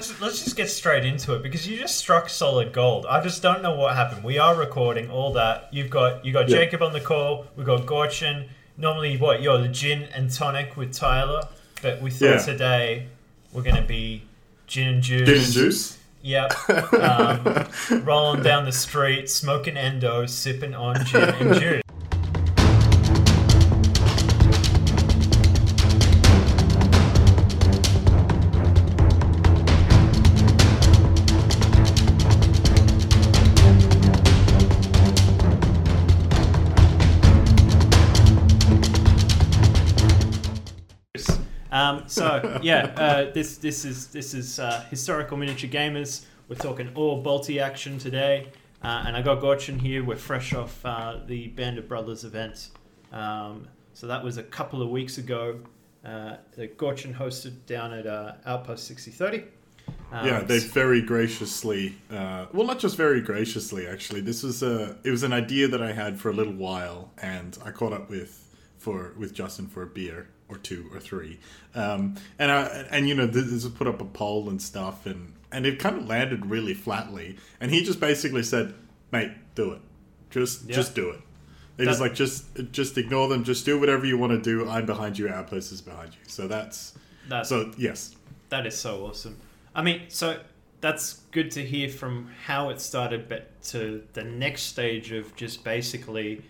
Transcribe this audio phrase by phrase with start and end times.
[0.00, 3.04] let's let's just get straight into it because you just struck solid gold.
[3.06, 4.24] I just don't know what happened.
[4.24, 5.68] We are recording all that.
[5.72, 6.56] You've got you got Yeah.
[6.56, 7.46] Jacob on the call.
[7.54, 8.48] We've got Gorchin.
[8.78, 11.42] Normally, what you're the gin and tonic with Tyler,
[11.82, 12.38] but we thought Yeah.
[12.38, 13.06] today
[13.52, 14.22] we're gonna be
[14.66, 15.26] gin and juice.
[15.28, 15.98] Gin and juice.
[16.22, 16.52] Yep.
[17.00, 21.82] Um, rolling down the street, smoking endo, sipping on gin and juice.
[42.10, 46.24] So yeah, uh, this this is this is uh, historical miniature gamers.
[46.48, 48.48] We're talking all Bolt action today,
[48.82, 50.02] uh, and I got Gorchin here.
[50.02, 52.70] We're fresh off uh, the Band of Brothers event,
[53.12, 55.60] um, so that was a couple of weeks ago.
[56.04, 59.44] Uh, that Gorchin hosted down at uh, Outpost sixty thirty.
[60.10, 61.94] Um, yeah, they very graciously.
[62.10, 63.86] Uh, well, not just very graciously.
[63.86, 64.98] Actually, this was a.
[65.04, 68.10] It was an idea that I had for a little while, and I caught up
[68.10, 71.38] with for with Justin for a beer or two or three,
[71.74, 75.66] um, and I and you know this put up a poll and stuff, and and
[75.66, 78.74] it kind of landed really flatly, and he just basically said,
[79.12, 79.80] "Mate, do it,
[80.30, 80.76] just Yeah.
[80.76, 81.20] just do it."
[81.76, 84.68] They just like just just ignore them, just do whatever you want to do.
[84.68, 85.28] I'm behind you.
[85.28, 86.20] Outpost is behind you.
[86.26, 86.92] So that's
[87.28, 88.14] that's so yes,
[88.50, 89.36] That is so awesome.
[89.74, 90.40] I mean, so
[90.80, 95.62] that's good to hear from how it started, but to the next stage of just
[95.64, 96.42] basically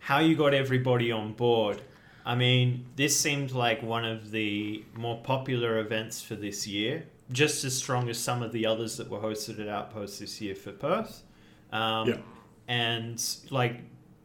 [0.00, 1.80] how you got everybody on board.
[2.28, 7.64] I mean, this seemed like one of the more popular events for this year, just
[7.64, 10.72] as strong as some of the others that were hosted at Outpost this year for
[10.72, 11.22] Perth.
[11.72, 12.16] Um, Yeah.
[12.68, 13.18] And
[13.48, 13.80] like,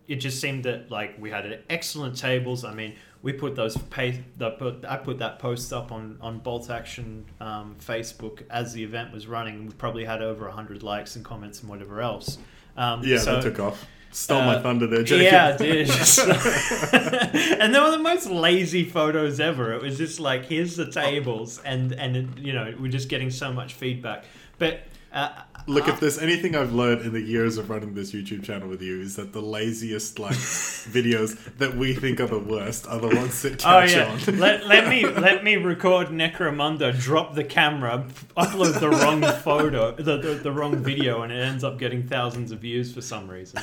[0.09, 2.65] it just seemed that like we had excellent tables.
[2.65, 6.39] I mean, we put those pay, the, put, I put that post up on on
[6.39, 9.67] Bolt Action um, Facebook as the event was running.
[9.67, 12.37] We probably had over hundred likes and comments and whatever else.
[12.75, 13.85] Um, yeah, so- that took off.
[14.13, 15.23] Stole my uh, thunder there, Jacob.
[15.23, 15.89] yeah, did.
[17.59, 19.73] and they were the most lazy photos ever.
[19.73, 23.51] It was just like, here's the tables, and and you know, we're just getting so
[23.51, 24.25] much feedback.
[24.59, 24.81] But
[25.11, 25.29] uh,
[25.65, 28.81] Look, if there's anything I've learned in the years of running this YouTube channel with
[28.81, 33.07] you, is that the laziest like videos that we think are the worst are the
[33.07, 34.19] ones that Oh catch yeah, on.
[34.39, 40.17] let, let me let me record Necromunda, drop the camera, upload the wrong photo, the,
[40.17, 43.61] the, the wrong video, and it ends up getting thousands of views for some reason.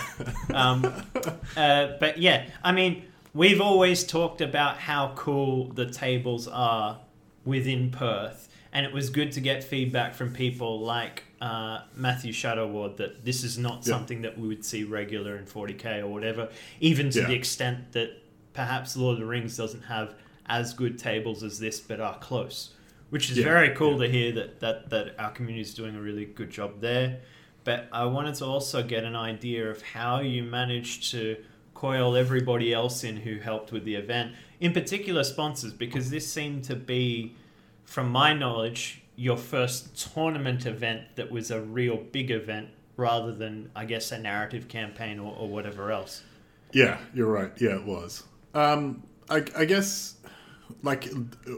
[0.55, 0.85] Um,
[1.57, 7.01] uh, but yeah, I mean, we've always talked about how cool the tables are
[7.45, 12.97] within Perth, and it was good to get feedback from people like uh, Matthew Shadowward
[12.99, 13.95] that this is not Yeah.
[13.95, 17.27] something that we would see regular in 40k or whatever, even to Yeah.
[17.29, 18.11] the extent that
[18.53, 20.15] perhaps Lord of the Rings doesn't have
[20.47, 22.71] as good tables as this, but are close.
[23.11, 26.01] Which is Yeah, very cool to hear that, that, that our community is doing a
[26.01, 27.21] really good job there.
[27.65, 31.37] But I wanted to also get an idea of how you managed to
[31.75, 36.65] coil everybody else in who helped with the event, in particular sponsors, because this seemed
[36.65, 37.35] to be,
[37.85, 42.67] from my knowledge, your first tournament event that was a real big event
[42.97, 46.23] rather than, I guess, a narrative campaign or, or whatever else.
[46.73, 47.53] Yeah, you're right.
[47.61, 48.23] Yeah, it was.
[48.55, 50.17] Um, I, I guess,
[50.83, 51.05] like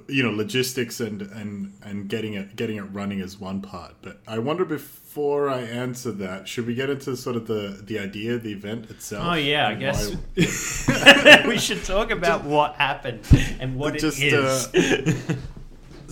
[0.09, 3.95] you know, logistics and and and getting it getting it running is one part.
[4.03, 8.01] But I wonder before I answer that, should we get into sort of the the
[8.01, 9.25] idea the event itself?
[9.25, 13.21] Oh yeah, I guess why- we should talk about what happened
[13.61, 14.75] and what Just, it is.
[14.75, 15.35] uh,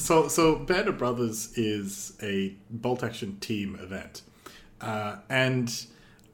[0.00, 4.22] So, so Band of Brothers is a bolt action team event,
[4.80, 5.70] uh, and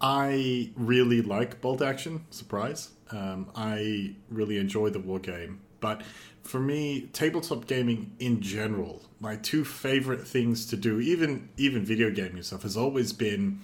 [0.00, 2.24] I really like bolt action.
[2.30, 2.90] Surprise!
[3.10, 6.04] Um, I really enjoy the war game, but
[6.44, 12.10] for me, tabletop gaming in general, my two favorite things to do, even even video
[12.12, 13.58] gaming stuff, has always been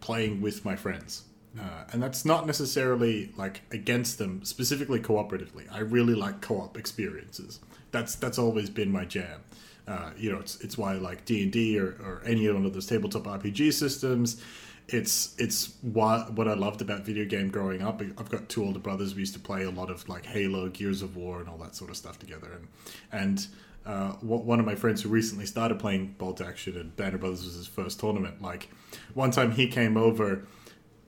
[0.00, 1.22] playing with my friends.
[1.58, 5.66] Uh, and that's not necessarily like against them specifically cooperatively.
[5.72, 7.60] I really like co-op experiences.
[7.90, 9.40] That's that's always been my jam.
[9.86, 12.66] Uh, you know, it's it's why I like D and D or, or any one
[12.66, 14.42] of those tabletop RPG systems.
[14.88, 18.02] It's it's what what I loved about video game growing up.
[18.18, 19.14] I've got two older brothers.
[19.14, 21.74] We used to play a lot of like Halo, Gears of War, and all that
[21.74, 22.48] sort of stuff together.
[22.52, 22.68] And
[23.12, 23.46] and
[23.86, 27.44] uh, one of my friends who recently started playing Bolt Action and Band of Brothers
[27.44, 28.42] was his first tournament.
[28.42, 28.68] Like
[29.14, 30.44] one time he came over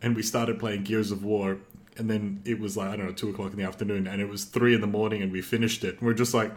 [0.00, 1.58] and we started playing Gears of War,
[1.96, 4.28] and then it was like I don't know two o'clock in the afternoon, and it
[4.28, 5.98] was three in the morning, and we finished it.
[5.98, 6.52] And we're just like,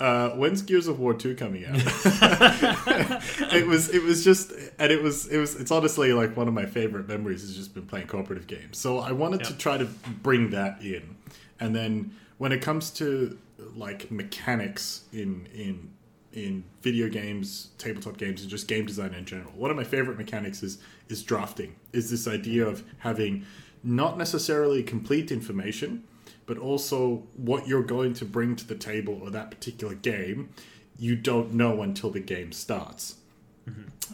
[0.00, 1.76] uh, "When's Gears of War two coming out?"
[3.52, 6.54] it was it was just, and it was it was it's honestly like one of
[6.54, 8.78] my favorite memories has just been playing cooperative games.
[8.78, 9.86] So I wanted to try to
[10.22, 11.16] bring that in,
[11.60, 13.38] and then when it comes to
[13.76, 15.90] like mechanics in in
[16.32, 19.52] in video games, tabletop games, and just game design in general.
[19.52, 21.76] One of my favorite mechanics is is drafting.
[21.92, 23.44] Is this idea of having
[23.82, 26.02] not necessarily complete information,
[26.46, 30.50] but also what you're going to bring to the table or that particular game.
[30.98, 33.16] You don't know until the game starts.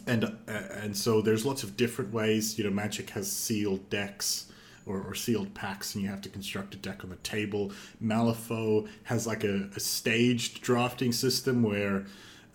[0.07, 2.57] And uh, and so there's lots of different ways.
[2.57, 4.51] You know, Magic has sealed decks
[4.85, 7.71] or, or sealed packs, and you have to construct a deck on the table.
[8.01, 12.05] Malifaux has like a, a staged drafting system where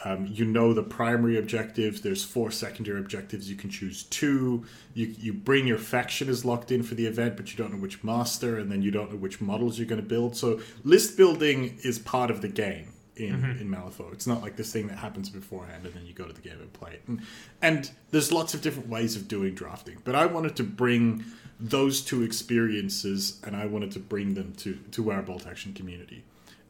[0.04, 2.02] um, you know the primary objectives.
[2.02, 3.48] There's four secondary objectives.
[3.48, 4.64] You can choose two.
[4.94, 7.80] You you bring your faction is locked in for the event, but you don't know
[7.80, 10.36] which master, and then you don't know which models you're going to build.
[10.36, 14.12] So list building is part of the game in in Malifaux.
[14.12, 16.60] It's not like this thing that happens beforehand and then you go to the game
[16.60, 17.02] and play it.
[17.06, 17.22] And,
[17.62, 21.24] and there's lots of different ways of doing drafting, but I wanted to bring
[21.58, 26.24] those two experiences and I wanted to bring them to to our bolt action community.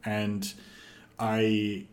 [0.05, 0.53] And
[1.19, 1.85] I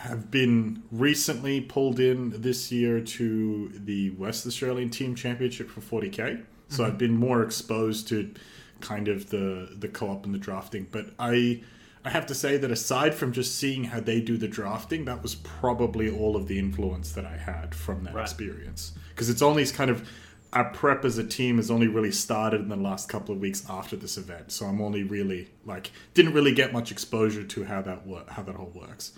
[0.00, 6.44] have been recently pulled in this year to the West Australian Team Championship for 40k.
[6.68, 6.98] So I've mm-hmm.
[6.98, 8.32] been more exposed to
[8.80, 11.62] kind of the the co-op and the drafting, but I
[12.04, 15.22] I have to say that aside from just seeing how they do the drafting, that
[15.22, 18.22] was probably all of the influence that I had from that Right.
[18.22, 18.92] experience.
[19.10, 20.06] Because it's only kind of
[20.52, 23.64] our prep as a team has only really started in the last couple of weeks
[23.68, 24.52] after this event.
[24.52, 28.42] So I'm only really like didn't really get much exposure to how that work how
[28.42, 29.12] that all works.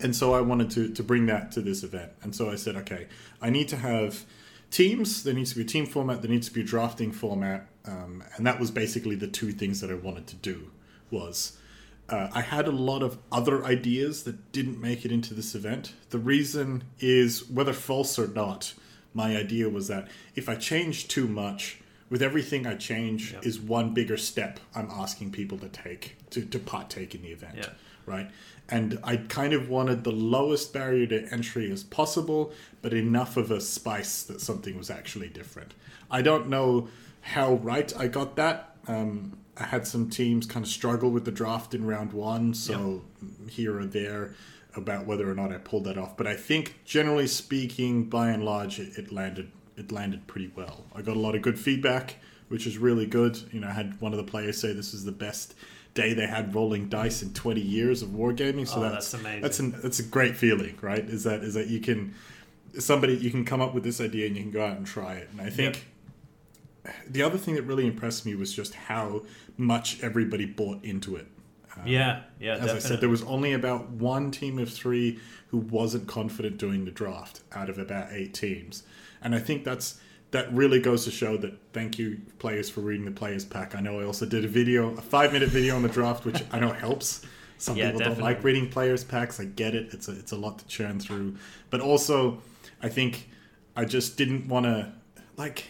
[0.00, 2.12] And so I wanted to to bring that to this event.
[2.22, 3.06] And so I said, okay,
[3.40, 4.24] I need to have
[4.70, 5.22] teams.
[5.22, 6.22] There needs to be a team format.
[6.22, 7.66] There needs to be a drafting format.
[7.84, 10.70] Um, and that was basically the two things that I wanted to do.
[11.10, 11.58] Was
[12.08, 15.92] uh, I had a lot of other ideas that didn't make it into this event.
[16.10, 18.74] The reason is whether false or not.
[19.12, 21.80] My idea was that if I change too much,
[22.10, 23.46] with everything I change Yep.
[23.46, 27.56] is one bigger step I'm asking people to take to, to partake in the event
[28.06, 28.30] right?
[28.68, 32.52] And I kind of wanted the lowest barrier to entry as possible,
[32.82, 35.74] but enough of a spice that something was actually different.
[36.10, 36.88] I don't know
[37.20, 38.76] how right I got that.
[38.88, 43.02] Um, I had some teams kind of struggle with the draft in round one, so
[43.48, 44.34] here or there
[44.74, 46.16] about whether or not I pulled that off.
[46.16, 50.84] But I think, generally speaking, by and large, it, it landed it landed pretty well.
[50.94, 52.16] I got a lot of good feedback,
[52.48, 53.38] which is really good.
[53.52, 55.54] You know, I had one of the players say this is the best
[55.96, 58.68] day they had rolling dice in 20 years of wargaming.
[58.68, 59.42] So Oh, that's that's amazing.
[59.42, 61.04] That's an, that's a great feeling, right?
[61.04, 62.14] Is that is that you can
[62.78, 65.14] somebody you can come up with this idea and you can go out and try
[65.14, 65.28] it.
[65.32, 65.86] And I think
[67.08, 69.22] the other thing that really impressed me was just how
[69.56, 71.26] much everybody bought into it.
[71.76, 72.76] Um, yeah, yeah, As definitely.
[72.76, 75.18] I said, there was only about one team of three
[75.48, 78.82] who wasn't confident doing the draft out of about eight teams,
[79.22, 80.00] and I think that's
[80.30, 81.54] that really goes to show that.
[81.72, 83.74] Thank you, players, for reading the players pack.
[83.74, 86.42] I know I also did a video, a five minute video on the draft, which
[86.52, 87.24] I know helps.
[87.58, 89.40] Some Yeah, people don't like reading players packs.
[89.40, 89.94] I get it.
[89.94, 91.36] It's a it's a lot to churn through,
[91.70, 92.42] but also
[92.82, 93.28] I think
[93.74, 94.92] I just didn't want to
[95.36, 95.64] like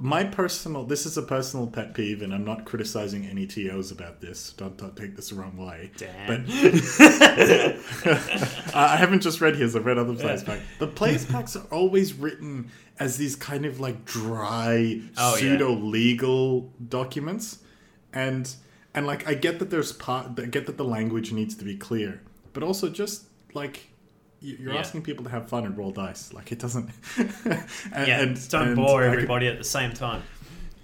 [0.00, 4.20] my personal this is a personal pet peeve and i'm not criticizing any tos about
[4.20, 4.52] this.
[4.52, 5.90] Don't, don't take this the wrong way.
[5.96, 6.28] Dan.
[6.28, 6.40] but
[8.74, 12.14] i haven't just read his i've read other players packs the players packs are always
[12.14, 17.58] written as these kind of like dry Oh, pseudo legal documents.
[18.12, 18.52] And
[18.94, 21.76] and like i get that there's part i get that the language needs to be
[21.76, 22.22] clear.
[22.52, 23.24] But also just
[23.54, 23.88] like
[24.40, 24.80] you're Yeah.
[24.80, 27.28] asking people to have fun and roll dice like it doesn't and,
[28.08, 30.22] yeah, and- don't and bore I could- everybody at the same time.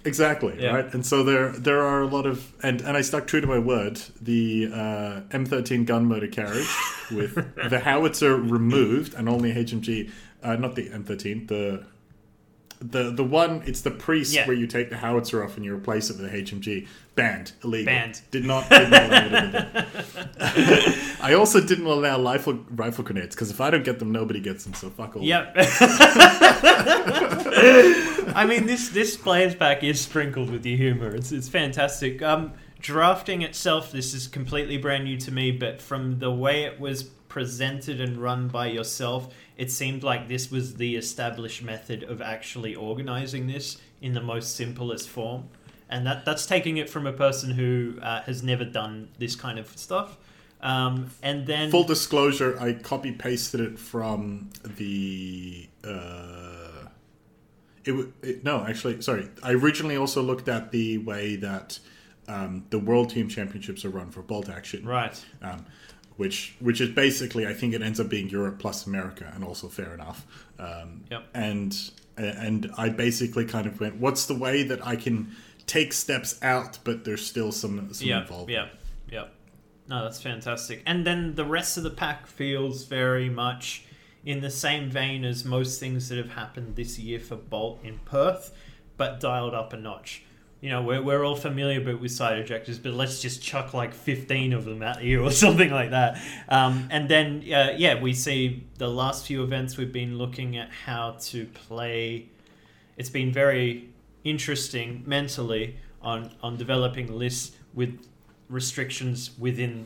[0.03, 0.75] Exactly Yeah.
[0.75, 3.47] right, and so there there are a lot of and and I stuck true to
[3.47, 3.99] my word.
[4.21, 6.67] The uh, M13 gun motor carriage
[7.11, 7.33] with
[7.69, 10.11] the howitzer removed and only HMG,
[10.43, 11.85] uh, not the M13, the
[12.79, 14.45] the the one it's the priest Yeah.
[14.47, 16.87] where you take the howitzer off and you replace it with a HMG.
[17.15, 17.85] Banned, illegal.
[17.85, 18.21] Banned.
[18.31, 18.69] Did not.
[18.69, 23.61] Did not allow it in the- I also didn't allow rifle rifle grenades because if
[23.61, 24.73] I don't get them, nobody gets them.
[24.73, 25.23] So fuck all.
[25.23, 25.53] Yep.
[28.35, 31.15] I mean, this this players pack is sprinkled with your humor.
[31.15, 32.21] It's it's fantastic.
[32.21, 36.79] Um, drafting itself, this is completely brand new to me, but from the way it
[36.79, 42.21] was presented and run by yourself, it seemed like this was the established method of
[42.21, 45.49] actually organizing this in the most simplest form.
[45.89, 49.59] And that that's taking it from a person who uh, has never done this kind
[49.59, 50.17] of stuff.
[50.61, 55.69] Um, and then Full disclosure, I copy pasted it from the.
[55.83, 56.87] Uh,
[57.83, 59.29] it, it no, actually, sorry.
[59.43, 61.77] I originally also looked at the way that
[62.27, 65.23] um, the World Team Championships are run for Bolt Action, right.
[65.43, 65.65] um,
[66.17, 69.67] which which is basically, I think it ends up being Europe plus America, and also
[69.67, 70.25] fair enough.
[70.59, 71.27] Um, Yep.
[71.33, 75.35] And and I basically kind of went, what's the way that I can
[75.67, 78.49] take steps out, but there's still some some involvement.
[78.51, 78.67] Yeah.
[79.11, 79.27] Yeah.
[79.87, 80.81] No, that's fantastic.
[80.85, 83.85] And then the rest of the pack feels very much
[84.25, 87.99] in the same vein as most things that have happened this year for Bolt in
[88.05, 88.51] Perth,
[88.97, 90.23] but dialed up a notch.
[90.65, 93.93] You know, we're, we're all familiar but with side ejectors, but let's just chuck like
[93.93, 96.19] 15 of them at you or something like that.
[96.49, 100.71] Um, and then, uh, yeah, we see the last few events we've been looking at
[100.71, 102.29] how to play.
[102.97, 103.89] It's been very
[104.23, 107.99] interesting mentally on, on developing lists with
[108.49, 109.85] restrictions within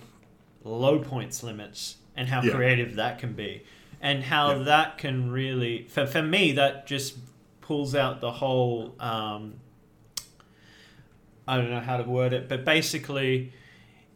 [0.63, 2.53] low points limits and how Yeah.
[2.53, 3.63] creative that can be
[3.99, 4.63] and how Yeah.
[4.63, 7.17] that can really for, for me that just
[7.59, 9.55] pulls out the whole um,
[11.49, 13.51] i don't know how to word it but basically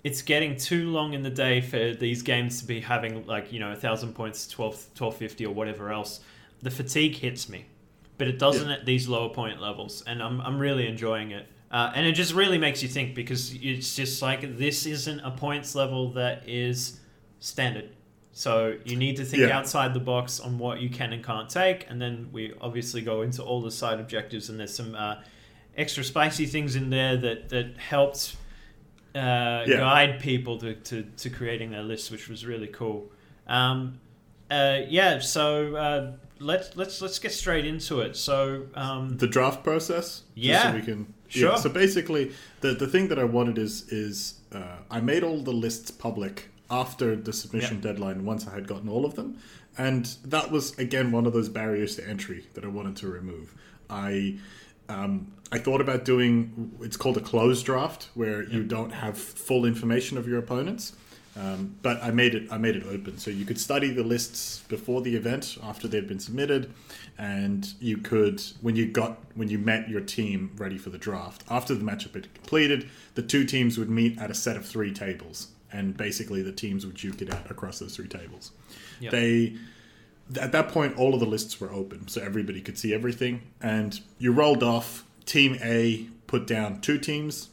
[0.04, 3.60] it's getting too long in the day for these games to be having like you
[3.60, 6.20] know a thousand points 12 1250 or whatever else.
[6.62, 7.66] The fatigue hits me
[8.18, 11.48] but it doesn't at these lower point levels and i'm, I'm really enjoying it.
[11.72, 15.32] Uh, and it just really makes you think because it's just like this isn't a
[15.32, 17.00] points level that is
[17.40, 17.90] standard.
[18.34, 19.58] So you need to think Yeah.
[19.58, 23.22] outside the box on what you can and can't take and then we obviously go
[23.22, 25.16] into all the side objectives and there's some uh,
[25.78, 28.36] extra spicy things in there that that helped
[29.16, 29.78] uh, Yeah.
[29.78, 33.12] guide people to, to, to creating their lists, which was really cool.
[33.48, 34.00] Um,
[34.50, 38.16] uh, yeah, so uh, let's let's let's get straight into it.
[38.16, 40.24] So um, the draft process.
[40.36, 40.72] Yeah.
[40.72, 41.14] so we can.
[41.28, 41.52] Sure.
[41.52, 45.42] Yeah, so basically, the the thing that I wanted is is uh, I made all
[45.42, 48.26] the lists public after the submission deadline.
[48.26, 49.38] Once I had gotten all of them,
[49.78, 53.56] and that was again one of those barriers to entry that I wanted to remove.
[53.90, 54.38] I.
[54.94, 59.66] Um, I thought about doing it's called a closed draft where you don't have full
[59.66, 60.94] information of your opponents,
[61.36, 64.64] um, but I made it I made it open so you could study the lists
[64.68, 66.74] before the event after they'd been submitted,
[67.18, 71.44] and you could when you got when you met your team ready for the draft
[71.50, 74.92] after the matchup had completed, the two teams would meet at a set of three
[74.92, 78.52] tables, and basically the teams would duke it out across those three tables.
[79.02, 79.12] Yep.
[79.12, 79.56] They
[80.40, 83.42] at that point all of the lists were open so everybody could see everything.
[83.62, 85.06] And you rolled off.
[85.26, 87.50] Team a put down two teams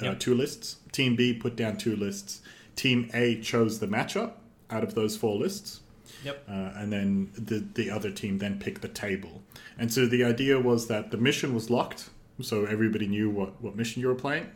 [0.00, 0.76] uh, two lists.
[0.92, 2.42] Team b put down two lists.
[2.74, 4.32] Team a chose the matchup
[4.70, 5.80] out of those four lists.
[6.24, 6.44] Yep.
[6.48, 9.42] uh, and then the, the other team then picked the table.
[9.78, 12.08] And so the idea was that the mission was locked
[12.40, 14.50] so everybody knew what, what mission you were playing.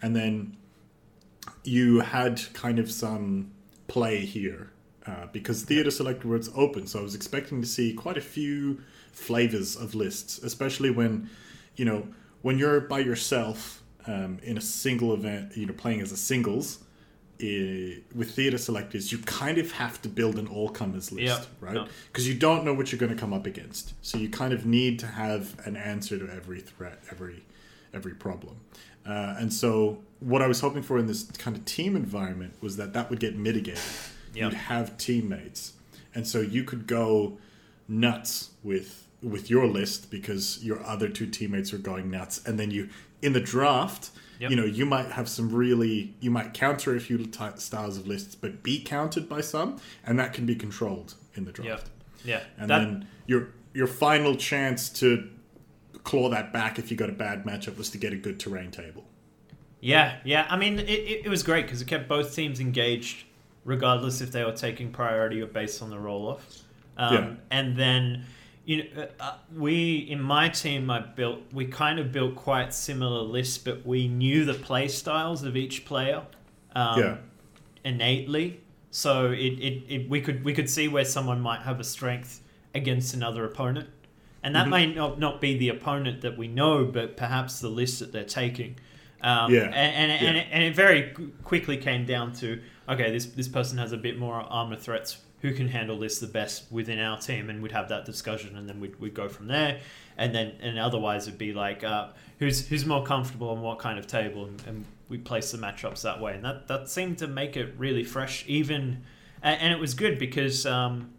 [0.00, 0.56] And then
[1.64, 3.50] you had kind of some
[3.88, 4.70] play here
[5.10, 8.80] uh, because theater selectors open so i was expecting to see quite a few
[9.12, 11.28] flavors of lists especially when
[11.76, 12.00] you know
[12.42, 16.66] when you're by yourself um, in a single event you know playing as a singles
[17.40, 21.44] eh, with theater selectors you kind of have to build an all comers list Yeah.
[21.60, 21.88] right?
[22.12, 24.64] Because you don't know what you're going to come up against so you kind of
[24.66, 27.44] need to have an answer to every threat every
[27.92, 28.56] every problem.
[29.06, 32.76] Uh, and so what i was hoping for in this kind of team environment was
[32.76, 33.80] that that would get mitigated
[34.34, 34.44] Yeah.
[34.44, 35.72] you'd have teammates
[36.14, 37.38] and so you could go
[37.88, 42.70] nuts with with your list because your other two teammates are going nuts and then
[42.70, 42.88] you
[43.22, 44.50] in the draft Yep.
[44.50, 48.06] you know you might have some really you might counter a few ty styles of
[48.06, 51.90] lists but be counted by some and that can be controlled in the draft
[52.24, 52.40] Yeah.
[52.56, 55.28] and that, then your your final chance to
[56.04, 58.70] claw that back if you got a bad matchup was to get a good terrain
[58.70, 59.04] table
[59.82, 60.46] Yeah, yeah.
[60.48, 63.24] I mean, it, it, it was great because it kept both teams engaged,
[63.74, 66.44] regardless if they were taking priority or based on the roll off.
[66.98, 67.30] Um, Yeah.
[67.50, 68.24] And then,
[68.64, 71.38] you know, uh, uh, we in my team, I built.
[71.52, 75.84] We kind of built quite similar lists, but we knew the play styles of each
[75.86, 76.22] player.
[76.74, 77.16] Um, Yeah.
[77.82, 78.60] Innately,
[78.90, 82.42] so it, it, it we could we could see where someone might have a strength
[82.74, 83.88] against another opponent,
[84.42, 84.70] and that Mhm.
[84.70, 88.32] may not, not be the opponent that we know, but perhaps the list that they're
[88.42, 88.76] taking.
[89.22, 89.62] Um, Yeah.
[89.72, 92.60] and and, and, it, and it very quickly came down to
[92.90, 95.18] okay, this this person has a bit more armor threats.
[95.42, 97.48] Who can handle this the best within our team?
[97.48, 99.80] And we'd have that discussion, and then we'd, we'd go from there.
[100.18, 103.98] And then and otherwise it'd be like uh, who's who's more comfortable on what kind
[103.98, 106.34] of table, and, and we place the matchups that way.
[106.34, 109.02] And that that seemed to make it really fresh, even
[109.42, 111.10] and, and it was good because um,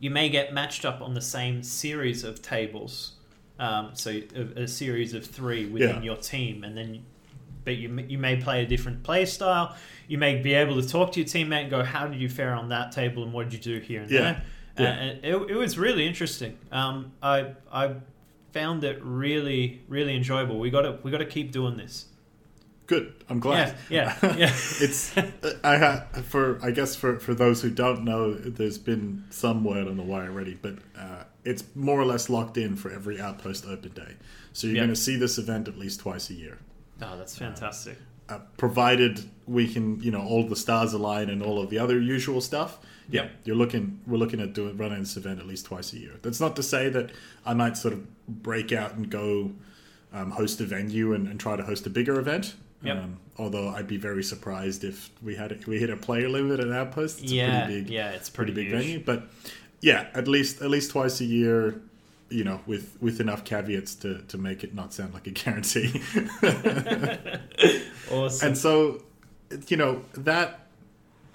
[0.00, 3.12] you may get matched up on the same series of tables.
[3.60, 6.02] Um, so a, a series of three within Yeah.
[6.02, 7.04] your team, and then,
[7.64, 9.76] but you you may play a different play style.
[10.08, 12.54] You may be able to talk to your teammate and go, "How did you fare
[12.54, 14.20] on that table, and what did you do here and Yeah.
[14.20, 14.42] there?"
[14.78, 14.84] Yeah.
[14.86, 16.56] Uh, and it, it was really interesting.
[16.72, 17.94] Um, I I
[18.52, 20.58] found it really really enjoyable.
[20.58, 22.06] We got to we got to keep doing this.
[22.86, 24.46] good i'm glad Yeah, yeah, yeah.
[24.80, 25.16] it's
[25.62, 29.86] I ha, for I guess for for those who don't know, there's been some word
[29.86, 33.64] on the wire already, but uh, it's more or less locked in for every Outpost
[33.66, 34.14] Open Day.
[34.52, 34.82] So you're Yeah.
[34.82, 36.58] going to see this event at least twice a year.
[37.02, 37.96] Oh, that's fantastic.
[38.28, 41.98] uh, provided we can, you know, all the stars align and all of the other
[42.00, 42.78] usual stuff.
[43.08, 43.30] Yeah, Yep.
[43.44, 44.00] you're looking.
[44.06, 46.12] We're looking at doing running this event at least twice a year.
[46.22, 47.10] That's not to say that
[47.44, 49.50] I might sort of break out and go
[50.12, 52.54] um, host a venue and, and try to host a bigger event.
[52.82, 52.96] Yep.
[52.96, 56.60] Um, although I'd be very surprised if we had a, we hit a player limit
[56.60, 57.20] at Outpost.
[57.22, 59.04] It's a yeah, pretty big, yeah, it's pretty pretty, big venue.
[59.04, 59.24] But
[59.80, 61.80] yeah, at least at least twice a year.
[62.30, 66.02] You know, with with enough caveats to to make it not sound like a guarantee.
[68.12, 68.48] Awesome.
[68.48, 69.04] and so,
[69.68, 70.66] you know that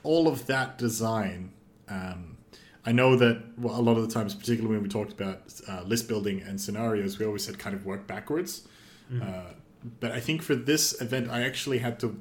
[0.03, 1.51] all of that design.
[1.87, 2.37] Um,
[2.85, 5.83] I know that well, a lot of the times, particularly when we talked about uh,
[5.83, 8.67] list building and scenarios, we always said kind of work backwards.
[9.21, 9.53] Uh,
[9.99, 12.19] but I think for this event, I actually had to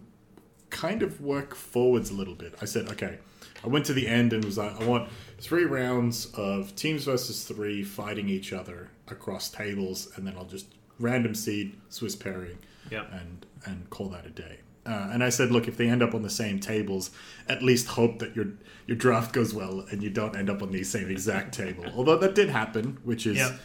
[0.70, 2.54] kind of work forwards a little bit.
[2.60, 3.18] I said, okay,
[3.64, 7.44] I went to the end and was like, I want three rounds of teams versus
[7.44, 10.66] three fighting each other across tables, and then I'll just
[10.98, 12.58] random seed Swiss pairing
[12.90, 13.04] yeah.
[13.12, 14.58] and and call that a day.
[14.86, 17.10] Uh, and I said, look, if they end up on the same tables,
[17.48, 18.48] at least hope that your
[18.86, 21.86] your draft goes well and you don't end up on the same exact table.
[21.96, 23.56] Although that did happen, which is Yeah.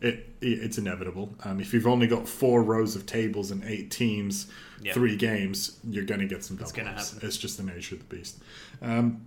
[0.00, 1.34] it, it's inevitable.
[1.44, 4.46] Um, if you've only got four rows of tables and eight teams,
[4.80, 4.94] Yeah.
[4.94, 7.18] three games, you're going to get some double happen.
[7.20, 8.38] It's just the nature of the beast.
[8.80, 9.20] Um,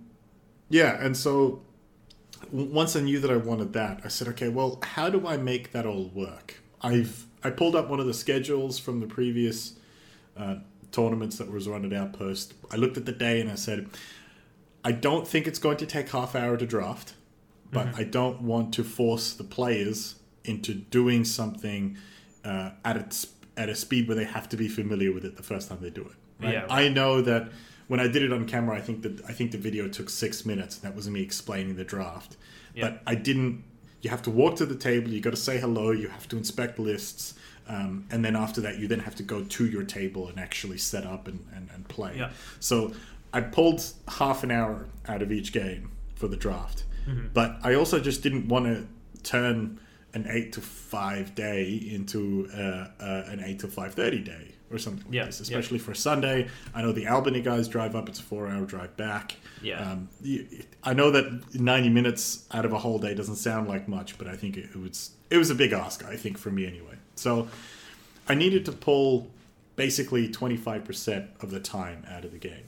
[0.68, 1.62] yeah, and so
[2.50, 5.72] once I knew that I wanted that, I said, okay, well, how do I make
[5.72, 6.60] that all work?
[6.80, 9.74] I've I pulled up one of the schedules from the previous
[10.36, 10.56] uh,
[10.90, 12.54] tournaments that was run at Outpost.
[12.70, 13.88] I looked at the day and I said,
[14.84, 17.14] I don't think it's going to take half hour to draft,
[17.70, 21.96] but I don't want to force the players into doing something
[22.44, 25.42] uh, at its at a speed where they have to be familiar with it the
[25.42, 26.44] first time they do it.
[26.44, 26.52] Right?
[26.54, 26.70] Yeah, right.
[26.70, 27.50] I know that
[27.88, 30.46] when I did it on camera, I think that I think the video took six
[30.46, 32.36] minutes, and that was me explaining the draft.
[32.74, 32.90] Yeah.
[32.90, 33.64] But I didn't.
[34.00, 35.08] You have to walk to the table.
[35.10, 35.90] You got to say hello.
[35.90, 37.34] You have to inspect lists,
[37.68, 40.78] um, and then after that, you then have to go to your table and actually
[40.78, 42.14] set up and, and, and play.
[42.16, 42.30] Yeah.
[42.60, 42.92] So
[43.32, 47.28] I pulled half an hour out of each game for the draft, Mm-hmm.
[47.32, 48.86] but I also just didn't want to
[49.22, 49.80] turn
[50.14, 54.78] an eight to five day into uh, uh, an eight to five thirty day or
[54.78, 55.44] something like Yeah, this, yeah.
[55.58, 56.48] especially for Sunday.
[56.74, 59.36] I know the Albany guys drive up; it's a four-hour drive back.
[59.62, 59.92] Yeah.
[59.92, 60.08] Um,
[60.84, 64.26] I know that ninety minutes out of a whole day doesn't sound like much, but
[64.26, 66.04] I think it, it was it was a big ask.
[66.04, 66.96] I think for me anyway.
[67.16, 67.48] So
[68.28, 69.28] I needed to pull
[69.76, 72.64] basically twenty-five percent of the time out of the game.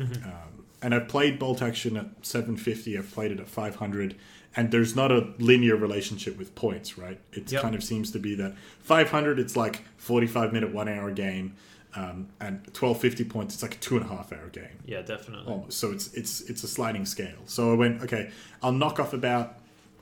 [0.00, 2.96] Um, and I've played Bolt Action at 750.
[2.96, 4.14] I've played it at 500,
[4.56, 7.18] and there's not a linear relationship with points, right?
[7.32, 7.62] It Yep.
[7.62, 11.54] kind of seems to be that 500, it's like 45 minute, one hour game,
[11.94, 14.78] um, and 1250 points, it's like a two and a half hour game.
[14.86, 15.46] yeah, definitely.
[15.52, 15.78] Almost.
[15.78, 17.38] So it's it's it's a sliding scale.
[17.46, 18.30] So I went, okay,
[18.62, 19.58] I'll knock off about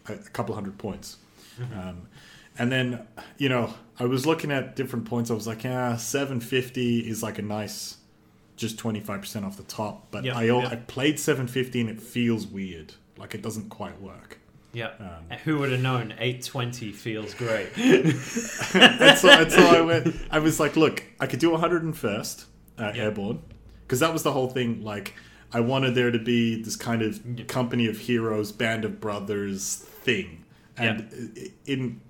[0.06, 1.16] a, a couple hundred points.
[1.74, 2.08] Um,
[2.58, 3.06] and then,
[3.38, 5.30] you know, I was looking at different points.
[5.30, 7.96] I was like, ah, 750 is like a nice,
[8.56, 10.06] just 25% off the top.
[10.10, 10.68] But Yeah, I, yeah.
[10.70, 12.94] I played 750 and it feels weird.
[13.18, 14.38] Like it doesn't quite work.
[14.72, 14.90] Yeah.
[15.00, 17.68] Um, Who would have known 820 feels great?
[17.78, 22.44] and, so, and so I went, I was like, look, I could do 101st
[22.78, 23.02] uh, Yeah.
[23.04, 23.40] airborne.
[23.86, 24.82] Because that was the whole thing.
[24.84, 25.14] Like,
[25.52, 27.44] I wanted there to be this kind of Yeah.
[27.46, 30.44] company of heroes, band of brothers thing.
[30.76, 32.00] And i- in,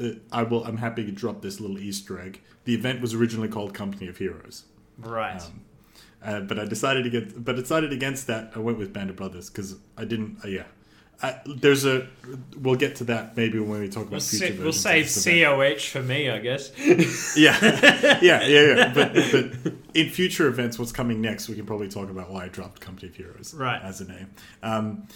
[0.00, 2.40] uh, I will, I'm happy to drop this little Easter egg.
[2.64, 4.64] The event was originally called Company of Heroes.
[4.98, 5.40] Right.
[5.40, 5.60] Um,
[6.24, 8.52] uh, but I decided to get, but decided against that.
[8.54, 10.38] I went with Band of Brothers because I didn't.
[10.44, 10.64] Uh, yeah,
[11.22, 12.08] I, there's a.
[12.56, 14.56] We'll get to that maybe when we talk about we'll, future.
[14.56, 15.44] sa- we'll save.
[15.46, 16.70] COH for me, I guess.
[17.36, 17.56] Yeah,
[18.22, 18.92] yeah, yeah, yeah.
[18.94, 22.48] But, but in future events, what's coming next, we can probably talk about why I
[22.48, 23.80] dropped Company of Heroes Right.
[23.82, 24.30] as a name.
[24.62, 25.06] Um,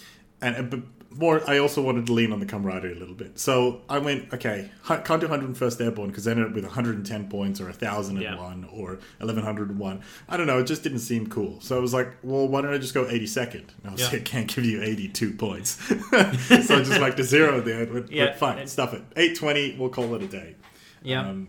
[0.41, 0.79] and, and but
[1.17, 3.39] more, I also wanted to lean on the camaraderie a little bit.
[3.39, 7.59] So I went, okay, can't do 101st Airborne because I ended up with 110 points
[7.59, 8.35] or 1,001 Yeah.
[8.71, 10.01] or 1,101.
[10.29, 11.59] I don't know, it just didn't seem cool.
[11.61, 13.53] So I was like, well, why don't I just go 82nd?
[13.55, 14.07] And I was Yeah.
[14.09, 15.71] like, I can't give you 82 points.
[15.87, 17.85] so I just like the zero there.
[17.91, 18.35] Went, Yeah.
[18.35, 19.01] fine, stuff it.
[19.15, 20.55] 820, we'll call it a day.
[21.01, 21.27] Yeah.
[21.27, 21.47] Um,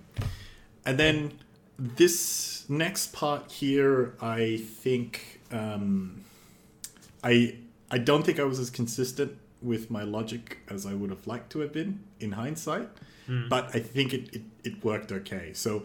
[0.86, 1.32] and then
[1.78, 6.24] this next part here, I think um,
[7.22, 7.56] I
[7.90, 11.50] I don't think I was as consistent with my logic as I would have liked
[11.52, 12.88] to have been in hindsight,
[13.26, 13.48] hmm.
[13.48, 15.52] but I think it, it, it worked okay.
[15.52, 15.84] So,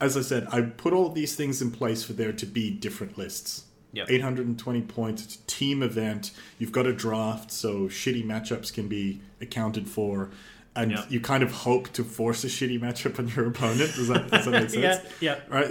[0.00, 3.16] as I said, I put all these things in place for there to be different
[3.16, 3.64] lists.
[3.92, 4.10] Yep.
[4.10, 5.24] 820 points.
[5.24, 6.32] It's a team event.
[6.58, 10.30] You've got a draft, so shitty matchups can be accounted for.
[10.74, 11.06] And Yep.
[11.10, 13.94] you kind of hope to force a shitty matchup on your opponent.
[13.94, 15.02] Does that, does that make sense?
[15.20, 15.40] yeah, yeah.
[15.48, 15.70] Right?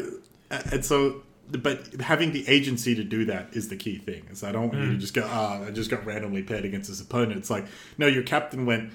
[0.49, 4.25] And so, but having the agency to do that is the key thing.
[4.31, 6.89] Is I don't want you to just go, ah, I just got randomly paired against
[6.89, 7.37] this opponent.
[7.37, 7.65] It's like,
[7.97, 8.91] no, your captain went,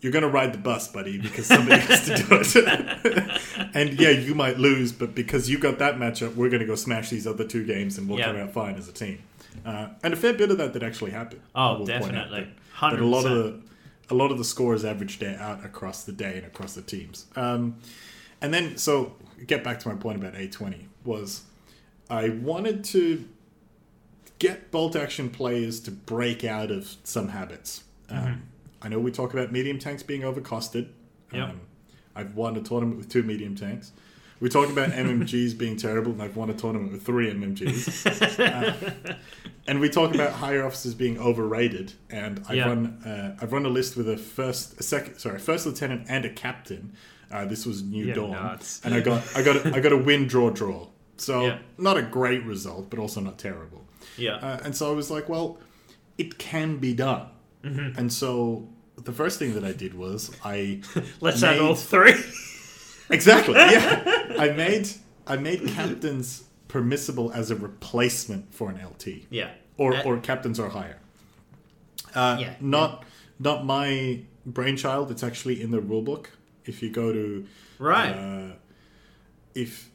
[0.00, 3.40] you're going to ride the bus, buddy, because somebody has to do it.
[3.74, 6.74] and yeah, you might lose, but because you got that matchup, we're going to go
[6.74, 8.26] smash these other two games and we'll Yeah.
[8.26, 9.22] come out fine as a team.
[9.64, 11.40] Uh, and a fair bit of that did actually happen.
[11.54, 12.40] I Oh, definitely.
[12.80, 13.60] that- that a lot of the
[14.10, 17.26] a lot of the scores averaged out across the day and across the teams.
[17.34, 17.76] Um,
[18.40, 19.16] and then, so
[19.48, 21.42] get back to my point about A20 was
[22.08, 23.24] I wanted to
[24.38, 27.84] get bolt action players to break out of some habits.
[28.10, 28.42] Um,
[28.82, 30.88] I know we talk about medium tanks being overcosted.
[31.32, 31.48] Yep.
[31.50, 31.60] Um,
[32.14, 33.92] I've won a tournament with two medium tanks.
[34.38, 38.36] We talk about MMGs being terrible, and I've won a tournament with three MMGs.
[39.06, 39.14] Uh,
[39.68, 42.66] and we talk about higher officers being overrated, and I've Yeah.
[42.68, 46.24] run uh, I've run a list with a first, a second, sorry, first lieutenant and
[46.24, 46.92] a captain.
[47.32, 48.80] Uh, this was New You're Dawn, nuts.
[48.84, 50.86] and I got I got a, I got a win draw draw.
[51.16, 51.58] So Yeah.
[51.78, 53.84] not a great result, but also not terrible.
[54.18, 54.36] Yeah.
[54.36, 55.58] Uh, and so I was like, well,
[56.18, 57.26] it can be done.
[57.64, 57.98] Mm-hmm.
[57.98, 58.68] And so
[59.02, 60.80] the first thing that I did was I
[61.20, 62.14] Let's add all three.
[63.10, 64.88] exactly yeah I made
[65.26, 69.50] I made captains permissible as a replacement for an LT yeah.
[69.76, 70.98] or Uh, or captains are higher.
[72.14, 72.54] Uh, Yeah.
[72.60, 73.04] Not
[73.38, 75.10] not my brainchild.
[75.10, 76.26] It's actually in the rulebook.
[76.64, 77.46] If you go to
[77.78, 78.12] right.
[78.12, 78.52] uh,
[79.54, 79.90] if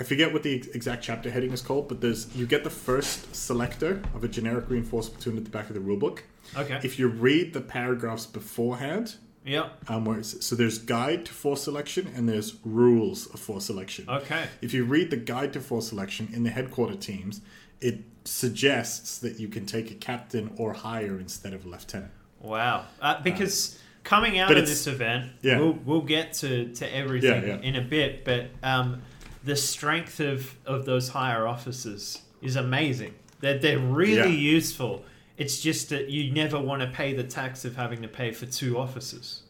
[0.00, 3.34] I forget what the exact chapter heading is called, but there's you get the first
[3.34, 6.20] selector of a generic reinforced platoon at the back of the rulebook.
[6.56, 6.80] okay.
[6.82, 9.68] If you read the paragraphs beforehand, yeah.
[9.88, 14.08] um, where it's, so there's guide to force selection and there's rules of force selection.
[14.08, 14.46] Okay.
[14.62, 17.42] If you read the guide to force selection in the headquarter teams,
[17.82, 22.12] it suggests that you can take a captain or higher instead of a lieutenant.
[22.40, 22.86] Wow.
[23.02, 25.58] Uh, because coming out of this event, yeah.
[25.58, 27.60] we'll, we'll get to, to everything Yeah, yeah.
[27.60, 29.02] in a bit, but um,
[29.44, 33.14] the strength of, of those higher officers is amazing.
[33.40, 34.52] They're, they're really Yeah.
[34.56, 35.04] useful.
[35.38, 38.44] It's just that you never want to pay the tax of having to pay for
[38.46, 39.42] two officers.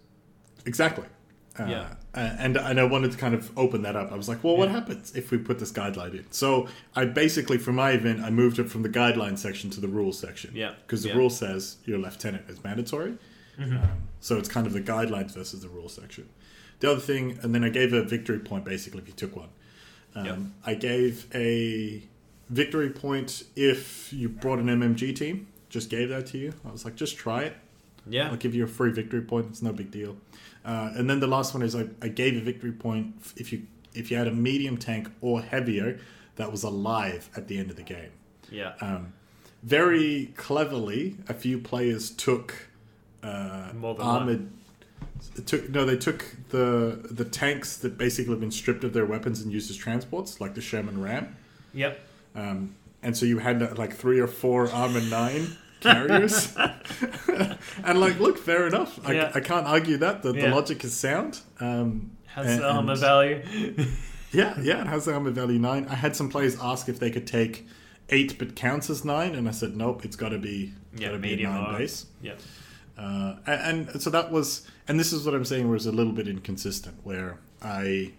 [0.65, 1.07] Exactly.
[1.59, 1.95] Uh, Yeah.
[2.15, 4.11] And and I wanted to kind of open that up.
[4.13, 4.75] I was like, well, what Yeah.
[4.77, 6.25] happens if we put this guideline in?
[6.31, 9.89] So I basically, for my event, I moved it from the guideline section to the
[9.89, 10.51] rules section.
[10.55, 10.75] Yeah.
[10.83, 11.13] Because the Yeah.
[11.15, 11.21] Mm-hmm.
[11.21, 13.15] rule says your lieutenant is mandatory.
[13.59, 13.81] Um,
[14.21, 16.29] so it's kind of the guidelines versus the rules section.
[16.79, 19.51] The other thing, and then I gave a victory point basically if you took one.
[20.15, 20.39] Um, Yep.
[20.67, 22.03] I gave a
[22.49, 25.47] victory point if you brought an MMG team.
[25.69, 26.53] Just gave that to you.
[26.67, 27.57] I was like, just try it.
[28.09, 28.29] Yeah.
[28.31, 29.47] I'll give you a free victory point.
[29.51, 30.17] It's no big deal.
[30.65, 33.67] Uh, and then the last one is I, I gave a victory point if you
[33.95, 35.99] if you had a medium tank or heavier
[36.37, 38.11] that was alive at the end of the game.
[38.51, 38.75] Yeah.
[38.81, 39.13] Um,
[39.63, 42.69] very cleverly, a few players took
[43.23, 44.07] uh, More than
[45.29, 45.47] armored.
[45.47, 49.41] Took no, they took the the tanks that basically have been stripped of their weapons
[49.41, 51.37] and used as transports, like the Sherman Ram.
[51.75, 52.01] Yep.
[52.35, 56.55] Um, and so you had uh, like three or four armor nine carriers.
[57.85, 58.99] and like, look, fair enough.
[59.07, 59.33] I, Yeah.
[59.35, 60.23] I can't argue that.
[60.23, 61.41] The, the logic is sound.
[61.61, 63.43] Um, Has and- the armor and- value.
[64.33, 65.89] Yeah, yeah, it has the armor value nine.
[65.91, 67.67] I had some players ask if they could take
[68.11, 70.05] eight but counts as nine, and I said nope.
[70.05, 72.07] It's got to be Yeah, got to be nine base.
[72.23, 72.35] yeah.
[73.01, 76.13] Uh, and, and so that was, and this is what I'm saying was a little
[76.13, 78.13] bit inconsistent, where I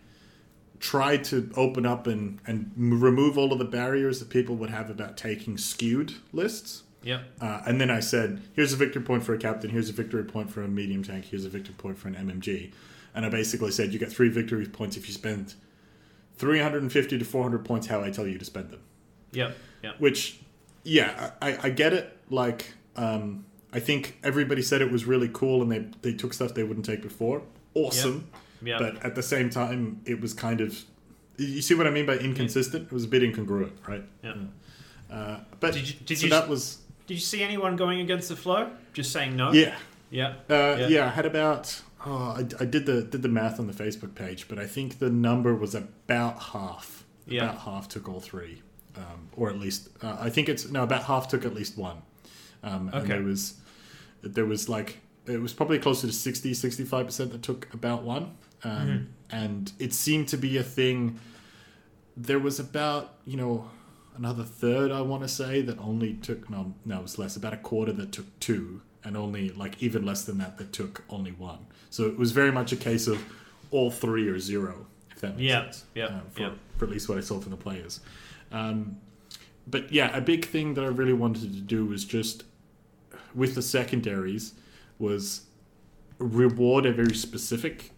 [0.79, 4.89] tried to open up and and remove all of the barriers that people would have
[4.89, 6.81] about taking skewed lists.
[7.03, 7.21] Yep.
[7.39, 10.23] Uh, and then I said, here's a victory point for a captain, here's a victory
[10.23, 12.71] point for a medium tank, here's a victory point for an MMG.
[13.13, 15.55] And I basically said, you get three victory points if you spend
[16.37, 18.81] 350 to 400 points how I tell you to spend them.
[19.31, 19.57] Yep.
[19.83, 19.99] Yep.
[19.99, 20.39] Which,
[20.83, 22.17] yeah, I, I get it.
[22.29, 26.53] Like, um, I think everybody said it was really cool and they, they took stuff
[26.53, 27.41] they wouldn't take before.
[27.73, 28.27] Awesome.
[28.63, 28.79] Yep.
[28.79, 30.77] But at the same time, it was kind of.
[31.37, 32.85] You see what I mean by inconsistent?
[32.87, 34.03] It was a bit incongruent, right?
[34.23, 34.37] Yep.
[35.09, 38.29] Uh, but Did you- did so you- that was Did you see anyone going against
[38.29, 38.69] the flow?
[38.93, 39.51] Just saying no.
[39.51, 39.75] yeah.
[40.09, 40.33] Yeah.
[40.49, 40.87] Uh, Yeah.
[40.87, 41.05] yeah.
[41.07, 41.81] I had about.
[42.05, 44.99] Oh, I, I did the did the math on the Facebook page, but I think
[44.99, 47.05] the number was about half.
[47.27, 47.43] Yeah.
[47.43, 48.61] About half took all three,
[48.97, 52.01] um, or at least uh, I think it's no about half took at least one.
[52.63, 53.07] Um, and Okay.
[53.13, 53.55] there was
[54.21, 58.35] there was like it was probably closer to 60 65 percent that took about one,
[58.63, 59.05] um, Mm-hmm.
[59.35, 61.19] and it seemed to be a thing.
[62.17, 63.69] There was about you know
[64.17, 67.53] another third I want to say that only took no no it was less about
[67.53, 71.31] a quarter that took two and only like even less than that that took only
[71.31, 71.59] one.
[71.89, 73.23] So it was very much a case of
[73.71, 75.85] all three or zero, if that makes Yeah, sense.
[75.95, 76.51] yeah, uh, for, yeah.
[76.77, 78.01] for at least what I saw from the players.
[78.51, 78.97] Um,
[79.65, 82.43] but yeah, a big thing that I really wanted to do was just
[83.35, 84.53] with the secondaries
[84.99, 85.41] was
[86.19, 87.91] reward a very specific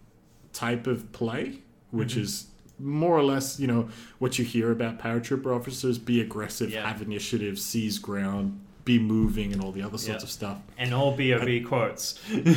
[0.52, 1.58] type of play,
[1.90, 2.20] which Mm-hmm.
[2.22, 2.46] is
[2.78, 6.88] more or less, you know, what you hear about paratrooper officers: be aggressive, Yeah.
[6.88, 10.26] have initiative, seize ground, be moving, and all the other sorts Yeah.
[10.26, 10.58] of stuff.
[10.78, 12.18] And all BOB quotes.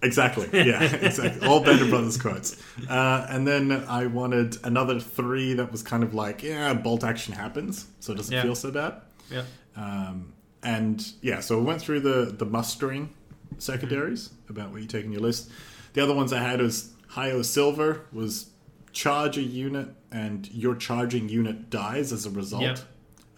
[0.00, 0.48] Exactly.
[0.52, 1.44] Yeah, exactly.
[1.48, 2.56] All Band of Brothers quotes.
[2.88, 7.34] Uh, and then I wanted another three that was kind of like, yeah, bolt action
[7.34, 8.42] happens, so it doesn't Yeah.
[8.42, 8.94] feel so bad.
[9.28, 9.42] Yeah.
[9.74, 10.32] Um,
[10.68, 13.10] and yeah, so we went through the the mustering
[13.58, 15.50] secondaries about what you take in your list.
[15.94, 18.50] The other ones I had was Hio Silver was
[18.92, 22.62] charge a unit, and your charging unit dies as a result.
[22.62, 22.78] Yep.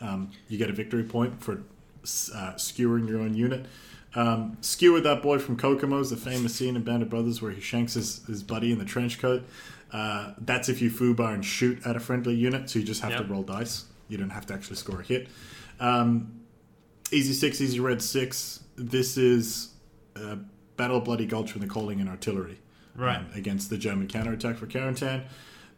[0.01, 1.63] Um, you get a victory point for
[2.35, 3.67] uh, skewering your own unit.
[4.15, 7.61] Um, skewered that boy from Kokomo's, the famous scene in Band of Brothers where he
[7.61, 9.45] shanks his, his buddy in the trench coat.
[9.93, 13.13] Uh, that's if you FUBAR and shoot at a friendly unit, so you just have
[13.13, 13.21] Yep.
[13.21, 13.85] to roll dice.
[14.09, 15.29] You don't have to actually score a hit.
[15.79, 16.40] Um,
[17.13, 18.61] Easy six, easy red six.
[18.77, 19.71] This is
[20.17, 20.37] uh,
[20.77, 22.59] Battle of Bloody Gulch when they're calling in artillery
[22.95, 23.19] Right.
[23.19, 25.25] um, against the German counterattack for Carentan.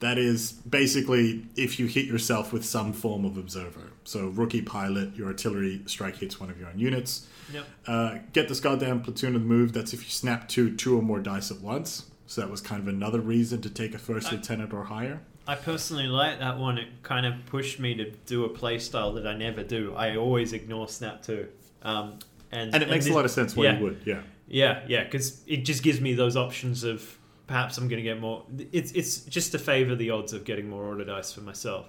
[0.01, 3.93] That is basically if you hit yourself with some form of observer.
[4.05, 7.27] So rookie pilot, your artillery strike hits one of your own units.
[7.53, 7.65] Yep.
[7.87, 9.73] Uh, get this goddamn platoon of the move.
[9.73, 12.07] That's if you snap two, two or more dice at once.
[12.27, 15.21] So that was kind of another reason to take a first I- lieutenant or higher.
[15.47, 16.79] I personally like that one.
[16.79, 19.95] It kind of pushed me to do a playstyle that I never do.
[19.95, 21.49] I always ignore Snap 2.
[21.83, 22.19] Um,
[22.53, 23.77] and, And it makes this- a lot of sense why yeah.
[23.79, 24.23] you would, yeah.
[24.47, 28.21] Yeah, yeah, because it just gives me those options of perhaps I'm going to get
[28.21, 28.45] more.
[28.71, 31.87] It's it's just to favour the odds of getting more order dice for myself.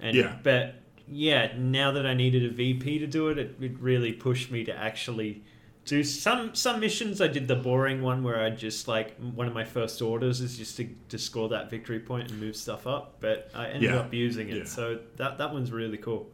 [0.00, 0.36] And Yeah.
[0.42, 0.74] but
[1.06, 4.64] yeah, now that I needed a VP to do it, it, it really pushed me
[4.64, 5.44] to actually
[5.90, 7.20] do some some missions.
[7.20, 10.56] I did the boring one where I just like one of my first orders is
[10.56, 13.16] just to, to score that victory point and move stuff up.
[13.20, 13.96] But I ended Yeah.
[14.00, 14.64] up using it, Yeah.
[14.64, 16.30] so that that one's really cool.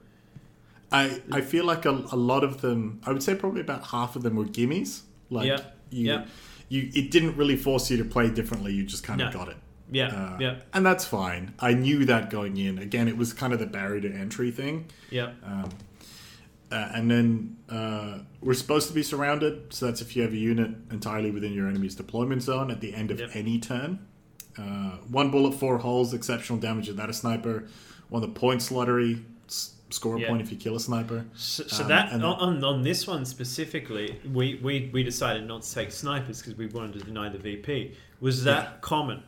[0.92, 4.14] I, I feel like a, a lot of them, I would say probably about half
[4.14, 5.01] of them were gimmies.
[5.31, 6.25] Like Yeah, you, yeah.
[6.69, 8.73] you, it didn't really force you to play differently.
[8.73, 9.38] You just kind of No.
[9.40, 9.57] got it.
[9.90, 11.55] Yeah, Uh, yeah, And that's fine.
[11.61, 12.79] I knew that going in.
[12.79, 14.87] Again, it was kind of the barrier to entry thing.
[15.11, 15.71] yeah, Um,
[16.72, 19.72] uh, and then uh, we're supposed to be surrounded.
[19.72, 22.94] So that's if you have a unit entirely within your enemy's deployment zone at the
[22.94, 23.31] end of Yep.
[23.35, 24.00] any turn.
[24.59, 27.68] Uh, one bullet, four holes, exceptional damage that a sniper.
[28.09, 30.29] One of the points lottery, s- score a Yeah.
[30.29, 31.26] point if you kill a sniper.
[31.35, 35.72] So, so Um, that on, on this one specifically, we, we, we decided not to
[35.74, 37.92] take snipers because we wanted to deny the VP.
[38.20, 39.22] Was that common?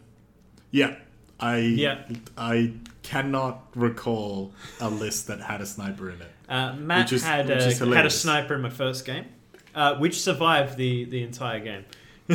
[0.70, 0.96] Yeah.
[1.40, 2.04] I Yeah.
[2.36, 2.72] I
[3.02, 6.30] cannot recall a list that had a sniper in it.
[6.48, 9.26] Uh, Matt is- had a, had a sniper in my first game,
[9.74, 11.84] uh, which survived the, the entire game,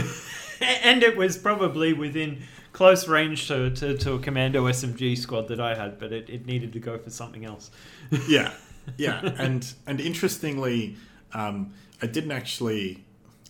[0.62, 5.60] and it was probably within close range to, to, to a commando SMG squad that
[5.60, 7.72] I had, but it, it needed to go for something else.
[8.28, 8.54] yeah,
[8.98, 10.98] yeah, and and interestingly,
[11.34, 13.04] um, I didn't actually.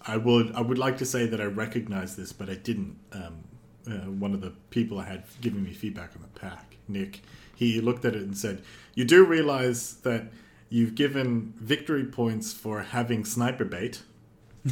[0.06, 2.98] I would I would like to say that I recognized this, but I didn't.
[3.14, 3.44] Um,
[3.86, 7.22] uh, one of the people I had giving me feedback on the pack, Nick,
[7.56, 8.62] he looked at it and said,
[8.96, 10.28] "You do realize that
[10.74, 14.02] you've given victory points for having sniper bait."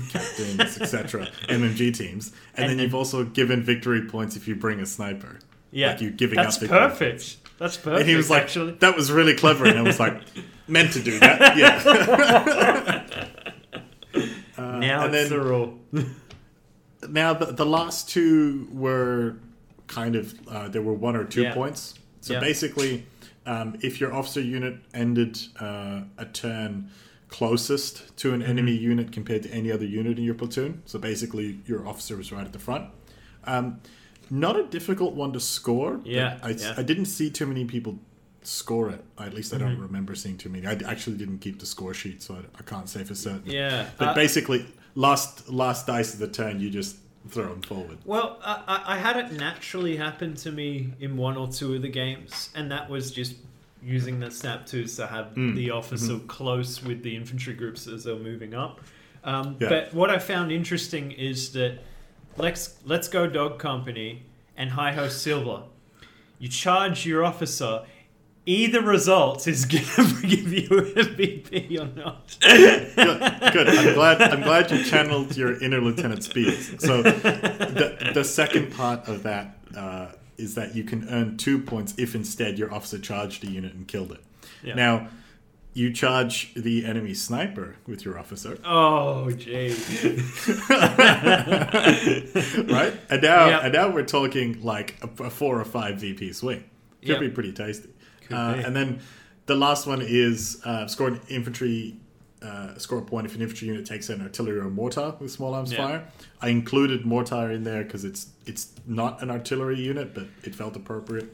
[0.09, 4.79] Captains, etc., MMG teams, and, And then you've also given victory points if you bring
[4.79, 5.39] a sniper.
[5.71, 7.37] Yeah, Like you giving that's up victory perfect.
[7.59, 7.99] That's perfect.
[8.01, 8.71] and he was like, actually.
[8.79, 10.21] "That was really clever," and I was like,
[10.67, 13.03] "Meant to do that." Yeah.
[14.57, 15.79] Uh, now and it's then the rule.
[17.09, 19.37] now the, the last two were
[19.87, 21.53] kind of uh, there were one or two Yeah.
[21.53, 21.95] points.
[22.19, 22.39] So Yeah.
[22.41, 23.05] basically,
[23.45, 26.89] um, if your officer unit ended uh, a turn
[27.29, 28.49] closest to an Mm-hmm.
[28.49, 32.31] enemy unit compared to any other unit in your platoon, so basically your officer was
[32.31, 32.89] right at the front.
[33.45, 33.79] Um,
[34.29, 35.99] not a difficult one to score.
[36.03, 36.55] Yeah, I, yeah.
[36.55, 36.79] Mm-hmm.
[36.79, 37.99] I didn't see too many people
[38.43, 39.03] score it.
[39.17, 40.65] At least I don't remember seeing too many.
[40.67, 43.43] I actually didn't keep the score sheet, so I, I can't say for certain.
[43.45, 46.97] Yeah, But uh, basically, last last dice of the turn, you just
[47.29, 47.97] throw them forward.
[48.05, 51.89] Well, I, I had it naturally happen to me in one or two of the
[51.89, 53.35] games, and that was just
[53.83, 55.55] using the snap twos to have Mm.
[55.55, 58.79] the officer close with the infantry groups as they're moving up.
[59.23, 59.69] Um, Yeah.
[59.69, 61.79] But what I found interesting is that
[62.37, 64.23] let's let's go dog company
[64.57, 65.63] and hi ho silver.
[66.39, 67.83] You charge your officer.
[68.45, 72.37] Either result is going to give you a VP or not.
[72.41, 73.67] Good, good.
[73.69, 74.21] I'm glad.
[74.21, 76.81] I'm glad you channeled your inner lieutenant Speirs.
[76.81, 81.93] So the the second part of that uh, is that you can earn two points
[81.99, 84.23] if instead your officer charged a unit and killed it.
[84.63, 84.73] Yeah.
[84.75, 85.07] Now.
[85.73, 89.69] You charge the enemy sniper with your officer, Oh, gee.
[92.69, 92.93] right?
[93.09, 93.63] And now, Yep.
[93.63, 96.65] and now we're talking like a, a four or five VP swing.
[96.99, 97.19] Could Yep.
[97.21, 97.89] be pretty tasty.
[98.33, 98.61] Uh.
[98.65, 98.99] And then
[99.45, 101.95] the last one is uh, score an infantry.
[102.41, 105.53] Uh, score a point if an infantry unit takes an artillery or mortar with small
[105.53, 105.77] arms Yeah.
[105.77, 106.07] fire.
[106.41, 110.75] I included mortar in there because it's it's not an artillery unit, but it felt
[110.75, 111.29] appropriate.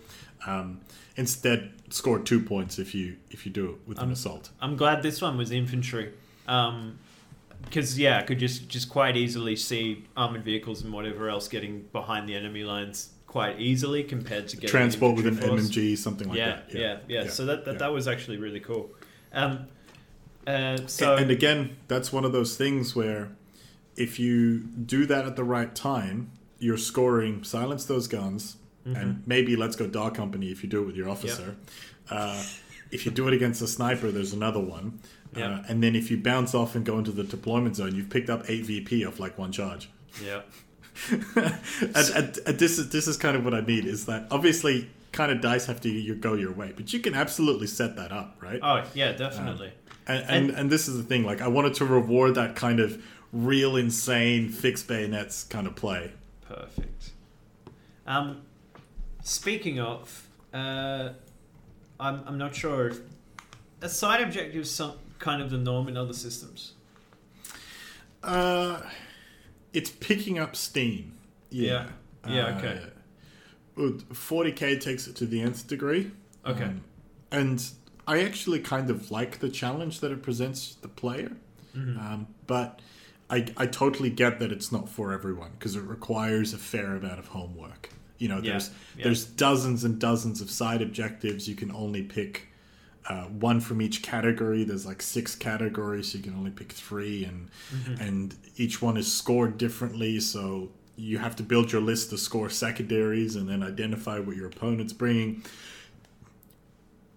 [0.46, 0.82] Um,
[1.16, 4.50] instead, score two points if you if you do it with an Um, assault.
[4.60, 6.12] I'm glad this one was infantry.
[6.46, 7.00] Um,
[7.64, 11.84] because yeah, I could just just quite easily see armored vehicles and whatever else getting
[11.94, 15.70] behind the enemy lines quite easily compared to getting Transport with an force.
[15.70, 16.74] MMG, something like yeah, that.
[16.74, 17.30] yeah, yeah, yeah.
[17.30, 17.78] So that that, yeah.
[17.80, 18.90] that was actually really cool.
[19.34, 19.68] Um,
[20.48, 23.30] uh, so and again, that's one of those things where
[23.96, 28.96] if you do that at the right time, you're scoring silence those guns, Mm-hmm.
[28.96, 31.58] and maybe let's go dog company if you do it with your officer.
[32.10, 32.42] Uh,
[32.90, 35.02] if you do it against a sniper, there's another one.
[35.36, 38.30] Uh, and then if you bounce off and go into the deployment zone, you've picked
[38.30, 39.90] up eight VP off like one charge.
[40.24, 40.42] yeah,
[41.36, 44.90] and, and, and this is this is kind of what I mean is that obviously
[45.12, 48.12] kind of dice have to you go your way, but you can absolutely set that
[48.12, 48.60] up, right?
[48.62, 49.72] oh yeah, definitely.
[50.08, 51.24] And, and and this is the thing.
[51.24, 56.12] Like I wanted to reward that kind of real insane fixed bayonets kind of play.
[56.48, 57.12] Perfect.
[58.06, 58.42] Um,
[59.24, 61.10] speaking of, uh,
[62.00, 62.90] I'm I'm not sure.
[62.90, 63.00] If,
[63.82, 66.74] a side objective is some kind of the norm in other systems.
[68.24, 68.82] Uh,
[69.74, 71.14] it's picking up steam.
[71.50, 71.88] Yeah.
[72.26, 72.34] Yeah.
[72.34, 72.82] Yeah, okay.
[73.78, 73.82] Uh,
[74.14, 76.12] 40k takes it to the nth degree.
[76.46, 76.64] Okay.
[76.64, 76.82] Um,
[77.32, 77.64] and
[78.08, 81.32] I actually kind of like the challenge that it presents the player.
[81.76, 82.00] Mm-hmm.
[82.00, 82.82] Um, but
[83.30, 87.20] I, I totally get that it's not for everyone because it requires a fair amount
[87.20, 87.90] of homework.
[88.18, 89.04] You know, Yeah, there's yeah.
[89.06, 91.48] there's dozens and dozens of side objectives.
[91.48, 92.48] You can only pick
[93.10, 94.64] uh, one from each category.
[94.64, 98.02] There's like six categories, so you can only pick three, and Mm-hmm.
[98.02, 100.20] and each one is scored differently.
[100.20, 104.48] So you have to build your list to score secondaries, and then identify what your
[104.48, 105.44] opponent's bringing.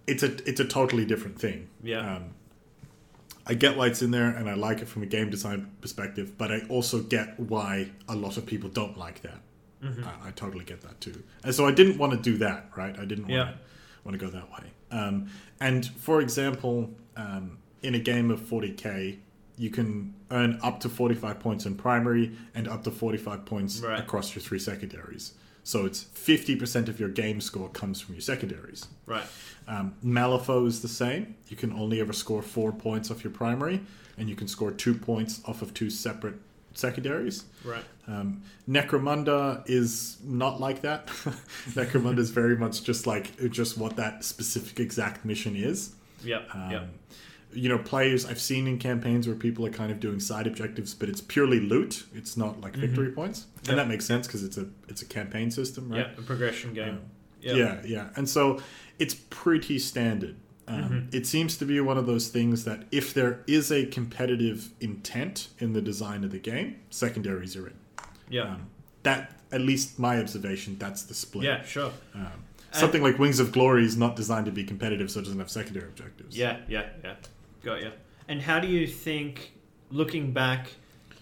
[0.07, 1.67] It's a it's a totally different thing.
[1.83, 2.15] Yeah.
[2.17, 2.23] Um,
[3.47, 6.37] I get why it's in there, and I like it from a game design perspective.
[6.37, 9.39] But I also get why a lot of people don't like that.
[9.83, 10.03] Mm-hmm.
[10.05, 11.23] I, I totally get that too.
[11.43, 12.97] And so I didn't want to do that, right?
[12.99, 13.45] I didn't want Yeah.
[13.45, 13.53] to
[14.05, 14.71] want to go that way.
[14.91, 19.17] Um, and for example, um, in a game of 40k,
[19.57, 23.99] you can earn up to 45 points in primary and up to 45 points Right.
[23.99, 25.33] across your three secondaries.
[25.63, 28.87] So it's 50% of your game score comes from your secondaries.
[29.05, 29.25] Right.
[29.67, 31.35] Um, Malifaux is the same.
[31.49, 33.81] You can only ever score four points off your primary,
[34.17, 36.35] and you can score two points off of two separate
[36.73, 37.45] secondaries.
[37.63, 37.83] Right.
[38.07, 41.07] Um, Necromunda is not like that.
[41.69, 45.93] Necromunda is very much just like just what that specific exact mission is.
[46.23, 46.47] Yep.
[46.53, 46.89] Um, yep.
[47.53, 50.93] You know, players I've seen in campaigns where people are kind of doing side objectives,
[50.93, 52.05] but it's purely loot.
[52.15, 53.69] It's not like victory points, Yep.
[53.69, 56.07] and that makes sense because it's a it's a campaign system, right?
[56.07, 56.19] Yep.
[56.19, 56.89] A progression game.
[56.89, 56.99] Um,
[57.41, 57.55] Yep.
[57.57, 58.09] Yeah, yeah.
[58.15, 58.61] And so
[58.99, 60.35] it's pretty standard.
[60.71, 61.15] Um, Mm-hmm.
[61.15, 65.49] It seems to be one of those things that if there is a competitive intent
[65.59, 67.73] in the design of the game, secondaries are in.
[68.29, 68.43] Yeah.
[68.43, 68.67] Um,
[69.03, 71.45] that, at least my observation, that's the split.
[71.45, 71.63] yeah.
[71.63, 71.91] Sure.
[72.15, 72.31] Um,
[72.71, 75.49] something like Wings of Glory is not designed to be competitive, so it doesn't have
[75.49, 76.37] secondary objectives.
[76.37, 77.15] Yeah, yeah, yeah.
[77.63, 77.91] Got you.
[78.27, 79.51] And how do you think,
[79.89, 80.67] looking back,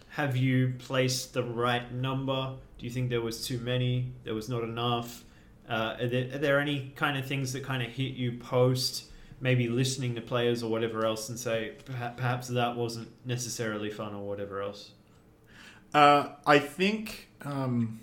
[0.09, 2.53] have you placed the right number?
[2.77, 4.11] Do you think there was too many?
[4.23, 5.23] There was not enough?
[5.67, 9.05] Uh, are, there, are there any kind of things that kind of hit you post,
[9.41, 14.27] maybe listening to players or whatever else, and say perhaps that wasn't necessarily fun or
[14.27, 14.91] whatever else?
[15.93, 18.01] Uh, I think, um,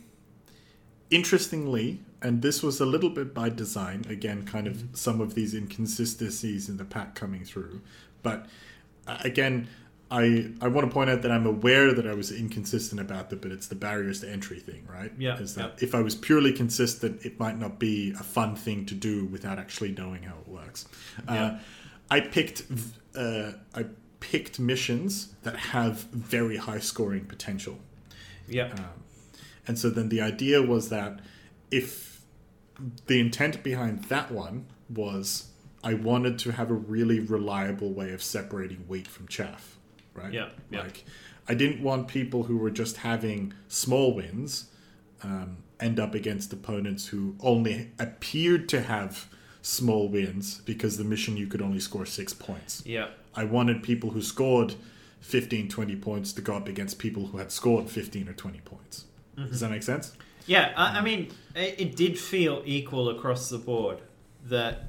[1.11, 5.55] interestingly, and this was a little bit by design, again, kind of some of these
[5.55, 7.81] inconsistencies in the pack coming through.
[8.23, 8.47] But
[9.07, 9.69] uh, again,
[10.11, 13.43] I, I want to point out that I'm aware that I was inconsistent about that,
[13.43, 15.13] but it's the barriers to entry thing, right?
[15.19, 15.85] Yeah, Is that yeah.
[15.85, 19.59] if I was purely consistent, it might not be a fun thing to do without
[19.59, 20.87] actually knowing how it works.
[21.29, 21.45] Yeah.
[21.45, 21.59] Uh,
[22.09, 22.63] I picked
[23.17, 23.87] uh, I
[24.21, 27.79] picked missions that have very high scoring potential.
[28.49, 28.85] Yeah, Um,
[29.67, 31.21] and so then the idea was that
[31.73, 32.23] if
[33.07, 35.49] the intent behind that one was
[35.83, 39.76] I wanted to have a really reliable way of separating wheat from chaff,
[40.17, 40.33] right?
[40.33, 40.83] Yeah, yeah.
[40.83, 41.05] Like
[41.49, 44.71] I didn't want people who were just having small wins
[45.23, 49.29] um, end up against opponents who only appeared to have
[49.63, 52.83] small wins because the mission you could only score six points.
[52.87, 54.75] yeah, I wanted people who scored
[55.21, 59.05] 15, 20 points to go up against people who had scored 15 or 20 points.
[59.37, 60.13] Does that make sense?
[60.47, 60.73] yeah.
[60.77, 63.99] I, I mean, it, it did feel equal across the board
[64.45, 64.85] that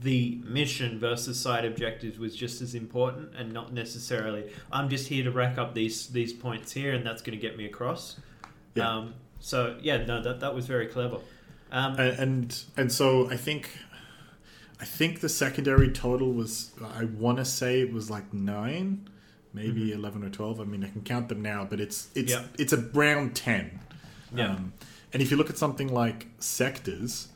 [0.00, 5.24] the mission versus side objectives was just as important and not necessarily I'm just here
[5.24, 8.16] to rack up these these points here and that's going to get me across.
[8.74, 8.88] Yeah.
[8.88, 11.18] Um, so yeah, no, that that was very clever.
[11.72, 13.70] Um, And, and and so I think
[14.80, 19.08] I think the secondary total was I want to say it was like 9,
[19.52, 20.60] maybe 11 or 12.
[20.60, 22.44] I mean, I can count them now, but it's it's Yeah.
[22.58, 23.78] it's around 10.
[24.34, 24.52] Yeah.
[24.52, 24.72] Um,
[25.12, 27.28] and if you look at something like sectors,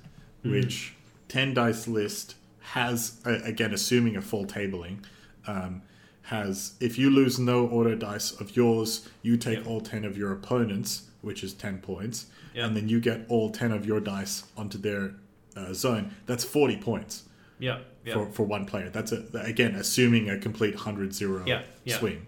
[0.42, 0.94] which
[1.28, 2.36] 10 dice list
[2.72, 4.98] has, again, assuming a full tabling,
[5.46, 5.82] um,
[6.22, 9.66] has if you lose no order dice of yours, you take Yep.
[9.66, 12.66] all 10 of your opponents, which is 10 points, Yep.
[12.66, 15.14] and then you get all 10 of your dice onto their
[15.56, 16.10] uh, zone.
[16.26, 17.24] That's 40 points
[17.58, 17.78] Yeah.
[18.04, 18.14] Yeah.
[18.14, 18.88] for, for one player.
[18.90, 21.98] That's a, again assuming a complete 100-0 Yeah, yeah.
[21.98, 22.26] swing.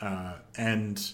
[0.00, 1.12] Uh, and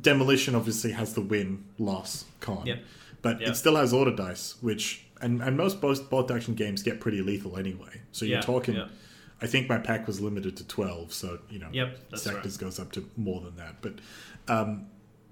[0.00, 2.84] demolition obviously has the win loss con, Yep.
[3.22, 3.50] but Yep.
[3.50, 7.20] it still has order dice, which and, and most both bolt action games get pretty
[7.22, 8.02] lethal anyway.
[8.12, 8.74] So you're Yeah, talking.
[8.76, 8.88] yeah.
[9.40, 12.90] I think my pack was limited to 12, so you know Yep, sectors goes up
[12.92, 13.76] to more than that.
[13.80, 13.94] But
[14.48, 14.86] um,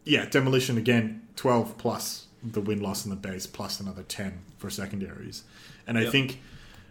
[0.04, 4.70] yeah, demolition again 12 plus the win loss in the base plus another 10 for
[4.70, 5.42] secondaries,
[5.88, 6.40] and I think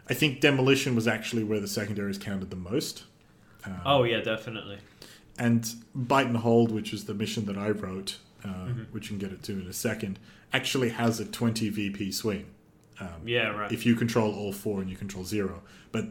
[0.09, 3.03] I think demolition was actually where the secondaries counted the most.
[3.85, 4.77] Oh yeah, definitely.
[5.39, 8.81] And Bite and Hold, which is the mission that I wrote, uh, Mm-hmm.
[8.91, 10.19] which you can get it to in a second,
[10.53, 12.45] actually has a 20 VP swing.
[13.25, 13.49] Yeah.
[13.49, 13.71] Right.
[13.71, 15.61] If you control all four and you control zero.
[15.91, 16.05] But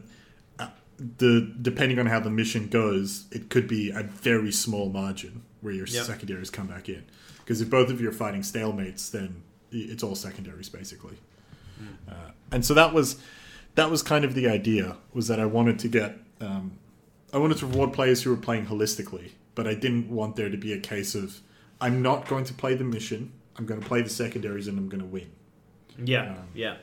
[0.59, 0.69] uh,
[1.17, 5.73] the depending on how the mission goes, it could be a very small margin where
[5.73, 6.05] your Yep.
[6.05, 7.03] secondaries come back in.
[7.39, 11.17] Because if both of you are fighting stalemates, then it's all secondaries basically.
[11.77, 12.09] Hmm.
[12.09, 13.17] Uh, and so that was
[13.75, 16.77] that was kind of the idea was that I wanted to get um,
[17.33, 20.57] I wanted to reward players who were playing holistically, but I didn't want there to
[20.57, 21.41] be a case of
[21.81, 23.33] I'm not going to play the mission.
[23.57, 25.29] I'm going to play the secondaries and I'm going to win.
[26.03, 26.31] Yeah.
[26.31, 26.75] um, yeah.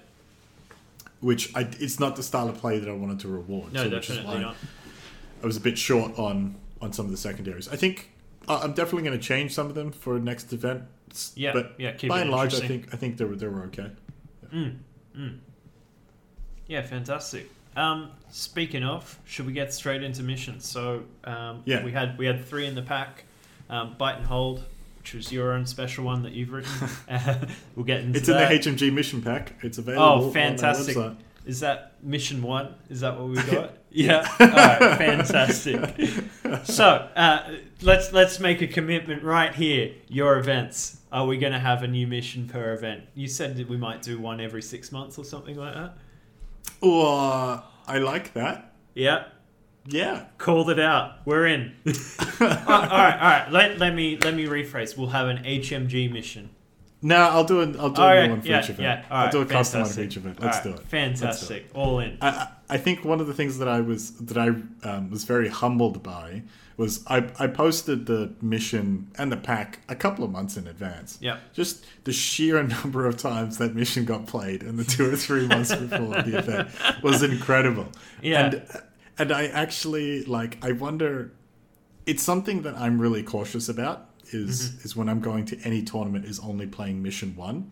[1.20, 3.72] Which I, it's not the style of play that I wanted to reward.
[3.72, 4.56] No, so definitely not.
[5.42, 7.68] I was a bit short on on some of the secondaries.
[7.68, 8.10] I think
[8.48, 10.82] uh, I'm definitely going to change some of them for next event.
[11.34, 11.52] Yeah.
[11.52, 11.92] but yeah.
[11.92, 13.90] Keep by it and large, I think I think they were they were okay.
[16.66, 17.50] Yeah, fantastic.
[17.76, 20.66] Um, speaking of, should we get straight into missions?
[20.66, 21.84] So um, Yeah.
[21.84, 23.24] we had we had three in the pack.
[23.70, 24.64] Um, Bite and hold,
[25.03, 26.88] which was your own special one that you've written.
[27.76, 28.53] we'll get into It's in the that.
[28.53, 29.55] HMG mission pack.
[29.62, 30.26] It's available.
[30.26, 30.96] Oh, fantastic!
[31.44, 32.76] Is that mission one?
[32.88, 33.72] Is that what we got?
[33.90, 34.24] yeah.
[34.38, 34.98] All right.
[34.98, 36.11] Fantastic.
[36.64, 37.50] So uh,
[37.80, 39.94] let's let's make a commitment right here.
[40.09, 40.98] Your events.
[41.11, 43.05] Are we going to have a new mission per event?
[43.14, 45.96] You said that we might do one every six months or something like that.
[46.82, 48.74] Oh, uh, I like that.
[48.94, 49.24] Yeah.
[49.86, 50.26] Yeah.
[50.38, 51.26] Called it out.
[51.26, 51.74] We're in.
[51.86, 51.92] all
[52.40, 53.46] right, all right.
[53.50, 54.96] Let, let me let me rephrase.
[54.96, 56.50] We'll have an HMG mission.
[57.04, 58.80] No, I'll do an I'll do All a right, new one for yeah, each event.
[58.80, 59.04] yeah.
[59.10, 60.40] All I'll right, do a custom one for each event.
[60.40, 60.72] Let's right, do it.
[60.76, 61.70] Let's do Fantastic.
[61.74, 62.16] All in.
[62.20, 64.48] I, I I think one of the things that I was that I
[64.88, 66.42] um, was very humbled by
[66.76, 71.18] was I, I posted the mission and the pack a couple of months in advance.
[71.20, 71.38] Yeah.
[71.52, 75.46] Just the sheer number of times that mission got played in the two or three
[75.46, 76.68] months before the event
[77.02, 77.88] was incredible.
[78.22, 78.46] Yeah.
[78.46, 78.62] And
[79.18, 81.32] and I actually like I wonder
[82.06, 84.84] it's something that I'm really cautious about is Mm-hmm.
[84.84, 87.70] is when I'm going to any tournament is only playing mission 1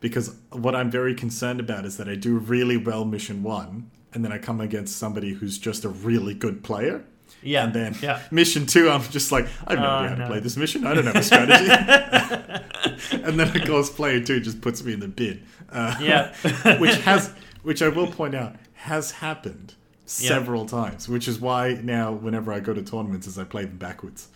[0.00, 4.24] because what I'm very concerned about is that I do really well mission 1 and
[4.24, 7.02] then I come against somebody who's just a really good player
[7.42, 7.64] Yeah.
[7.64, 8.20] and then yeah.
[8.30, 10.24] mission 2 I'm just like I have no Oh, idea how no.
[10.24, 11.70] to play this mission I don't have a strategy
[13.24, 16.34] and then of course player 2 just puts me in the bin uh, Yeah.
[16.78, 17.30] which has
[17.62, 19.74] which I will point out has happened
[20.06, 23.76] several times, which is why now whenever I go to tournaments, is I play them
[23.78, 24.28] backwards.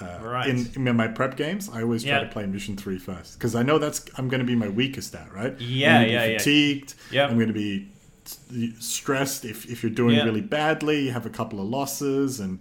[0.00, 0.48] Uh, Right.
[0.48, 2.20] in, in my prep games, I always try Yeah.
[2.20, 5.14] to play mission three first because I know that's I'm going to be my weakest
[5.14, 5.54] at, right?
[5.60, 6.38] Yeah, I'm gonna be yeah, yeah.
[6.38, 6.94] Fatigued.
[7.12, 7.30] Yep.
[7.30, 7.88] I'm going to be
[8.78, 10.24] stressed if, if you're doing Yeah.
[10.24, 12.60] really badly, you have a couple of losses, and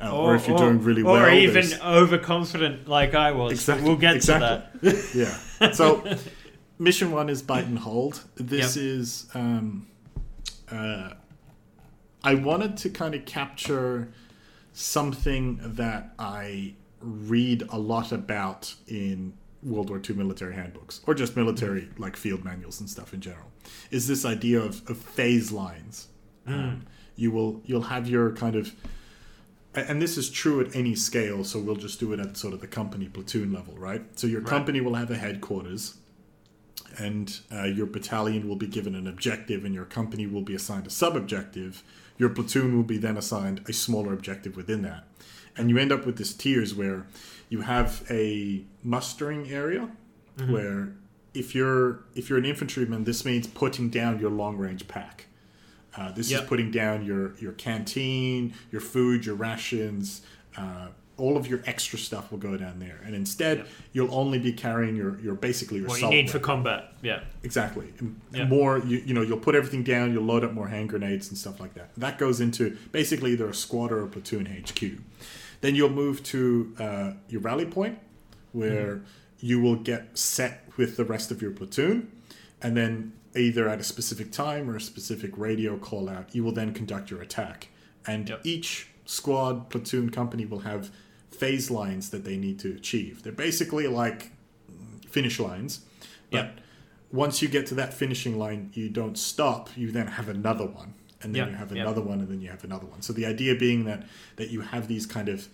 [0.00, 3.32] uh, or, Or, if you're or- doing really or well, even there's- overconfident like I
[3.32, 3.52] was.
[3.52, 3.88] Exactly.
[3.88, 4.90] We'll get exactly.
[4.90, 5.14] to that.
[5.60, 5.72] yeah.
[5.72, 6.04] So,
[6.78, 8.22] mission one is bite and hold.
[8.36, 8.84] This Yep.
[8.84, 9.26] is.
[9.34, 9.86] Um,
[10.70, 11.10] uh,
[12.26, 14.08] I wanted to kind of capture
[14.72, 21.36] something that I read a lot about in World War II military handbooks, or just
[21.36, 23.50] military like field manuals and stuff in general.
[23.90, 26.08] Is this idea of, of phase lines?
[26.46, 28.72] Um, you will you'll have your kind of
[29.74, 32.60] and this is true at any scale so we'll just do it at sort of
[32.60, 34.48] the company platoon level right so your Right.
[34.50, 35.96] company will have a headquarters
[36.98, 40.86] and uh, your battalion will be given an objective and your company will be assigned
[40.86, 41.82] a sub-objective
[42.18, 45.04] your platoon will be then assigned a smaller objective within that.
[45.56, 47.06] And you end up with this tiers where
[47.48, 49.88] you have a mustering area
[50.48, 50.92] where
[51.32, 55.26] if you're if you're an infantryman this means putting down your long range pack.
[55.96, 56.42] Uh, this Yep.
[56.42, 60.20] is putting down your your canteen, your food, your rations,
[60.58, 60.88] uh,
[61.18, 63.68] all of your extra stuff will go down there, and instead Yep.
[63.94, 66.92] you'll only be carrying your your basically your What you need for combat.
[67.02, 67.20] Yeah.
[67.42, 67.86] exactly
[68.34, 68.78] And more.
[68.78, 71.58] You you know you'll put everything down, you'll load up more hand grenades and stuff
[71.58, 71.90] like that.
[71.96, 74.80] That goes into basically either a squad or a platoon HQ.
[75.62, 77.98] Then you'll move to uh, your rally point,
[78.52, 79.00] where
[79.40, 82.10] you will get set with the rest of your platoon,
[82.62, 86.52] and then either at a specific time or a specific radio call out, you will
[86.52, 87.68] then conduct your attack.
[88.06, 88.40] And Yep.
[88.44, 90.90] each squad, platoon, company will have
[91.40, 93.22] phase lines that they need to achieve.
[93.22, 94.30] They're basically like
[95.08, 95.80] finish lines.
[96.30, 96.50] But Yeah.
[97.12, 99.70] once you get to that finishing line, you don't stop.
[99.76, 101.82] You then have another one, and then Yeah, you have yeah.
[101.82, 103.00] another one, and then you have another one.
[103.02, 104.06] So the idea being that
[104.36, 105.48] that you have these kind of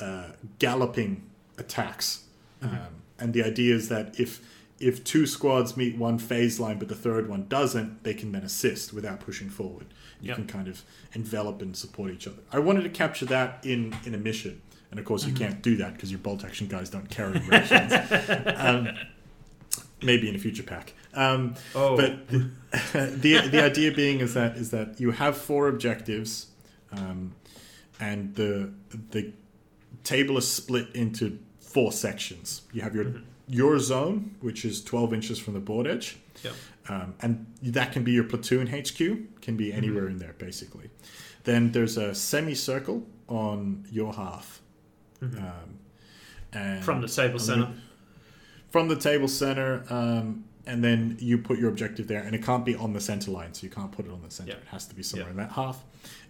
[0.00, 1.22] uh, galloping
[1.58, 2.24] attacks,
[2.62, 2.74] Mm-hmm.
[2.74, 4.40] um, and the idea is that if
[4.80, 8.44] if two squads meet one phase line, but the third one doesn't, they can then
[8.44, 9.86] assist without pushing forward.
[10.20, 10.36] You Yep.
[10.36, 10.82] can kind of
[11.14, 12.42] envelop and support each other.
[12.52, 14.60] I wanted to capture that in in a mission,
[14.90, 15.30] and of course Mm-hmm.
[15.36, 17.92] you can't do that because your bolt action guys don't carry rations.
[18.56, 18.88] um,
[20.02, 20.92] maybe in a future pack.
[21.14, 22.50] Um, Oh, but the,
[23.20, 26.46] the the idea being is that is that you have four objectives,
[26.92, 27.34] um,
[28.00, 28.72] and the
[29.10, 29.32] the
[30.04, 32.62] table is split into four sections.
[32.72, 33.06] You have your
[33.48, 36.52] your zone, which is twelve inches from the board edge, Yep.
[36.88, 39.40] um, and that can be your platoon HQ.
[39.40, 40.90] Can be anywhere in there basically.
[41.44, 44.60] Then there's a semicircle on your half,
[45.22, 45.78] um,
[46.52, 47.68] and from the table center.
[48.70, 52.64] from the table center, um, and then you put your objective there, and it can't
[52.64, 54.50] be on the center line, so you can't put it on the center.
[54.52, 54.56] Yeah.
[54.58, 55.30] It has to be somewhere Yeah.
[55.32, 55.82] in that half,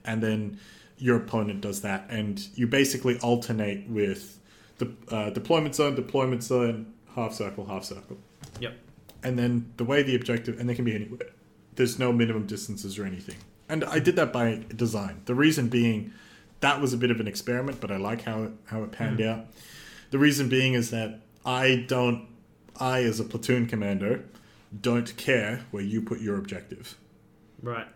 [0.04, 0.58] and then
[0.98, 4.40] your opponent does that, and you basically alternate with
[4.78, 8.18] the uh, deployment zone, deployment zone, half circle, half circle,
[8.60, 8.76] Yep.
[9.22, 11.30] and then the way the objective, and they can be anywhere.
[11.74, 13.36] There's no minimum distances or anything,
[13.68, 15.22] and I did that by design.
[15.26, 16.12] The reason being,
[16.60, 19.20] that was a bit of an experiment, but I like how it, how it panned
[19.20, 19.28] hmm.
[19.28, 19.46] out.
[20.10, 22.26] The reason being is that I don't,
[22.78, 24.24] I as a platoon commander,
[24.80, 26.96] don't care where you put your objective.
[27.62, 27.86] Right.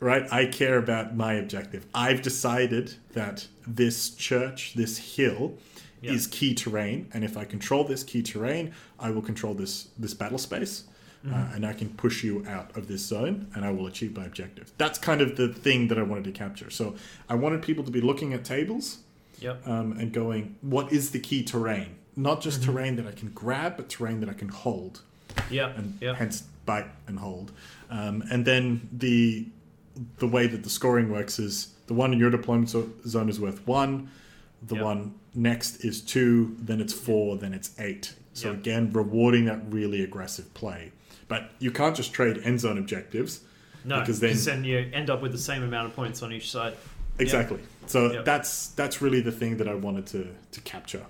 [0.00, 0.26] Right?
[0.32, 1.86] I care about my objective.
[1.94, 5.54] I've decided that this church, this hill,
[6.00, 6.12] Yeah.
[6.12, 10.14] is key terrain, and if I control this key terrain, I will control this this
[10.14, 10.84] battle space,
[11.30, 14.24] uh, and I can push you out of this zone, and I will achieve my
[14.24, 14.72] objective.
[14.78, 16.70] That's kind of the thing that I wanted to capture.
[16.70, 16.96] So
[17.28, 18.98] I wanted people to be looking at tables
[19.40, 19.66] Yep.
[19.68, 21.96] um, and going, what is the key terrain?
[22.16, 25.02] Not just terrain that I can grab, but terrain that I can hold,
[25.50, 25.78] Yep.
[25.78, 26.16] and Yep.
[26.16, 27.52] hence bite and hold.
[27.90, 29.46] Um, and then the
[30.18, 33.38] the way that the scoring works is the one in your deployment zo- zone is
[33.38, 34.08] worth one,
[34.66, 34.84] the Yep.
[34.84, 38.14] one next is two, then it's four, then it's eight.
[38.32, 38.58] So Yep.
[38.60, 40.92] again, rewarding that really aggressive play.
[41.32, 43.40] But you can't just trade end zone objectives.
[43.86, 46.50] No, because then- then, you end up with the same amount of points on each
[46.50, 46.74] side.
[47.18, 47.58] Exactly.
[47.86, 48.24] So Yep.
[48.26, 51.06] that's that's really the thing that I wanted to to capture.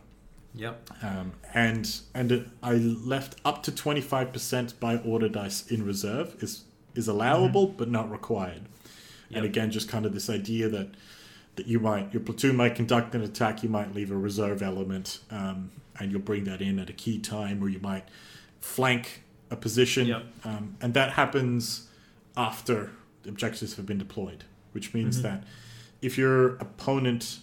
[0.55, 0.91] Yep.
[1.03, 5.85] um, and and it, I left up to twenty five percent by order dice in
[5.85, 6.63] reserve is
[6.95, 8.63] is allowable but not required.
[9.35, 10.89] And again, just kind of this idea that
[11.57, 15.19] that you might your platoon might conduct an attack, you might leave a reserve element,
[15.33, 18.05] um, and you'll bring that in at a key time, or you might
[18.61, 19.22] flank
[19.53, 20.25] a position, Yep.
[20.45, 21.89] um, and that happens
[22.37, 22.91] after
[23.23, 25.23] the objectives have been deployed, which means Mhm.
[25.23, 25.45] that
[26.01, 27.39] if your opponent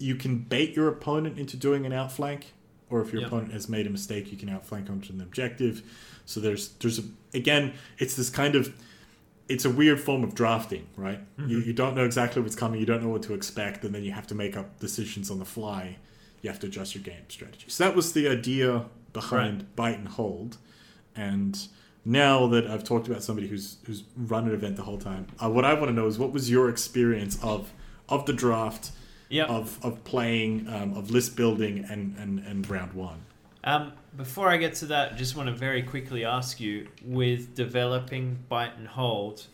[0.00, 2.52] you can bait your opponent into doing an outflank,
[2.88, 3.26] or if your Yep.
[3.28, 5.82] opponent has made a mistake, you can outflank onto an objective.
[6.24, 7.02] So there's there's a
[7.34, 8.72] again, it's this kind of
[9.48, 11.20] it's a weird form of drafting, right?
[11.38, 14.04] You, you don't know exactly what's coming, you don't know what to expect, and then
[14.04, 15.96] you have to make up decisions on the fly.
[16.42, 17.64] You have to adjust your game strategy.
[17.68, 18.84] So that was the idea
[19.14, 20.58] behind bite and hold.
[21.18, 21.58] And
[22.04, 25.50] now that I've talked about somebody who's who's run an event the whole time, uh,
[25.50, 27.72] what I want to know is what was your experience of
[28.08, 28.92] of the draft
[29.30, 29.50] Yep.
[29.50, 33.20] of of playing, um, of list building, and and and round one.
[33.64, 38.38] Um, before I get to that, just want to very quickly ask you: with developing
[38.48, 39.46] bite and hold,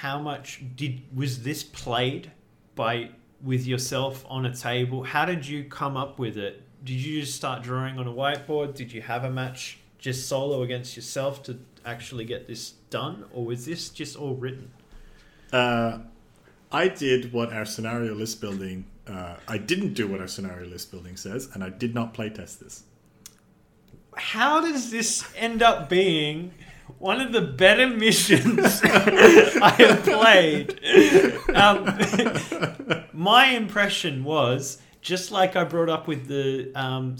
[0.00, 2.30] how much did was this played
[2.76, 3.10] by
[3.42, 5.02] with yourself on a table?
[5.02, 6.62] How did you come up with it?
[6.82, 8.74] Did you just start drawing on a whiteboard?
[8.74, 13.46] Did you have a match just solo against yourself to actually get this done, or
[13.46, 14.70] was this just all written?
[15.50, 16.00] Uh,
[16.70, 18.84] I did what our scenario list building.
[19.06, 22.58] Uh, I didn't do what our scenario list building says, and I did not playtest
[22.58, 22.82] this.
[24.14, 26.52] How does this end up being
[26.98, 30.80] one of the better missions I have played?
[31.54, 37.16] Um, my impression was just like I brought up with the um,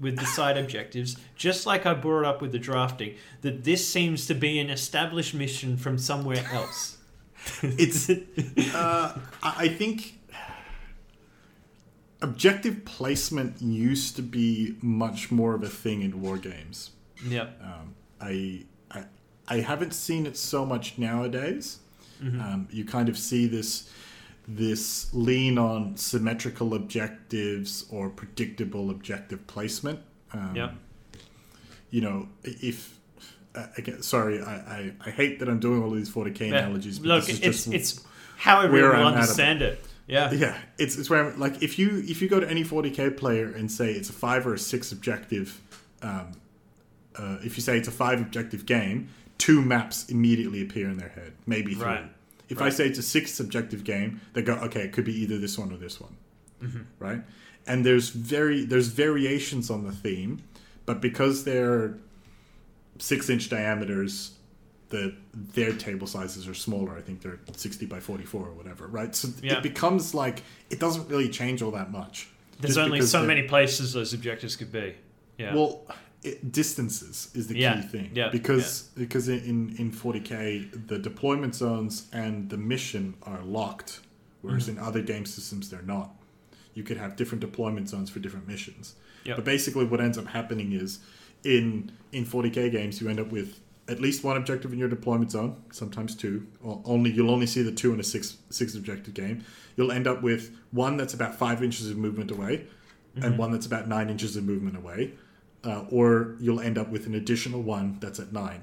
[0.00, 4.26] with the side objectives, just like I brought up with the drafting, that this seems
[4.26, 6.96] to be an established mission from somewhere else.
[7.62, 8.10] It's.
[8.74, 10.18] Uh, I think
[12.20, 16.90] objective placement used to be much more of a thing in war games.
[17.24, 17.60] Yep.
[17.62, 19.04] Um, I, I
[19.48, 21.78] I haven't seen it so much nowadays.
[22.20, 23.88] Um, you kind of see this
[24.48, 30.00] this lean on symmetrical objectives or predictable objective placement.
[30.32, 30.70] Um, Yeah.
[31.90, 32.98] You know, if
[33.54, 36.58] uh, again, sorry, I, I, I hate that I'm doing all these 40k Yeah.
[36.58, 38.04] analogies, but Look, it's just it's
[38.38, 39.84] however where you understand it.
[40.06, 40.32] Yeah.
[40.32, 43.50] Yeah, it's it's where I'm, like if you if you go to any 40k player
[43.50, 45.60] and say it's a five or a six objective,
[46.02, 46.32] um,
[47.16, 51.10] uh, if you say it's a five objective game, two maps immediately appear in their
[51.10, 51.84] head, maybe three.
[51.84, 52.10] Right.
[52.48, 55.38] If I say it's a six subjective game, they go, okay, it could be either
[55.38, 56.16] this one or this one,
[56.62, 56.80] Mm-hmm.
[56.98, 57.22] right?
[57.66, 60.42] And there's very there's variations on the theme,
[60.86, 61.94] but because they're
[62.98, 64.32] six inch diameters,
[64.88, 66.96] the their table sizes are smaller.
[66.96, 69.14] I think they're sixty by forty four or whatever, right?
[69.14, 69.58] So Yeah.
[69.58, 72.28] it becomes like it doesn't really change all that much.
[72.60, 74.94] There's only so many places those objectives could be.
[75.36, 75.54] Yeah.
[75.54, 75.86] Well,
[76.22, 78.10] it, distances is the Yeah, key thing.
[78.14, 84.00] yeah, Because because in in 40k the deployment zones and the mission are locked,
[84.42, 84.78] whereas Mm-hmm.
[84.78, 86.10] in other game systems they're not.
[86.74, 88.94] You could have different deployment zones for different missions.
[89.24, 89.36] Yep.
[89.36, 91.00] But basically, what ends up happening is
[91.44, 95.30] in in 40k games you end up with at least one objective in your deployment
[95.30, 96.46] zone, sometimes two.
[96.62, 99.44] Or only you'll only see the two in a six six objective game.
[99.76, 102.66] You'll end up with one that's about five inches of movement away,
[103.22, 105.12] and one that's about nine inches of movement away,
[105.64, 108.62] uh, or you'll end up with an additional one that's at nine,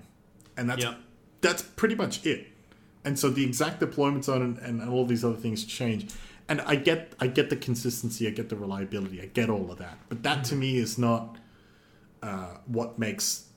[0.57, 0.95] and that's Yeah.
[1.41, 2.47] that's pretty much it.
[3.03, 6.11] And so the exact deployment zone and, and all these other things change.
[6.47, 9.77] And I get I get the consistency, I get the reliability, I get all of
[9.79, 9.97] that.
[10.09, 11.37] But that to me is not
[12.23, 13.49] uh, what makes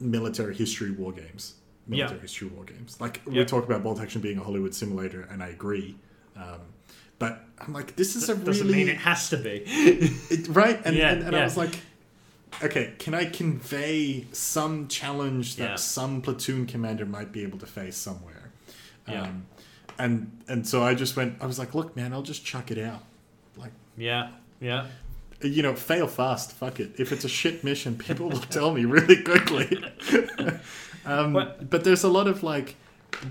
[0.00, 1.54] military history war games.
[1.86, 2.22] Military Yeah.
[2.22, 3.00] history war games.
[3.00, 3.40] Like Yeah.
[3.40, 5.96] we talk about Bolt Action being a Hollywood simulator, and I agree.
[6.36, 6.60] Um,
[7.18, 9.62] but I'm like, this is a Doesn't really mean it has to be.
[10.30, 11.80] it, right, and, Yeah, and, and I was like,
[12.62, 15.76] okay, can I convey some challenge that Yeah.
[15.76, 18.50] some platoon commander might be able to face somewhere?
[19.06, 19.22] Yeah.
[19.22, 19.46] Um,
[19.98, 21.36] and and so I just went.
[21.40, 23.02] I was like, look, man, I'll just chuck it out.
[23.56, 24.30] Like, yeah.
[24.60, 24.86] Yeah.
[25.40, 26.52] you know, fail fast.
[26.52, 26.92] Fuck it.
[26.98, 29.82] If it's a shit mission, people will tell me really quickly.
[31.06, 31.32] um,
[31.68, 32.76] but there's a lot of like.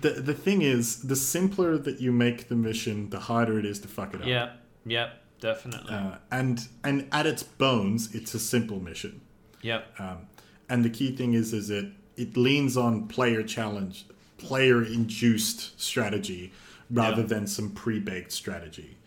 [0.02, 3.80] The, the thing is, the simpler that you make the mission, the harder it is
[3.82, 4.28] to fuck it up.
[4.28, 4.54] Yeah.
[4.86, 5.12] Yeah.
[5.40, 5.94] Definitely.
[5.94, 9.22] Uh, and and at its bones, it's a simple mission.
[9.62, 9.88] yep.
[10.00, 10.28] Um,
[10.70, 14.06] and the key thing is, is it it leans on player challenge,
[14.38, 16.52] player induced strategy,
[16.90, 17.28] rather Yeah.
[17.28, 18.98] than some pre baked strategy.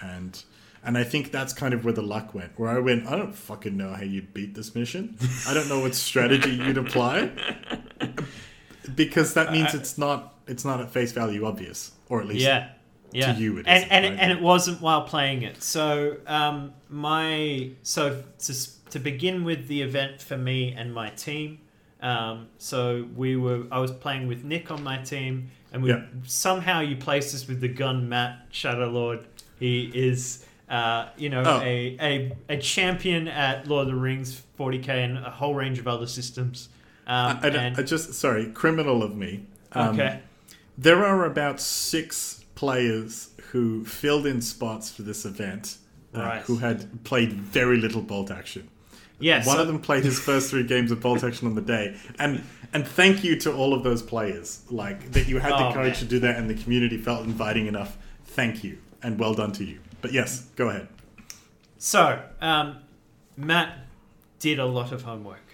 [0.00, 0.42] And
[0.82, 2.58] and I think that's kind of where the luck went.
[2.58, 5.18] Where I went, I don't fucking know how you beat this mission.
[5.46, 7.30] I don't know what strategy you'd apply,
[8.94, 12.70] because that means it's not it's not at face value obvious, or at least Yeah.
[13.12, 13.36] Yeah.
[13.36, 14.18] you it and and, right?
[14.22, 15.62] and it wasn't while playing it.
[15.62, 18.54] So um, my so to
[18.90, 21.58] to begin with the event for me and my team.
[22.02, 26.04] Um, so we were I was playing with Nick on my team, and we Yeah.
[26.24, 29.20] somehow you placed us with the gun Matt Shadow Lord.
[29.58, 30.46] He is.
[30.68, 31.60] Uh, you know, Oh.
[31.62, 35.88] a, a a champion at Lord of the Rings 40k and a whole range of
[35.88, 36.68] other systems.
[37.08, 39.46] Um, I, I- and, I just sorry, criminal of me.
[39.72, 40.20] Um, okay,
[40.78, 45.78] There are about six players who filled in spots for this event,
[46.14, 46.42] uh, Right.
[46.42, 48.68] who had played very little bolt action.
[49.18, 51.96] yes, One of them played his first three games of bolt action on the day,
[52.18, 52.42] and
[52.74, 55.94] and thank you to all of those players, like that you had the Oh, courage
[55.94, 56.00] man.
[56.00, 57.96] to do that, and the community felt inviting enough.
[58.26, 59.78] Thank you, and well done to you.
[60.02, 60.88] But yes, go ahead.
[61.78, 62.76] So, um,
[63.38, 63.78] Matt
[64.38, 65.46] did a lot of homework.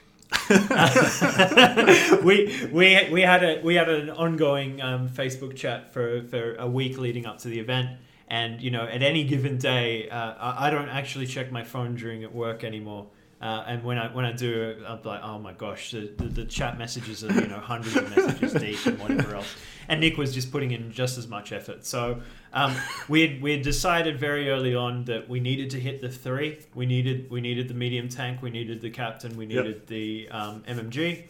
[2.25, 6.69] we we we had a we had an ongoing um, Facebook chat for for a
[6.69, 10.67] week leading up to the event, and you know at any given day, uh, I,
[10.67, 13.09] I don't actually check my phone during at work anymore.
[13.41, 16.45] Uh, and when I when I do, I'm like, oh my gosh, the, the, the
[16.47, 19.55] chat messages are you know hundreds of messages deep and whatever else.
[19.89, 21.85] And Nick was just putting in just as much effort.
[21.85, 22.23] So
[22.57, 22.75] um,
[23.09, 26.59] we had, we had decided very early on that we needed to hit the three.
[26.75, 28.41] We needed we needed the medium tank.
[28.43, 29.37] We needed the captain.
[29.37, 29.65] We Yep.
[29.65, 31.25] needed the um, MMG.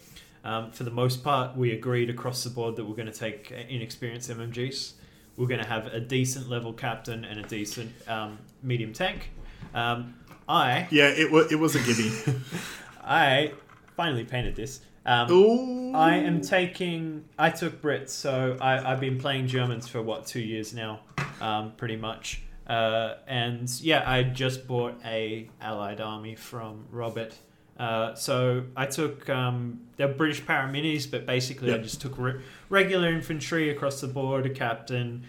[0.45, 3.51] Um, for the most part, we agreed across the board that we're going to take
[3.51, 4.93] inexperienced MMGs.
[5.37, 9.31] We're going to have a decent level captain and a decent um, medium tank.
[9.75, 10.15] Um,
[10.49, 12.41] I Yeah, it was it was a gimme.
[13.05, 13.53] I
[13.97, 14.81] finally painted this.
[15.07, 17.25] Um, I am taking.
[17.39, 21.01] I took Brits, so I, I've been playing Germans for what two years now,
[21.41, 22.43] um, pretty much.
[22.67, 27.37] Uh, and yeah, I just bought a Allied army from Robert.
[27.79, 33.09] Uh, so I took um, they're British paraminis, but basically I just took re- regular
[33.09, 34.45] infantry across the board.
[34.45, 35.25] A captain,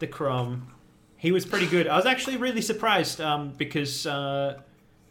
[0.00, 0.72] the Crom.
[1.16, 1.86] He was pretty good.
[1.86, 4.60] I was actually really surprised um, because uh,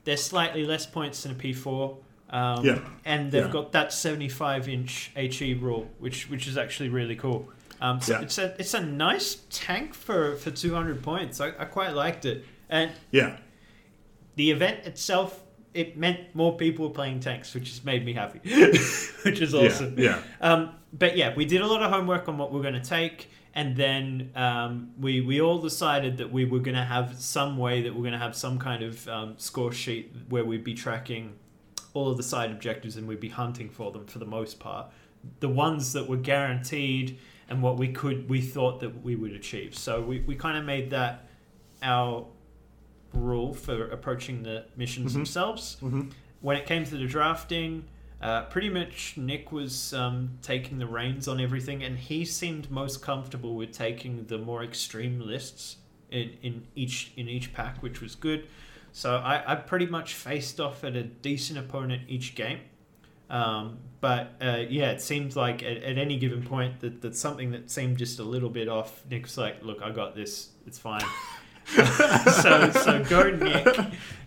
[0.03, 1.95] they're slightly less points than a P4.
[2.31, 2.79] Um, Yeah.
[3.05, 3.51] and they've Yeah.
[3.51, 7.49] got that 75 inch HE rule, which which is actually really cool.
[7.81, 8.21] Um, so Yeah.
[8.21, 11.41] it's a it's a nice tank for, for 200 points.
[11.41, 13.37] I, I quite liked it, and yeah,
[14.35, 15.41] the event itself
[15.73, 18.39] it meant more people were playing tanks, which has made me happy,
[19.23, 19.95] which is Yeah, awesome.
[19.97, 20.19] Yeah.
[20.41, 23.29] Um, but yeah, we did a lot of homework on what we're going to take,
[23.55, 27.81] and then um, we we all decided that we were going to have some way
[27.83, 31.33] that we're going to have some kind of um, score sheet where we'd be tracking
[31.93, 34.87] all of the side objectives and we'd be hunting for them for the most part.
[35.39, 37.17] The ones that were guaranteed
[37.49, 39.77] and what we could we thought that we would achieve.
[39.77, 41.27] So we, we kind of made that
[41.83, 42.25] our
[43.13, 45.15] rule for approaching the missions Mhm.
[45.15, 45.77] themselves.
[45.81, 46.11] Mhm.
[46.39, 47.85] When it came to the drafting,
[48.21, 53.01] uh, pretty much Nick was um, taking the reins on everything, and he seemed most
[53.01, 55.77] comfortable with taking the more extreme lists
[56.09, 58.47] in, in each in each pack, which was good.
[58.93, 62.59] So I, I pretty much faced off at a decent opponent each game.
[63.29, 67.51] Um, but uh, yeah, it seemed like at, at any given point that, that something
[67.51, 70.49] that seemed just a little bit off, Nick's like, "Look, I got this.
[70.67, 71.05] It's fine."
[71.65, 73.67] so so go Nick,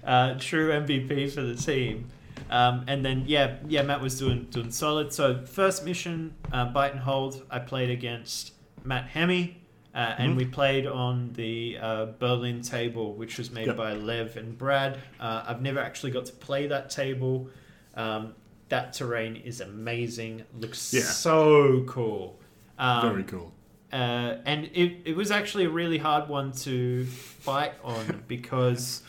[0.04, 2.08] uh, true MVP for the team.
[2.50, 5.12] Um, and then yeah yeah Matt was doing doing solid.
[5.12, 7.42] So first mission, uh, bite and hold.
[7.50, 8.54] I played against
[8.84, 9.60] Matt Hemi.
[9.94, 10.36] Uh, and Mhm.
[10.36, 13.76] we played on the uh, Berlin table, which was made Yep.
[13.76, 14.98] by Lev and Brad.
[15.20, 17.48] Uh, I've never actually got to play that table.
[17.94, 18.34] Um,
[18.70, 20.42] that terrain is amazing.
[20.58, 21.02] Looks Yeah.
[21.02, 22.40] so cool.
[22.76, 23.52] Um, Very cool.
[23.92, 29.04] uh, and it, it was actually a really hard one to fight on because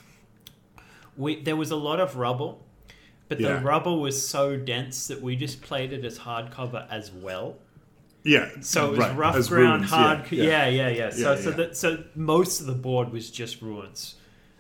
[1.18, 2.64] we there was a lot of rubble,
[3.28, 3.56] but Yeah.
[3.58, 7.58] the rubble was so dense that we just played it as hardcover as well.
[8.26, 8.50] Yeah.
[8.62, 10.32] So it was right, rough ground, ruins, hard.
[10.32, 11.12] Yeah, yeah, yeah.
[11.12, 11.56] So Yeah, so yeah.
[11.58, 14.16] that so most of the board was just ruins.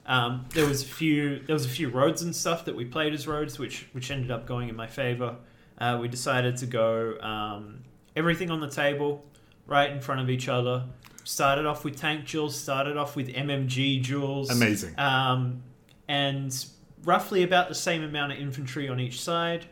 [0.05, 3.13] Um, there was a few there was a few roads and stuff that we played
[3.13, 5.35] as roads, which which ended up going in my favor.
[5.79, 7.83] Uh, we decided to go um,
[8.15, 9.25] everything on the table,
[9.65, 10.85] right in front of each other.
[11.23, 12.55] Started off with tank jewels.
[12.55, 14.51] Started off with MMG jewels.
[14.51, 14.93] Amazing.
[14.99, 15.63] Um,
[16.07, 16.65] and
[17.03, 19.65] roughly about the same amount of infantry on each side.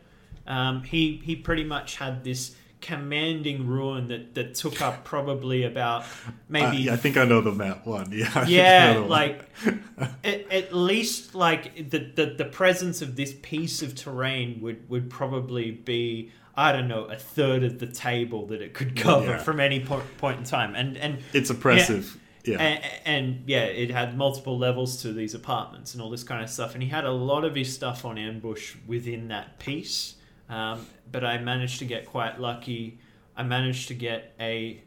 [0.48, 6.04] Um, he he pretty much had this commanding ruin that, that took up probably about
[6.48, 8.12] maybe Uh, yeah, I think I know the map one.
[8.12, 8.26] Yeah.
[8.26, 9.08] I think I know yeah, one.
[9.08, 9.44] like
[10.24, 15.10] at, at least like the, the the presence of this piece of terrain would would
[15.10, 19.38] probably be I don't know a third of the table that it could cover Yeah.
[19.38, 22.20] from any point point in time, and and it's oppressive.
[22.46, 22.58] Yeah.
[22.58, 26.50] and, and yeah, it had multiple levels to these apartments and all this kind of
[26.50, 26.74] stuff.
[26.74, 30.16] And he had a lot of his stuff on ambush within that piece.
[30.54, 32.98] Um, but I managed to get quite lucky.
[33.36, 34.80] I managed to get a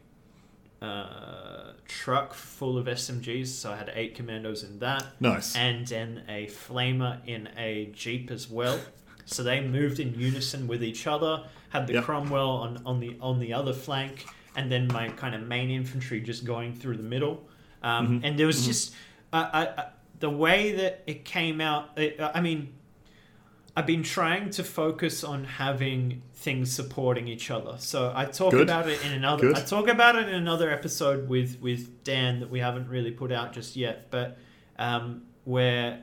[0.80, 5.54] uh, truck full of SMGs, so I had eight commandos in that, nice.
[5.56, 8.78] and then a flamer in a jeep as well.
[9.26, 11.44] So they moved in unison with each other.
[11.70, 12.04] Had the Yep.
[12.04, 14.24] Cromwell on, on the on the other flank,
[14.56, 17.46] and then my kind of main infantry just going through the middle.
[17.82, 18.24] Um, Mhm.
[18.24, 18.66] And there was Mhm.
[18.66, 18.94] just
[19.32, 19.86] uh, I, I,
[20.20, 21.90] the way that it came out.
[21.98, 22.72] It, I mean,
[23.78, 27.76] I've been trying to focus on having things supporting each other.
[27.78, 28.62] So I talk Good.
[28.62, 29.48] about it in another.
[29.48, 29.56] Good.
[29.56, 33.30] I talk about it in another episode with with Dan that we haven't really put
[33.30, 34.36] out just yet, but
[34.80, 36.00] um, where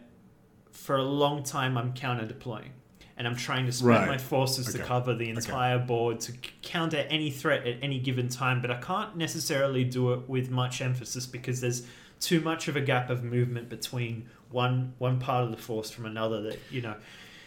[0.71, 2.71] for a long time I'm counter deploying.
[3.17, 4.07] And I'm trying to spread Right.
[4.07, 8.61] my forces to cover the entire board to counter any threat at any given time,
[8.61, 11.83] but I can't necessarily do it with much emphasis because there's
[12.19, 16.05] too much of a gap of movement between one one part of the force from
[16.05, 16.95] another that you know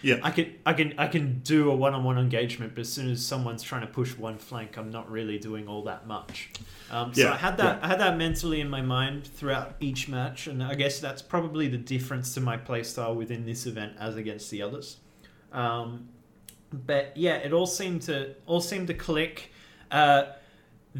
[0.02, 0.20] Yeah.
[0.22, 3.62] I can I can I can do a one-on-one engagement, but as soon as someone's
[3.62, 6.50] trying to push one flank, I'm not really doing all that much.
[6.90, 7.84] Um, so Yeah, I had that yeah.
[7.84, 11.68] I had that mentally in my mind throughout each match, and I guess that's probably
[11.68, 14.98] the difference to my playstyle within this event as against the others.
[15.52, 16.08] Um,
[16.72, 19.52] but yeah, it all seemed to all seemed to click.
[19.90, 20.24] Uh,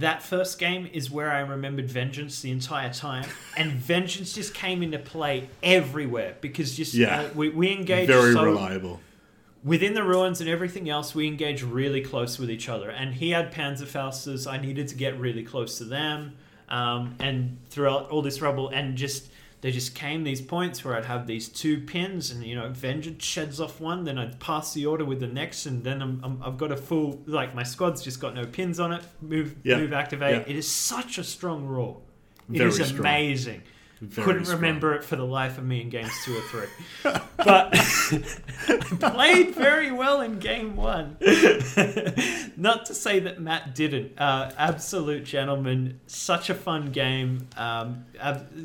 [0.00, 3.26] that first game is where I remembered Vengeance the entire time,
[3.56, 7.20] and Vengeance just came into play everywhere because just Yeah.
[7.22, 9.00] uh, we we engaged Very so reliable.
[9.64, 12.90] within the ruins and everything else, we engage really close with each other.
[12.90, 14.50] And he had Panzerfausts.
[14.50, 16.34] I needed to get really close to them.
[16.68, 19.30] Um, and throughout all this rubble, and just
[19.60, 23.24] there just came these points where I'd have these two pins, and you know, Vengeance
[23.24, 26.42] sheds off one, then I'd pass the order with the next, and then I'm, I'm,
[26.42, 29.02] I've got a full like my squad's just got no pins on it.
[29.20, 29.78] Move, Yeah.
[29.78, 30.46] move, activate.
[30.46, 30.52] Yeah.
[30.52, 32.02] It is such a strong rule.
[32.52, 33.02] It Very is strong.
[34.00, 34.60] Very Couldn't strong.
[34.60, 36.68] remember it for the life of me in games two or three.
[37.36, 37.72] but
[39.00, 41.16] played very well in game one.
[42.56, 44.18] Not to say that Matt didn't.
[44.18, 46.00] Uh, absolute gentleman.
[46.06, 47.48] Such a fun game.
[47.56, 48.04] Um,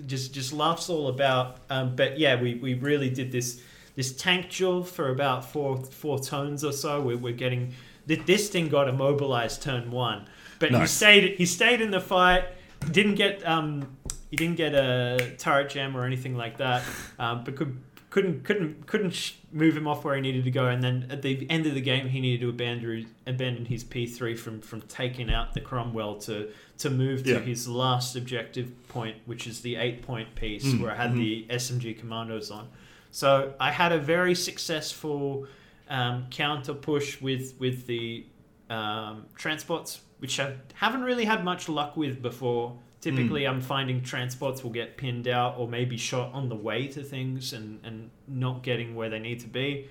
[0.05, 1.57] just just laughs all about.
[1.69, 3.61] Um, but yeah, we, we really did this
[3.95, 7.01] this tank duel for about four four turns or so.
[7.01, 7.73] We're, we're getting
[8.07, 10.27] th- this thing got immobilized turn one,
[10.59, 12.45] but he stayed he stayed in the fight.
[12.91, 13.87] Didn't get um
[14.33, 16.81] he didn't get a turret jam or anything like that.
[17.19, 17.77] Um, but could
[18.09, 21.21] couldn't couldn't couldn't sh- move him off where he needed to go, and then at
[21.21, 24.81] the end of the game, he needed to abandon abandon his P three from from
[24.81, 27.39] taking out the Cromwell to to move to Yeah.
[27.41, 31.45] his last objective point, which is the eight point piece Mm, where I had the
[31.51, 32.69] SMG commandos on.
[33.11, 35.45] So I had a very successful
[35.89, 38.25] um, counter push with with the
[38.71, 42.79] um, transports, which I haven't really had much luck with before.
[43.03, 47.03] Typically, I'm finding transports will get pinned out or maybe shot on the way to
[47.03, 49.89] things and, and not getting where they need to be.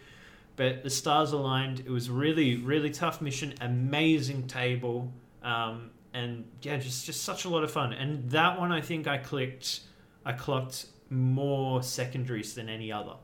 [0.57, 1.81] But the stars aligned.
[1.81, 3.53] It was really, really tough mission.
[3.61, 5.13] Amazing table.
[5.43, 7.93] Um, and yeah, just, just such a lot of fun.
[7.93, 9.81] And that one, I think I clicked,
[10.25, 13.17] I clocked more secondaries than any other.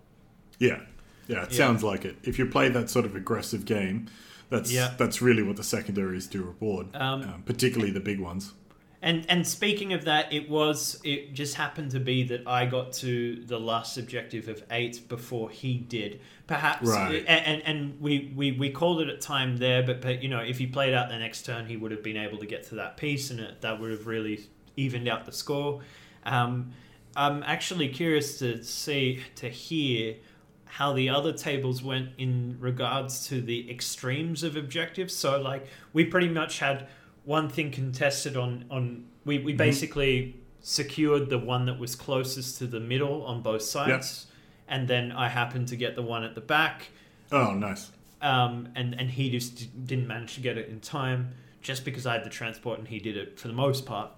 [0.58, 0.80] Yeah,
[1.28, 1.56] yeah, it Yeah.
[1.56, 2.16] sounds like it.
[2.24, 4.08] If you play that sort of aggressive game,
[4.50, 4.92] that's Yeah.
[4.98, 8.52] that's really what the secondaries do reward, Um, um, particularly the big ones.
[9.00, 12.92] And and speaking of that, it was it just happened to be that I got
[12.94, 16.20] to the last objective of eight before he did.
[16.48, 17.24] Perhaps, Right.
[17.28, 20.40] and, and and we, we we called it at time there, but but you know
[20.40, 22.74] if he played out the next turn, he would have been able to get to
[22.76, 25.80] that piece, and it, that would have really evened out the score.
[26.24, 26.72] Um,
[27.14, 30.16] I'm actually curious to see to hear
[30.64, 35.14] how the other tables went in regards to the extremes of objectives.
[35.14, 36.88] So like we pretty much had
[37.36, 42.66] one thing contested on on we, we basically secured the one that was closest to
[42.66, 44.26] the middle on both sides
[44.66, 46.88] and then I happened to get the one at the back
[47.30, 47.90] Oh, nice.
[48.22, 51.20] um, and and he just d- didn't manage to get it in time
[51.60, 54.10] just because I had the transport and he did it for the most part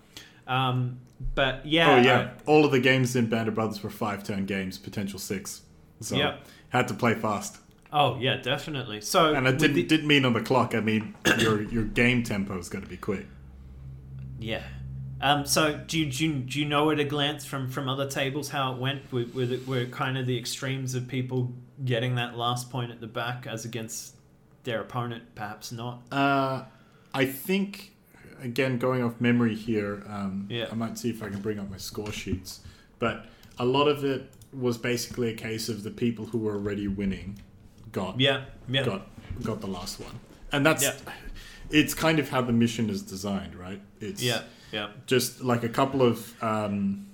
[0.46, 0.98] um,
[1.34, 4.46] but yeah oh yeah, all of the games in Band of Brothers were five turn
[4.46, 5.62] games, potential six.
[6.00, 6.36] So Yeah.
[6.70, 7.58] had to play fast.
[7.92, 10.74] Oh yeah definitely so And I didn't the- didn't mean on the clock.
[10.74, 13.26] I mean your your game tempo is going to be quick.
[14.38, 14.62] Yeah.
[15.22, 18.08] Um, so do you, do, you, do you know at a glance from, from other
[18.08, 19.12] tables how it went?
[19.12, 21.52] Were, were, the- were kind of the extremes of people
[21.84, 24.14] getting that last point at the back as against
[24.64, 26.00] their opponent, perhaps not?
[26.10, 26.64] Uh,
[27.12, 27.92] I think
[28.42, 30.02] again going off memory here.
[30.08, 30.68] Um, Yeah.
[30.72, 32.60] I might see if I can bring up my score sheets,
[32.98, 33.26] but
[33.58, 37.38] a lot of it was basically a case of the people who were already winning
[37.92, 38.84] got Yeah, yeah.
[38.84, 39.06] got
[39.42, 40.18] got the last one,
[40.52, 40.94] and that's Yeah.
[41.70, 43.80] it's kind of how the mission is designed, right?
[44.00, 44.88] It's Yeah, yeah.
[45.06, 47.06] just like a couple of um,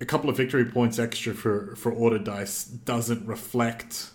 [0.00, 4.10] a couple of victory points extra for for order dice doesn't reflect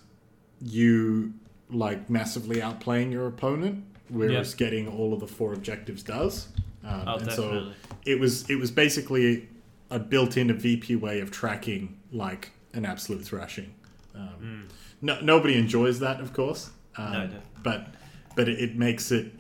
[0.62, 1.34] you
[1.70, 6.48] like massively outplaying your opponent, whereas getting all of the four objectives does.
[6.84, 7.74] Um, Oh, and definitely.
[7.74, 9.48] so it was it was basically
[9.90, 13.74] a built-in a VP way of tracking like an absolute thrashing.
[14.16, 14.68] Um,
[15.02, 16.72] No, nobody enjoys that, of course.
[16.98, 17.12] Um.
[17.14, 17.30] No.
[17.64, 17.88] But
[18.36, 19.32] but it, it makes it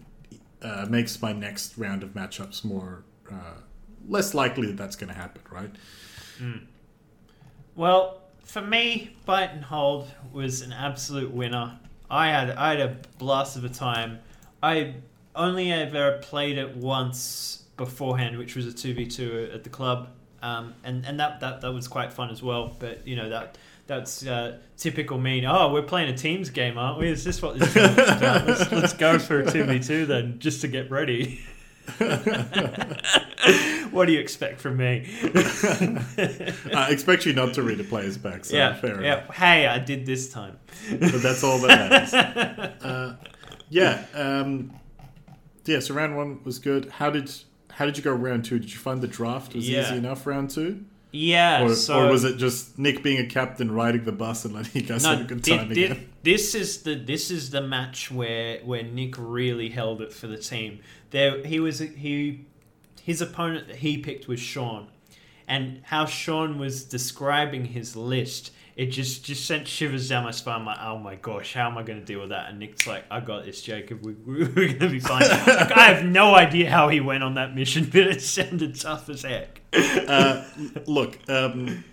[0.61, 3.55] uh, makes my next round of matchups more uh,
[4.07, 5.72] less likely that that's going to happen, right?
[7.76, 11.80] Well, for me, Bite and Hold was an absolute winner.
[12.09, 14.19] I had I had a blast of a time.
[14.61, 14.95] I
[15.36, 20.09] only ever played it once beforehand, which was a two v two at the club,
[20.41, 22.76] um, and and that, that that was quite fun as well.
[22.80, 23.57] But you know that
[23.91, 25.43] that's uh, typical mean.
[25.43, 27.09] Oh, we're playing a teams game, aren't we?
[27.09, 28.47] Is this what this is about?
[28.47, 31.41] Let's, let's go for a two v two then, just to get ready.
[33.91, 35.09] what do you expect from me?
[36.73, 39.17] I expect you not to read a player's back, so yeah, fair yeah.
[39.17, 39.35] enough.
[39.35, 40.57] Hey, I did this time.
[40.89, 42.13] But that's all that matters.
[42.13, 43.17] uh,
[43.69, 44.71] yeah, um,
[45.65, 45.81] yeah.
[45.81, 46.89] So round one was good.
[46.91, 47.29] How did
[47.71, 48.57] how did you go round two?
[48.57, 49.81] Did you find the draft was Yeah.
[49.81, 53.72] easy enough round two, Yeah, or, so or was it just Nick being a captain
[53.72, 56.09] riding the bus and letting you guys have a good time thi- again?
[56.24, 60.38] this is the this is the match where where Nick really held it for the
[60.38, 60.80] team.
[61.09, 62.45] There, he was he
[63.01, 64.88] his opponent that he picked was Sean,
[65.47, 68.51] and how Sean was describing his list.
[68.82, 70.61] It just, just sent shivers down my spine.
[70.61, 72.49] I'm like, oh my gosh, how am I going to deal with that?
[72.49, 74.03] And Nick's like, I got this, Jacob.
[74.03, 75.21] We, we- we're going to be fine.
[75.21, 79.07] Like, I have no idea how he went on that mission, but it sounded tough
[79.09, 79.61] as heck.
[79.73, 80.43] uh,
[80.88, 81.84] look, um,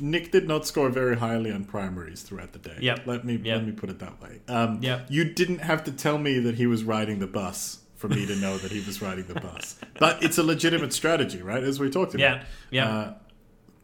[0.00, 2.76] Nick did not score very highly on primaries throughout the day.
[2.80, 3.06] Yep.
[3.06, 3.56] Let me Yep.
[3.56, 4.40] let me put it that way.
[4.46, 5.06] Um, Yep.
[5.08, 8.36] You didn't have to tell me that he was riding the bus for me to
[8.36, 9.80] know that he was riding the bus.
[9.98, 11.64] But it's a legitimate strategy, right?
[11.64, 12.20] As we talked about.
[12.20, 12.88] Yeah, yeah.
[12.98, 13.14] Uh,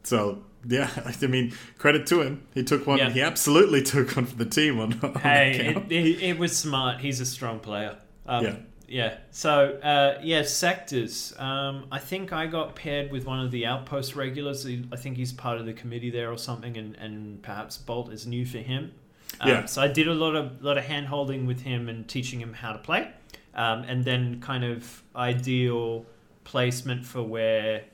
[0.05, 0.91] so yeah,
[1.23, 2.47] I mean, credit to him.
[2.55, 2.99] He took one.
[3.11, 4.99] He absolutely took one for the team on.
[5.03, 7.01] on Hey, it, it, it was smart.
[7.01, 7.99] He's a strong player.
[8.27, 8.57] Um, Yeah.
[8.87, 9.17] Yeah.
[9.31, 11.35] So, uh, yeah, sectors.
[11.39, 14.67] Um, I think I got paired with one of the outpost regulars.
[14.67, 18.27] I think he's part of the committee there or something, and, and perhaps Bolt is
[18.27, 18.93] new for him.
[19.41, 19.65] Um, Yeah.
[19.65, 22.53] So I did a lot of lot of hand holding with him and teaching him
[22.53, 23.11] how to play,
[23.55, 26.05] um, and then kind of ideal
[26.45, 27.85] placement for where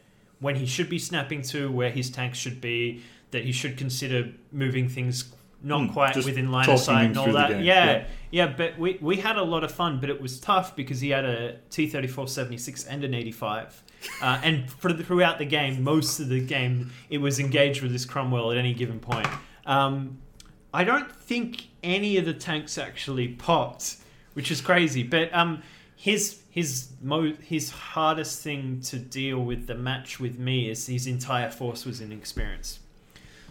[0.41, 3.03] when he should be snapping to, where his tanks should be.
[3.33, 5.33] that he should consider moving things
[5.63, 7.51] not Hmm, quite within line of sight and all that.
[7.51, 8.05] Yeah, yeah.
[8.31, 11.11] yeah, But we we had a lot of fun, but it was tough because he
[11.11, 13.83] had a T thirty four seventy six and an eighty five.
[14.23, 18.07] Uh, and for throughout the game, most of the game, it was engaged with this
[18.07, 19.29] Cromwell at any given point.
[19.67, 20.17] Um,
[20.73, 23.97] I don't think any of the tanks actually popped,
[24.33, 25.03] which is crazy.
[25.03, 25.63] But um,
[26.07, 31.07] his his mo- his hardest thing to deal with the match with me is his
[31.07, 32.79] entire force was inexperienced.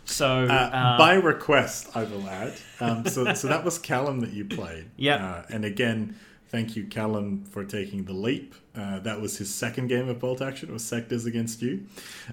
[0.06, 2.54] So Uh, uh, by request, I will add.
[2.80, 4.86] Um, so, so that was Callum that you played.
[4.98, 6.16] Yeah, Uh, and again,
[6.50, 8.54] thank you, Callum, for taking the leap.
[8.76, 10.70] Uh, that was his second game of bolt action.
[10.70, 11.86] It was sectors against you.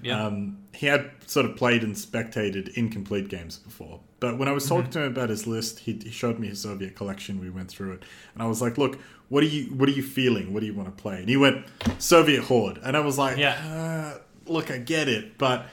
[0.03, 0.17] Yep.
[0.17, 3.99] Um, he had sort of played and spectated incomplete games before.
[4.19, 4.75] But when I was Mm-hmm.
[4.75, 7.39] talking to him about his list, he, he showed me his Soviet collection.
[7.39, 8.03] We went through it,
[8.33, 8.99] and I was like, "Look,
[9.29, 10.53] what are you what are you feeling?
[10.53, 11.65] What do you want to play?" And he went
[11.99, 14.15] Soviet Horde, and I was like, Yeah.
[14.15, 14.19] uh,
[14.51, 15.65] "Look, I get it, but."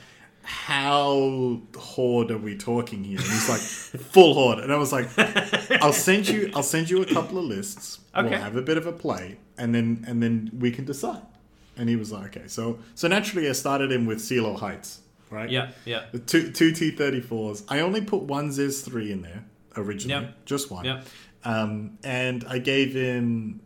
[0.45, 3.19] How horde are we talking here?
[3.19, 4.59] And he's like, full horde.
[4.61, 5.09] And I was like,
[5.83, 8.01] I'll send you I'll send you a couple of lists.
[8.15, 8.29] Okay.
[8.29, 11.23] We'll have a bit of a play and then and then we can decide.
[11.77, 12.47] And he was like, okay.
[12.49, 15.51] So so naturally I started him with Seelow Heights, right?
[15.51, 17.65] yeah, yeah, The two two T thirty fours.
[17.69, 19.45] I only put one ZIS three in there
[19.77, 20.25] originally.
[20.27, 20.45] Yep.
[20.45, 20.85] Just one.
[20.85, 21.03] yeah.
[21.47, 23.61] Um, and I gave him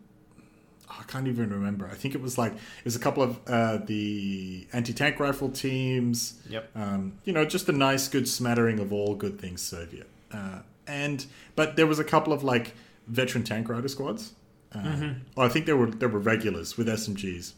[1.09, 1.87] can't even remember.
[1.91, 5.49] I think it was like it was a couple of uh, the anti tank rifle
[5.51, 6.41] teams.
[6.49, 6.71] Yep.
[6.77, 10.09] Um, you know, just a nice, good smattering of all good things Soviet.
[10.33, 12.75] Uh, and but there was a couple of like
[13.07, 14.33] veteran tank rider squads.
[14.75, 15.13] Uh, Mm-hmm.
[15.35, 17.53] Well, I think there were there were regulars with SMGs,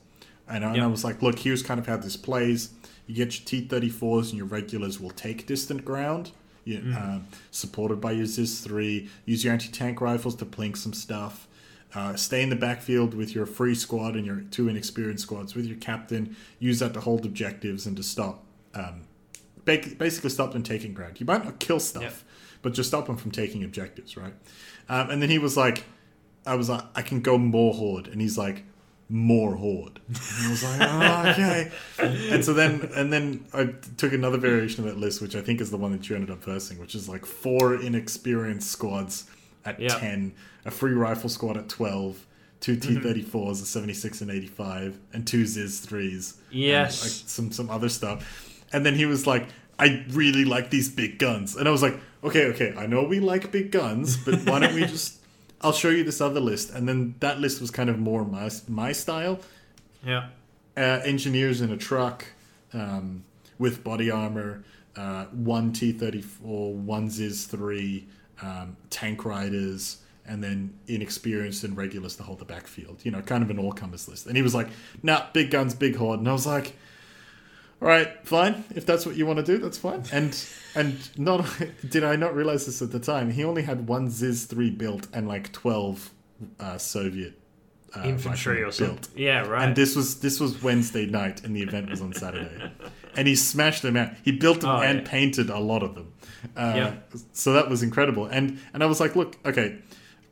[0.49, 2.71] and, I- and I was like, look, here's kind of how this plays.
[3.09, 6.31] You get your T thirty fours, and your regulars will take distant ground.
[6.65, 6.97] You, Mm-hmm.
[6.97, 9.09] um, supported by your ZIS three.
[9.25, 11.49] Use your anti tank rifles to plink some stuff.
[11.95, 15.67] Uh, stay in the backfield with your free squad and your two inexperienced squads with
[15.67, 16.37] your captain.
[16.61, 19.03] Use that to hold objectives and to stop, um,
[19.65, 21.19] basically stop them taking ground.
[21.21, 22.15] You might not kill stuff, Yep.
[22.63, 24.35] but just stop them from taking objectives, right?
[24.89, 25.85] Um, and then he was like,
[26.47, 28.65] I was like, I can go more horde, and he's like,
[29.09, 29.99] more horde.
[30.07, 30.17] And
[30.47, 31.71] I was like, oh, okay.
[32.33, 33.65] And so then, and then I
[33.97, 36.31] took another variation of that list, which I think is the one that you ended
[36.31, 39.29] up versing, which is like four inexperienced squads
[39.65, 39.99] at Yeah.
[39.99, 40.33] ten,
[40.65, 42.27] a free rifle squad at twelve,
[42.61, 46.35] two T thirty fours, a seventy six and eighty five, and two ZIS threes.
[46.51, 47.03] and, Yes.
[47.03, 48.27] like some some other stuff.
[48.73, 49.49] And then he was like,
[49.79, 51.57] I really like these big guns.
[51.57, 54.75] And I was like, okay, okay, I know we like big guns, but why don't
[54.75, 55.17] we just
[55.63, 56.71] I'll show you this other list.
[56.71, 59.41] And then that list was kind of more my, my style.
[60.05, 60.29] Yeah.
[60.77, 62.25] Uh, engineers in a truck
[62.73, 63.25] um,
[63.59, 64.63] with body armor,
[64.97, 68.07] uh, one T thirty four, one ZIS three,
[68.43, 73.01] um, tank riders, and then inexperienced and regulars to hold the backfield.
[73.05, 74.27] You know, kind of an all comers list.
[74.27, 74.69] And he was like,
[75.03, 76.77] "Nah, big guns, big horde." And I was like,
[77.83, 78.65] "All right, fine.
[78.75, 80.37] If that's what you want to do, that's fine." And
[80.75, 81.47] and not
[81.89, 83.31] did I not realize this at the time.
[83.31, 86.11] He only had one ZIS three built and like twelve
[86.59, 87.37] uh, Soviet.
[87.97, 89.01] Uh, Infantry or something.
[89.17, 89.67] Yeah, right.
[89.67, 92.71] and this was this was Wednesday night, and the event was on Saturday.
[93.17, 94.13] and he smashed them out.
[94.25, 95.11] He built them Oh, and yeah.
[95.11, 96.13] painted a lot of them.
[96.57, 96.95] Uh, Yeah.
[97.33, 98.27] So that was incredible.
[98.27, 99.79] And and I was like, look, okay,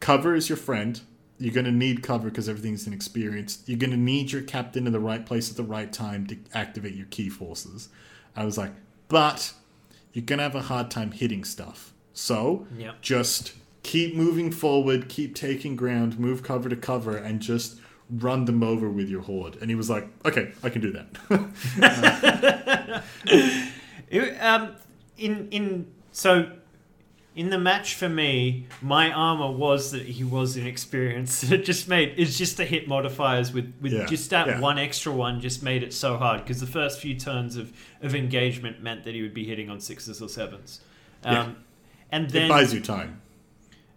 [0.00, 1.00] cover is your friend.
[1.40, 3.68] You're going to need cover because everything's inexperienced.
[3.68, 6.36] You're going to need your captain in the right place at the right time to
[6.52, 7.90] activate your key forces.
[8.34, 8.72] I was like,
[9.06, 9.52] but
[10.12, 11.92] you're going to have a hard time hitting stuff.
[12.12, 12.94] So Yeah.
[13.02, 13.52] just
[13.84, 17.78] keep moving forward, keep taking ground, move cover to cover, and just
[18.10, 19.58] run them over with your horde.
[19.60, 23.04] And he was like, okay, I can do that.
[24.10, 24.74] It- um,
[25.18, 25.86] in in
[26.18, 26.50] so
[27.36, 31.44] in the match for me, my armor was that he was inexperienced.
[31.52, 34.60] It just made it's just the hit modifiers with with Yeah, just that yeah.
[34.60, 38.14] one extra one just made it so hard because the first few turns of of
[38.16, 40.80] engagement meant that he would be hitting on sixes or sevens.
[41.24, 41.48] Um, Yeah.
[42.10, 43.20] And it then buys you time.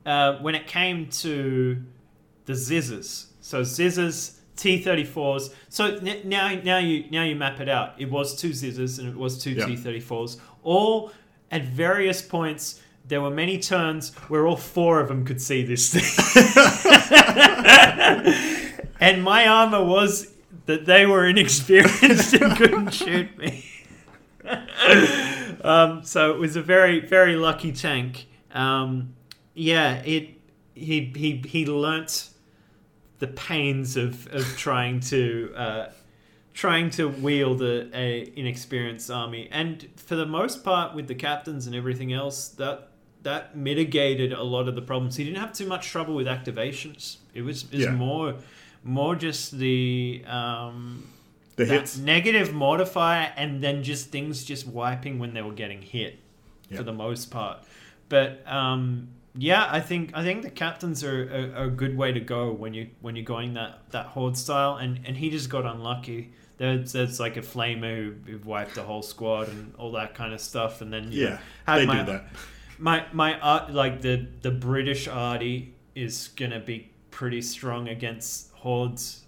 [0.05, 1.82] uh, when it came to
[2.45, 4.17] the Zizzers, so Zizzers,
[4.57, 5.53] T34s.
[5.69, 7.89] So n- now, now you now you map it out.
[7.97, 9.65] It was two Zizzers and it was two Yeah.
[9.65, 10.38] T34s.
[10.63, 11.11] All
[11.52, 12.82] at various points.
[13.08, 16.04] There were many turns where all four of them could see this thing,
[18.99, 20.32] and my armor was
[20.68, 23.66] that they were inexperienced and couldn't shoot me.
[25.64, 28.28] um, so it was a very very lucky tank.
[28.54, 29.16] Um,
[29.54, 30.30] yeah, it
[30.74, 32.30] he he he learnt
[33.20, 35.89] the pains of of trying to uh,
[36.54, 41.66] trying to wield a, a inexperienced army, and for the most part, with the captains
[41.68, 42.89] and everything else, that
[43.24, 45.16] that mitigated a lot of the problems.
[45.16, 47.18] He didn't have too much trouble with activations.
[47.36, 47.91] It was, it was Yeah.
[47.91, 48.36] more
[48.84, 51.08] more just the um,
[51.56, 51.97] The hits.
[51.99, 56.18] negative modifier, and then just things just wiping when they were getting hit,
[56.70, 56.78] Yeah.
[56.78, 57.60] for the most part.
[58.10, 62.20] But um, yeah, I think I think the captains are a, a good way to
[62.20, 65.64] go when you when you're going that that horde style, and and he just got
[65.66, 66.34] unlucky.
[66.62, 67.95] There's, there's like a flamer
[68.26, 71.39] who, who wiped the whole squad and all that kind of stuff, and then Yeah,
[71.66, 72.26] had they my, do that.
[72.78, 79.24] my my art like the the British arty is gonna be pretty strong against hordes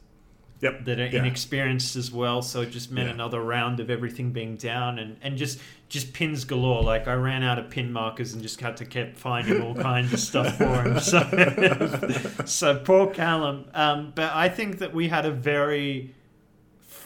[0.62, 0.86] Yep.
[0.86, 1.20] that are Yeah.
[1.20, 2.42] inexperienced as well.
[2.44, 3.16] So it just meant Yeah.
[3.16, 5.60] another round of everything being down and, and just
[5.90, 6.84] just pins galore.
[6.84, 10.14] Like I ran out of pin markers and just had to keep finding all kinds
[10.14, 11.00] of stuff for him.
[11.00, 11.20] So,
[12.46, 13.66] so poor Callum.
[13.74, 16.14] Um, but I think that we had a very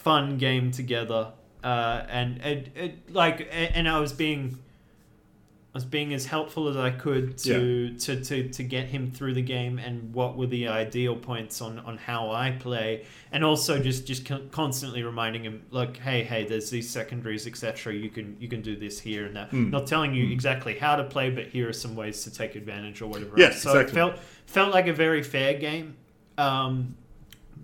[0.02, 1.32] fun game together.
[1.62, 4.58] Uh, and it, it like and I was being
[5.74, 9.34] I was being as helpful as I could to, to, to, to get him through
[9.34, 13.78] the game and what were the ideal points on, on how I play and also
[13.78, 18.48] just just constantly reminding him like hey hey there's these secondaries etc you can you
[18.48, 19.70] can do this here and that Mm.
[19.70, 23.02] not telling you exactly how to play but here are some ways to take advantage
[23.02, 23.60] or whatever Yeah, else.
[23.62, 23.90] so exactly.
[23.92, 25.96] it felt felt like a very fair game
[26.38, 26.96] um,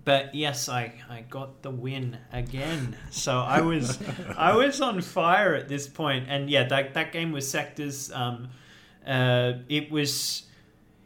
[0.03, 2.97] but yes, I, I got the win again.
[3.11, 3.99] So I was
[4.37, 8.11] I was on fire at this point, and yeah, that that game was sectors.
[8.11, 8.49] Um,
[9.07, 10.43] uh, it was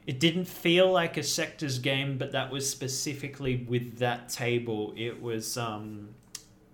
[0.07, 4.93] it didn't feel like a sectors game, but that was specifically with that table.
[4.97, 6.09] It was um,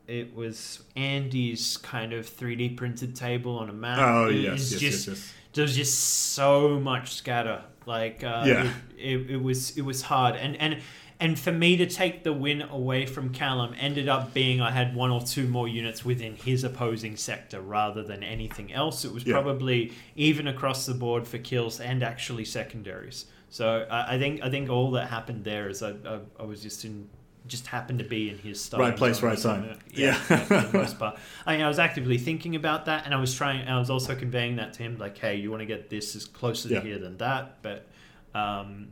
[0.08, 4.00] it was Andy's kind of three D printed table on a map.
[4.00, 5.34] Oh It yes, yes, just yes, yes.
[5.54, 6.00] there was just
[6.34, 7.64] so much scatter.
[7.86, 8.72] Like uh, Yeah.
[8.98, 10.82] it, it, it was it was hard, and and
[11.20, 14.96] and for me to take the win away from Callum ended up being I had
[14.96, 19.06] one or two more units within his opposing sector rather than anything else.
[19.06, 19.34] It was Yeah.
[19.34, 23.26] probably even across the board for kills and actually secondaries.
[23.50, 26.62] So I, I think I think all that happened there is I, I, I was
[26.62, 27.08] just in
[27.48, 29.78] just happened to be in his starting Right place, right time.
[29.94, 30.40] Yeah, Yeah.
[30.40, 31.18] for the most part.
[31.46, 33.68] I, I was actively thinking about that, and I was trying.
[33.68, 36.26] I was also conveying that to him, like, "Hey, you want to get this as
[36.26, 36.80] closer Yeah.
[36.80, 37.86] to here than that." But
[38.34, 38.88] um,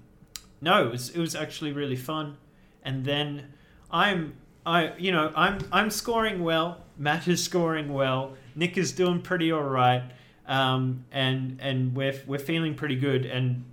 [0.64, 2.38] no, it was it was actually really fun.
[2.84, 3.54] And then
[3.92, 4.36] I'm
[4.66, 6.82] I you know I'm I'm scoring well.
[6.98, 8.34] Matt is scoring well.
[8.56, 10.04] Nick is doing pretty all right.
[10.48, 13.66] Um, and and we're we're feeling pretty good, and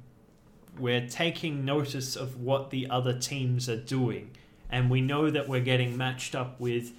[0.78, 4.30] we're taking notice of what the other teams are doing,
[4.70, 6.93] and we know that we're getting matched up with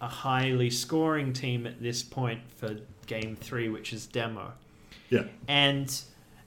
[0.00, 2.76] a highly scoring team at this point for
[3.06, 4.52] game three, which is demo.
[5.08, 5.24] Yeah.
[5.46, 6.00] And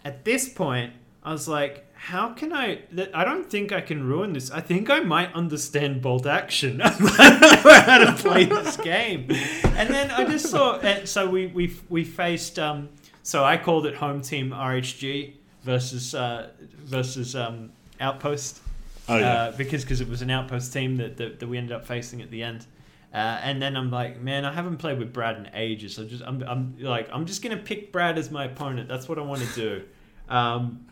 [0.03, 0.93] at this point,
[1.26, 2.84] I was like, how can I?
[3.13, 4.51] I don't think I can ruin this.
[4.51, 6.82] I think I might understand bolt action.
[6.84, 9.28] I might know how to play this game.
[9.63, 10.80] And then I just saw.
[11.05, 12.59] So we we we faced.
[12.59, 12.89] Um,
[13.23, 16.51] so I called it home team RHG versus uh,
[16.84, 18.61] versus um, outpost
[19.07, 19.34] Oh yeah.
[19.34, 22.21] uh, because because it was an outpost team that, that, that we ended up facing
[22.21, 22.65] at the end.
[23.13, 25.95] Uh, and then I'm like, man, I haven't played with Brad in ages.
[25.95, 28.89] So just I'm, I'm like, I'm just gonna pick Brad as my opponent.
[28.89, 29.84] That's what I want to do.
[30.28, 30.86] Um,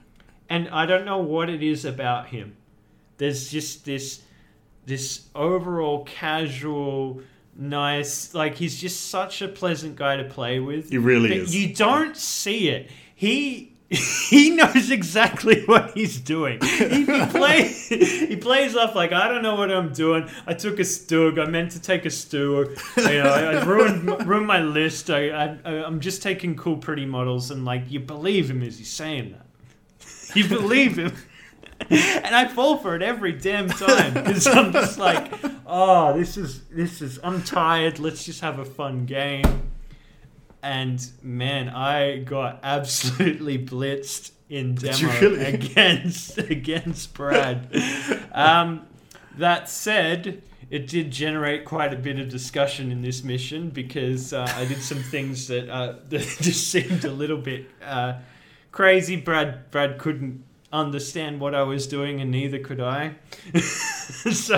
[0.49, 2.55] and I don't know what it is about him.
[3.17, 4.21] There's just this
[4.85, 7.21] this overall casual,
[7.55, 8.33] nice.
[8.33, 10.89] Like he's just such a pleasant guy to play with.
[10.89, 11.55] he really is.
[11.55, 12.89] You don't see it.
[13.15, 13.73] He
[14.29, 16.59] he knows exactly what he's doing.
[16.61, 20.29] He, he play he plays off like I don't know what I'm doing.
[20.47, 21.39] I took a stug.
[21.39, 22.75] I meant to take a stew.
[22.97, 25.09] You know, I, I ruined ruined my list.
[25.09, 28.91] I, I I'm just taking cool, pretty models, and like you believe him as he's
[28.91, 29.45] saying that.
[30.35, 31.13] You believe him.
[31.89, 35.33] And I fall for it every damn time because I'm just like,
[35.65, 37.19] oh, this is this is.
[37.21, 37.99] I'm tired.
[37.99, 39.63] Let's just have a fun game
[40.63, 45.43] and man, I got absolutely blitzed in demo really?
[45.53, 47.67] against against Brad.
[48.31, 48.87] um,
[49.37, 54.51] that said, it did generate quite a bit of discussion in this mission because uh,
[54.55, 58.13] I did some things that uh, that just seemed a little bit uh,
[58.73, 59.15] crazy.
[59.15, 60.43] Brad Brad couldn't
[60.73, 63.15] understand what I was doing, and neither could I.
[63.59, 64.57] so,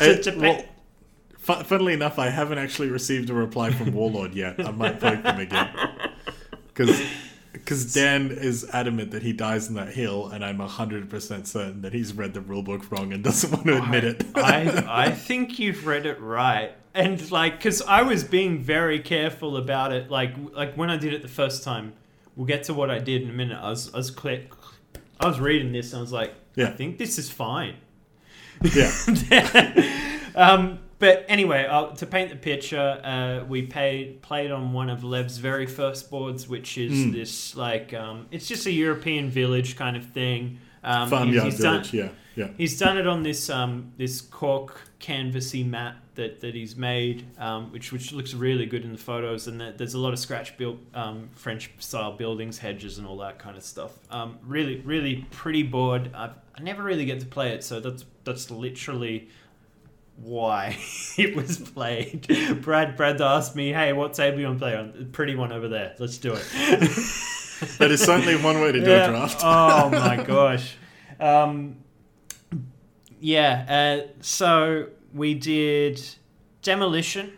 [0.00, 0.64] Uh, to well,
[1.36, 4.64] fu- funnily enough, I haven't actually received a reply from Warlord yet.
[4.64, 5.68] I might poke them again
[6.68, 7.02] because
[7.52, 11.82] Because Dan is adamant that he dies in that hill, and I'm hundred percent certain
[11.82, 14.24] that he's read the rulebook wrong and doesn't want to admit it.
[14.36, 16.72] I, I think you've read it right.
[16.94, 20.10] And like, because I was being very careful about it.
[20.10, 21.92] Like, like when I did it the first time,
[22.36, 23.58] we'll get to what I did in a minute.
[23.60, 24.46] I was, I was clear,
[25.18, 27.74] I was reading this and I was like, I think this is fine.
[28.74, 28.90] yeah,
[30.34, 35.04] um, but anyway, uh, to paint the picture, uh, we paid, played on one of
[35.04, 37.12] Lev's very first boards, which is Mm.
[37.12, 40.58] this like um, it's just a European village kind of thing.
[40.86, 41.92] Um, Farmyard he's done- Village.
[41.94, 42.48] Yeah, yeah.
[42.56, 47.72] He's done it on this um, this cork canvassy mat that, that he's made, um,
[47.72, 49.48] which which looks really good in the photos.
[49.48, 53.16] And that there's a lot of scratch built um, French style buildings, hedges, and all
[53.18, 53.98] that kind of stuff.
[54.10, 56.10] Um, really, really pretty board.
[56.14, 59.28] I've, I never really get to play it, so that's that's literally
[60.18, 60.78] why
[61.18, 62.26] it was played.
[62.62, 65.52] Brad Brad asked me, "Hey, what table you want to play on?" The pretty one
[65.52, 65.94] over there.
[65.98, 66.44] Let's do it.
[67.78, 69.40] That is certainly one way to do a draft.
[69.42, 70.76] Oh my gosh.
[71.18, 71.76] Um,
[73.20, 74.02] yeah.
[74.04, 76.00] Uh, so we did
[76.62, 77.36] demolition.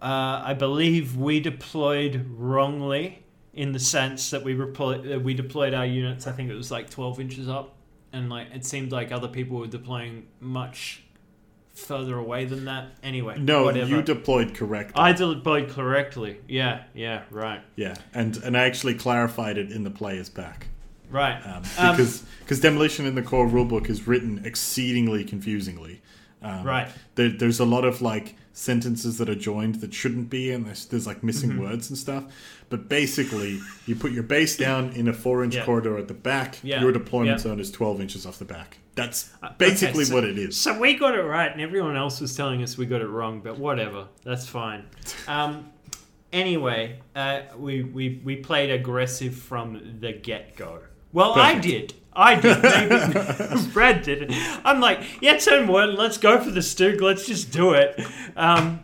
[0.00, 5.74] Uh, I believe we deployed wrongly in the sense that we deployed uh, we deployed
[5.74, 6.26] our units.
[6.26, 7.76] I think it was like twelve inches up,
[8.12, 11.04] and like it seemed like other people were deploying much
[11.74, 12.88] further away than that.
[13.02, 13.88] Anyway, No, whatever.
[13.90, 14.94] you deployed correctly.
[14.96, 16.38] I deployed correctly.
[16.48, 16.82] Yeah.
[16.94, 17.22] Yeah.
[17.30, 17.60] Right.
[17.76, 20.68] yeah, and and I actually clarified it in the player's pack.
[21.10, 21.40] Right.
[21.46, 26.00] um, Um, because because demolition in the core rulebook is written exceedingly confusingly.
[26.42, 26.88] Um, Right.
[27.14, 30.86] There, there's a lot of like sentences that are joined that shouldn't be, and there's,
[30.86, 31.62] there's like missing Mm-hmm.
[31.62, 32.24] words and stuff.
[32.70, 35.64] But basically, you put your base down in a four inch Yeah.
[35.66, 36.58] corridor at the back.
[36.62, 36.80] Yeah.
[36.80, 37.42] Your deployment Yeah.
[37.42, 38.78] zone is 12 inches off the back.
[38.94, 40.56] That's Uh, okay, basically so- what it is.
[40.56, 43.40] So we got it right, and everyone else was telling us we got it wrong.
[43.42, 44.84] But whatever, that's fine.
[45.28, 45.70] Um,
[46.32, 50.78] anyway, uh, we, we we played aggressive from the get go.
[51.12, 51.94] Well, I did.
[52.16, 52.62] I did.
[52.62, 54.60] Maybe Brad did it.
[54.64, 55.96] I'm like, yeah, turn one.
[55.96, 57.00] Let's go for the StuG.
[57.00, 58.00] Let's just do it.
[58.36, 58.80] Um,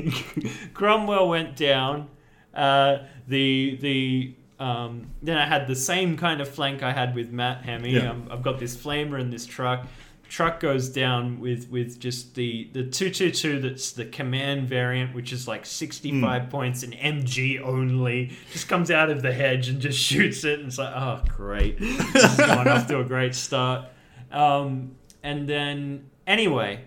[0.74, 2.08] Cromwell went down.
[2.54, 2.98] Uh,
[3.28, 7.62] the the um, then I had the same kind of flank I had with Matt
[7.62, 7.90] Hemi.
[7.94, 8.10] Yeah.
[8.10, 9.86] Um, I've got this flamer in this truck.
[10.28, 13.60] Truck goes down with with just the the two two two.
[13.60, 18.32] That's the command variant, which is like sixty five points and MG only.
[18.52, 21.78] Just comes out of the hedge and just shoots it, and it's like, oh great,
[21.78, 23.86] this is going off to a great start.
[24.32, 26.80] Um, and then anyway,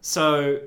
[0.00, 0.60] so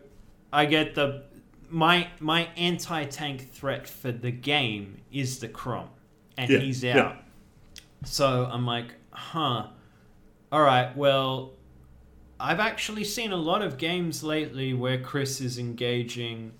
[0.54, 1.24] I get the
[1.70, 5.90] my my anti tank threat for the game is the Crom,
[6.38, 7.00] and Yeah, he's yeah.
[7.00, 7.16] out.
[8.06, 9.68] So I'm like, huh.
[10.52, 11.54] All right, well,
[12.40, 16.52] I've actually seen a lot of games lately where Chris is engaging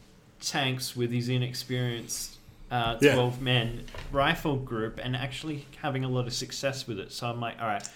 [0.42, 2.38] tanks with his inexperienced
[2.72, 3.14] uh, Yeah.
[3.16, 7.12] 12 men rifle group and actually having a lot of success with it.
[7.12, 7.88] So I'm like, all right,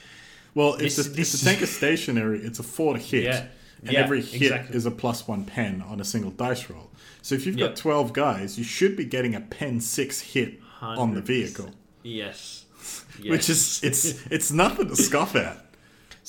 [0.56, 3.24] Well, if, This- the, this- if the tank is stationary, it's a four to hit.
[3.24, 3.46] Yeah.
[3.82, 4.76] And Yeah, every hit exactly.
[4.76, 6.90] is a plus one pen on a single dice roll.
[7.22, 7.70] So if you've Yep.
[7.70, 11.26] got 12 guys, you should be getting a pen six hit on the 100%.
[11.26, 11.70] vehicle.
[12.04, 12.66] yes.
[13.26, 15.66] Which is it's it's nothing to scoff at.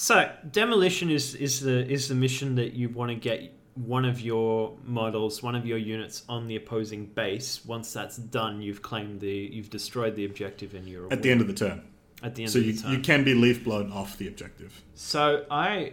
[0.01, 4.19] So demolition is is the is the mission that you want to get one of
[4.19, 7.63] your models, one of your units on the opposing base.
[7.67, 11.43] Once that's done, you've claimed the you've destroyed the objective and you're At the end
[11.43, 11.83] of the turn.
[12.23, 12.91] at the end So of you, the turn.
[12.93, 14.83] So you can be leaf blown off the objective.
[14.95, 15.93] So I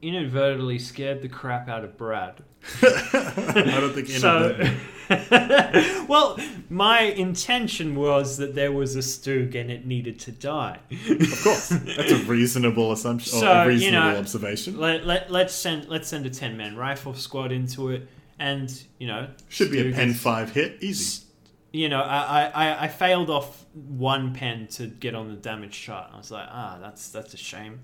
[0.00, 2.44] inadvertently scared the crap out of Brad.
[2.82, 4.20] I don't think any of.
[4.20, 4.70] So,
[6.08, 6.38] well,
[6.68, 10.78] my intention was that there was a StuG and it needed to die.
[11.08, 11.68] Of course.
[11.70, 14.78] That's a reasonable assumption or So, a you reasonable know, observation.
[14.78, 18.06] Let, let, let's send let's send a ten man rifle squad into it,
[18.38, 20.78] and you know Should be a pen is- five hit.
[20.82, 21.24] Easy.
[21.72, 25.80] You know, I, I- I, I failed off one pen to get on the damage
[25.80, 26.10] chart.
[26.12, 27.80] I was like, ah, that's that's a shame.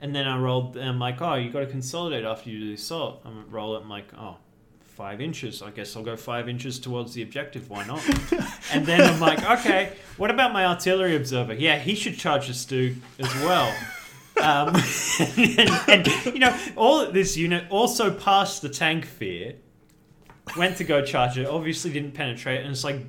[0.00, 0.76] And then I rolled.
[0.76, 3.22] And I'm like, oh, you got to consolidate after you do the assault.
[3.24, 3.82] I roll it.
[3.82, 4.38] I'm like, oh,
[5.00, 5.62] five inches.
[5.62, 7.70] I guess I'll go five inches towards the objective.
[7.70, 8.02] Why not?
[8.72, 11.54] and then I'm like, okay, what about my artillery observer?
[11.54, 13.74] Yeah, he should charge the StuG as well.
[14.40, 14.68] Um,
[15.18, 19.56] and, and, you know, all this unit also passed the tank fear.
[20.56, 21.46] Went to go charge it.
[21.46, 23.02] Obviously didn't penetrate, and it's like,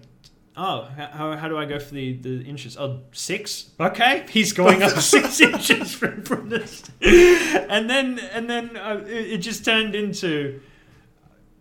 [0.57, 2.78] oh, how, how do I go for the, the inches?
[2.78, 3.69] Oh, six.
[3.80, 9.34] Okay, he's going up six inches from, from this, and then and then uh, it,
[9.34, 10.61] it just turned into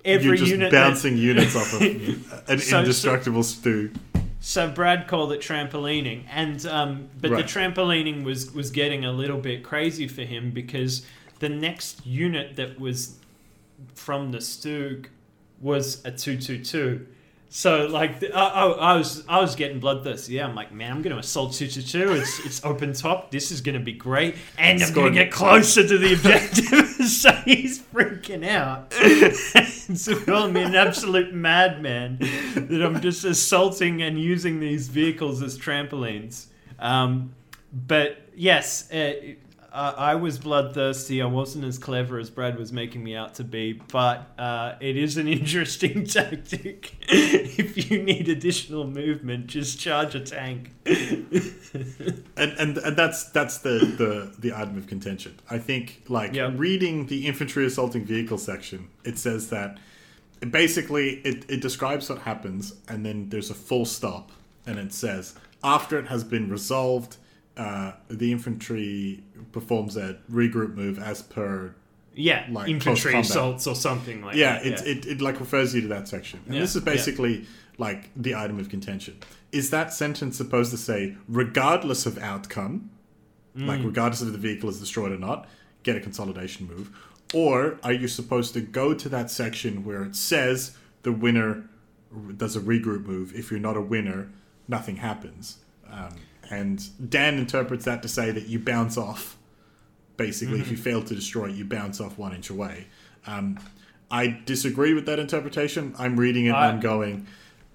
[0.05, 0.71] every You're just unit.
[0.73, 1.83] that- bouncing units off of
[2.49, 3.91] an So- indestructible stew.
[4.41, 7.47] so Brad called it trampolining, and um, but Right.
[7.47, 11.05] the trampolining was was getting a little bit crazy for him because
[11.41, 13.17] the next unit that was
[13.95, 15.07] from the StuG
[15.61, 17.07] was a two two two.
[17.53, 20.35] So like, the, I, I, I was I was getting bloodthirsty.
[20.35, 21.65] Yeah, I'm like, man, I'm going to assault two.
[21.65, 23.33] It's it's open top.
[23.33, 26.89] This is going to be great, and I'm going to get closer to the objective.
[27.09, 28.93] so he's freaking out.
[29.97, 35.59] so calling me an absolute madman that I'm just assaulting and using these vehicles as
[35.59, 36.47] trampolines.
[36.79, 37.35] Um,
[37.73, 39.13] but yes, uh,
[39.73, 41.23] I, I was bloodthirsty.
[41.23, 44.97] I wasn't as clever as Brad was making me out to be, but uh, it
[44.97, 46.95] is an interesting tactic.
[47.09, 50.73] if you need additional movement, just charge a tank.
[50.87, 55.39] and, and and that's that's the the the item of contention.
[55.51, 56.51] I think like Yeah.
[56.55, 59.79] reading the infantry assaulting vehicle section, it says that
[60.51, 64.33] basically it, it describes what happens and then there's a full stop
[64.67, 67.19] and it says after it has been resolved,
[67.65, 69.23] uh, the infantry
[69.53, 71.75] performs a regroup move as per
[72.15, 74.67] Yeah, Like infantry assaults or something like yeah, that.
[74.67, 76.41] it, it, it like refers you to that section.
[76.47, 76.93] And Yeah, this is yeah.
[76.93, 77.35] basically
[77.79, 79.15] like the item of contention.
[79.53, 82.91] Is that sentence supposed to say, regardless of outcome,
[83.57, 83.67] Mm.
[83.67, 85.41] like regardless of the vehicle is destroyed or not,
[85.83, 86.87] get a consolidation move?
[87.35, 91.65] Or are you supposed to go to that section where it says the winner
[92.37, 93.35] does a regroup move?
[93.35, 94.31] If you're not a winner,
[94.69, 95.59] nothing happens.
[95.91, 96.15] Um,
[96.51, 99.37] and Dan interprets that to say that you bounce off
[100.17, 100.83] basically if you Mm-hmm.
[100.83, 102.87] fail to destroy it you bounce off one inch away
[103.27, 103.59] um,
[104.11, 107.27] i disagree with that interpretation i'm reading it I- and i'm going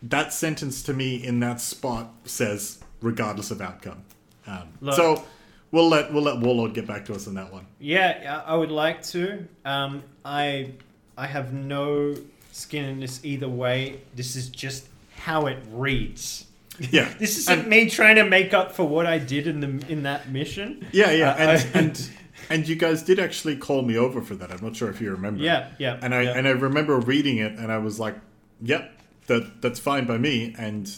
[0.03, 4.03] that sentence to me in that spot says regardless of outcome
[4.45, 5.23] um, Look- so
[5.71, 8.55] we'll let we'll let warlord get back to us on that one Yeah, I I
[8.55, 9.47] would like to.
[9.65, 10.71] Um, I
[11.17, 12.15] I have no
[12.51, 14.01] skin in this either way.
[14.15, 14.87] This is just
[15.17, 16.45] how it reads.
[16.79, 19.91] Yeah This isn't and, me trying to make up for what I did in the
[19.91, 20.85] in that mission.
[20.91, 22.09] yeah yeah Uh, and, I- and
[22.49, 25.09] and you guys did actually call me over for that i'm not sure if you
[25.11, 25.99] remember Yeah, yeah.
[26.01, 26.37] and I yeah.
[26.37, 28.15] and I remember reading it, and I was like,
[28.61, 28.91] "Yep,
[29.27, 30.93] that that's fine by me." And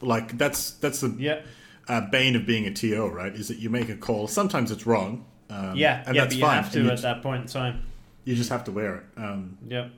[0.00, 1.40] like that's that's the yeah,
[1.88, 3.32] uh, bane of being a TO, right?
[3.32, 4.26] Is that you make a call.
[4.28, 5.24] Sometimes it's wrong.
[5.48, 6.22] Um, yeah, and yeah.
[6.22, 6.62] that's But you fine.
[6.62, 7.84] have to at that point in time.
[8.24, 9.04] you just have to wear it.
[9.16, 9.88] Um, Yeah,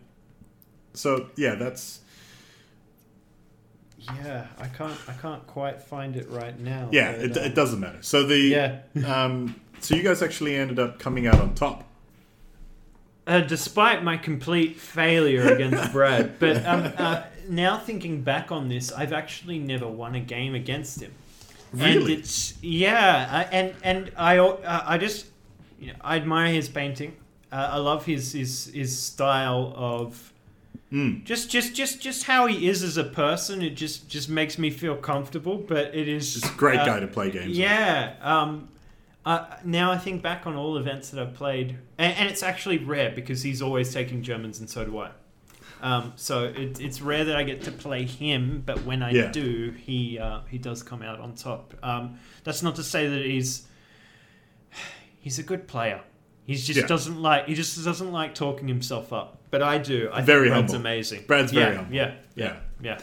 [0.93, 2.01] so yeah, that's
[4.07, 4.47] yeah.
[4.59, 6.89] I can't I can't quite find it right now.
[6.93, 7.13] yeah.
[7.13, 7.99] but, It, uh, it doesn't matter.
[8.01, 8.81] So the Yeah.
[9.07, 11.85] um, so you guys actually ended up coming out on top.
[13.27, 18.93] Uh, despite my complete failure against Brad, but um, uh, now thinking back on this,
[18.93, 21.13] I've actually never won a game against him.
[21.73, 22.15] And Really?
[22.15, 25.27] it's yeah, I, and and I uh, I just
[25.81, 27.17] you know, I admire his painting.
[27.51, 30.33] Uh, I love his his his style of
[30.95, 31.25] Mm.
[31.25, 33.63] just just just just how he is as a person.
[33.63, 35.57] It just just makes me feel comfortable.
[35.59, 37.49] But it is Just a great uh, guy to play games.
[37.49, 37.57] with.
[37.57, 38.15] yeah.
[38.23, 38.69] Um,
[39.27, 42.79] uh, now I think back on all events that I've played, and, and it's actually
[42.79, 45.11] rare because he's always taking Germans, and so do I.
[45.83, 49.31] Um, so it, it's rare that I get to play him, but when I Yeah.
[49.33, 51.75] do, he uh, he does come out on top.
[51.83, 53.67] Um, that's not to say that he's
[55.19, 56.03] he's a good player.
[56.47, 56.87] He just Yeah.
[56.87, 60.11] doesn't like he just doesn't like talking himself up, but I do.
[60.13, 60.89] I Very think Brad's humble.
[60.89, 61.25] amazing.
[61.27, 61.95] Brad's very yeah, humble.
[61.95, 62.57] Yeah, Yeah.
[62.83, 62.99] yeah.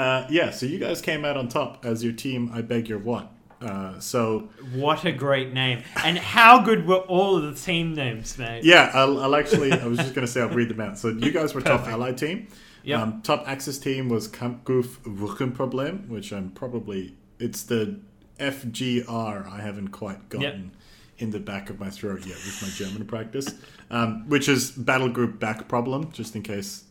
[0.00, 0.50] Uh, yeah.
[0.50, 2.50] So you guys came out on top as your team.
[2.54, 3.32] I beg your what?
[3.60, 5.82] Uh, so What a great name!
[6.04, 8.62] And how good were all of the team names, mate?
[8.64, 9.72] Yeah, I'll, I'll actually.
[9.72, 10.98] I was just going to say I'll read them out.
[10.98, 11.94] So you guys were top Perfect.
[11.94, 12.48] allied team.
[12.84, 13.00] Yep.
[13.00, 17.98] Um, top Axis team was Kampfgruppe Rückenproblem, which I'm probably it's the
[18.38, 20.72] FGR I haven't quite gotten
[21.18, 23.54] in the back of my throat yet with my German practice,
[23.90, 26.84] um, which is battle group back problem, just in case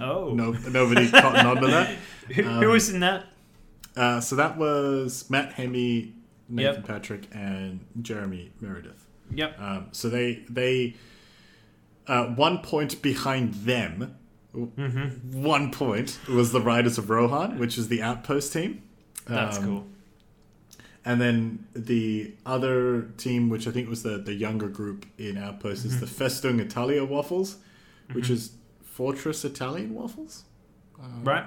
[0.00, 1.96] Oh, no nobody caught on to that.
[2.34, 3.26] who, who was in that?
[3.94, 6.14] Uh, so that was Matt Hemi,
[6.48, 6.86] Nathan Yep.
[6.86, 9.04] Patrick, and Jeremy Meredith.
[9.34, 9.60] Yep.
[9.60, 10.94] Um, so they they
[12.06, 14.16] uh, one point behind them.
[14.54, 15.42] Mm-hmm.
[15.42, 18.82] One point was the Riders of Rohan, which is the outpost team.
[19.26, 19.86] That's Um, cool.
[21.04, 25.84] And then the other team, which I think was the, the younger group in Outpost,
[25.84, 26.22] is the Mm-hmm.
[26.24, 27.56] Festung Italia Waffles,
[28.12, 28.52] which is
[28.82, 30.44] Fortress Italian Waffles.
[31.02, 31.44] Um, Right.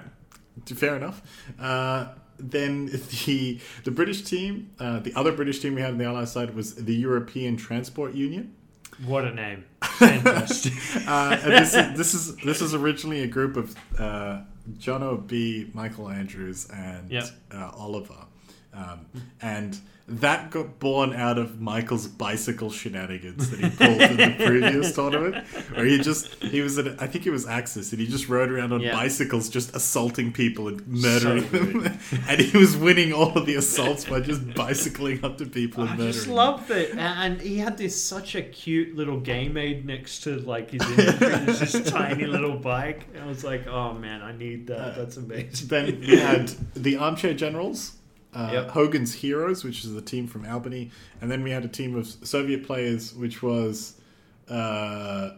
[0.66, 1.22] Fair enough.
[1.60, 2.08] Uh,
[2.38, 2.88] then
[3.26, 6.54] the the British team, uh, the other British team we had on the Allied side
[6.56, 8.54] was the European Transport Union.
[9.06, 9.64] What a name.
[9.82, 10.74] Fantastic.
[11.08, 14.42] Uh, this is this is this is originally a group of uh,
[14.78, 17.26] John O.B., Michael Andrews, and Yep.
[17.54, 18.26] uh, Oliver,
[18.76, 19.06] um,
[19.42, 19.78] and
[20.08, 25.48] that got born out of Michael's bicycle shenanigans that he pulled in the previous tournament,
[25.74, 28.52] where he just he was at I think it was Axis, and he just rode
[28.52, 28.92] around on Yeah.
[28.94, 32.00] bicycles, just assaulting people and murdering So them,
[32.30, 35.90] and he was winning all of the assaults by just bicycling up to people and
[35.90, 36.14] I murdering.
[36.14, 36.36] just them.
[36.36, 40.70] loved it, and he had this such a cute little game aid next to like
[40.70, 41.46] his inventory.
[41.46, 43.08] This tiny little bike.
[43.16, 44.96] And I was like, oh man, I need that.
[44.98, 45.68] That's amazing.
[45.68, 47.94] Then we had the Armchair Generals,
[48.36, 48.70] uh, Yep.
[48.72, 50.92] Hogan's Heroes, which is the team from Albany,
[51.22, 53.96] and then we had a team of Soviet players, which was
[54.50, 55.32] uh,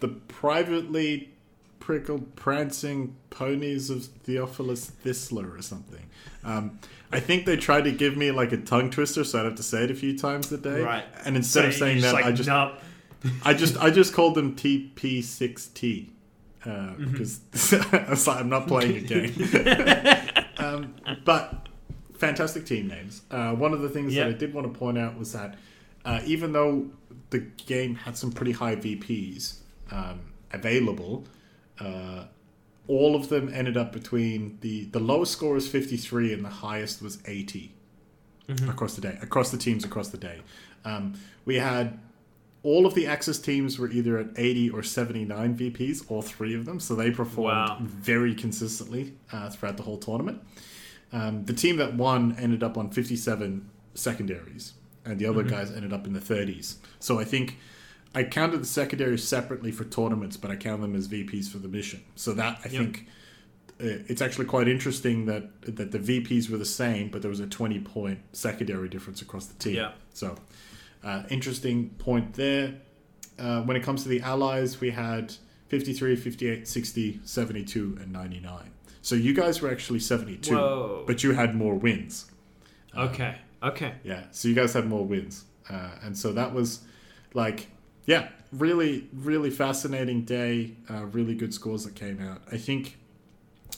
[0.00, 1.30] the privately
[1.80, 6.04] prickled prancing ponies of Theophilus Thistler or something.
[6.44, 6.78] Um,
[7.10, 9.62] I think they tried to give me like a tongue twister, so I'd have to
[9.62, 10.82] say it a few times a day.
[10.82, 11.04] Right.
[11.24, 12.74] And instead of saying that, like, I just "Nope."
[13.44, 16.08] I just I just called them TP6T
[16.64, 17.10] uh, Mm-hmm.
[17.12, 19.32] because I'm not playing a game.
[20.58, 20.94] um,
[21.24, 21.67] but
[22.18, 23.22] fantastic team names.
[23.30, 24.26] Uh, one of the things Yep.
[24.28, 25.56] that I did want to point out was that
[26.04, 26.90] uh, even though
[27.30, 29.58] the game had some pretty high VPs
[29.90, 30.20] um,
[30.52, 31.24] available,
[31.80, 32.24] uh,
[32.86, 37.02] all of them ended up between the the lowest score was 53 and the highest
[37.02, 37.74] was 80
[38.66, 40.40] across the day across the teams across the day.
[40.84, 41.14] Um,
[41.44, 41.98] we had
[42.62, 46.64] all of the Axis teams were either at 80 or 79 VPs, all three of
[46.64, 46.80] them.
[46.80, 47.76] So they performed Wow.
[47.80, 50.40] very consistently uh, throughout the whole tournament.
[51.12, 54.74] Um, the team that won ended up on 57 secondaries,
[55.04, 56.76] and the other guys ended up in the 30s.
[57.00, 57.56] So I think
[58.14, 61.68] I counted the secondaries separately for tournaments, but I count them as VPs for the
[61.68, 62.02] mission.
[62.14, 62.70] So that I Yep.
[62.70, 63.06] think
[63.80, 67.40] uh, it's actually quite interesting that that the VPs were the same, but there was
[67.40, 69.76] a 20 point secondary difference across the team.
[69.76, 69.92] Yeah.
[70.12, 70.36] So,
[71.04, 72.74] uh, interesting point there.
[73.38, 75.32] Uh, when it comes to the allies, we had
[75.68, 78.70] 53, 58, 60, 72, and 99.
[79.08, 81.04] So you guys were actually 72, Whoa.
[81.06, 82.30] but you had more wins.
[82.94, 83.36] Okay.
[83.62, 83.94] Okay.
[84.04, 85.46] Yeah, so you guys had more wins.
[85.70, 86.80] Uh, and so that was
[87.32, 87.68] like,
[88.04, 90.72] yeah, really, really fascinating day.
[90.90, 92.42] Uh, really good scores that came out.
[92.52, 92.98] I think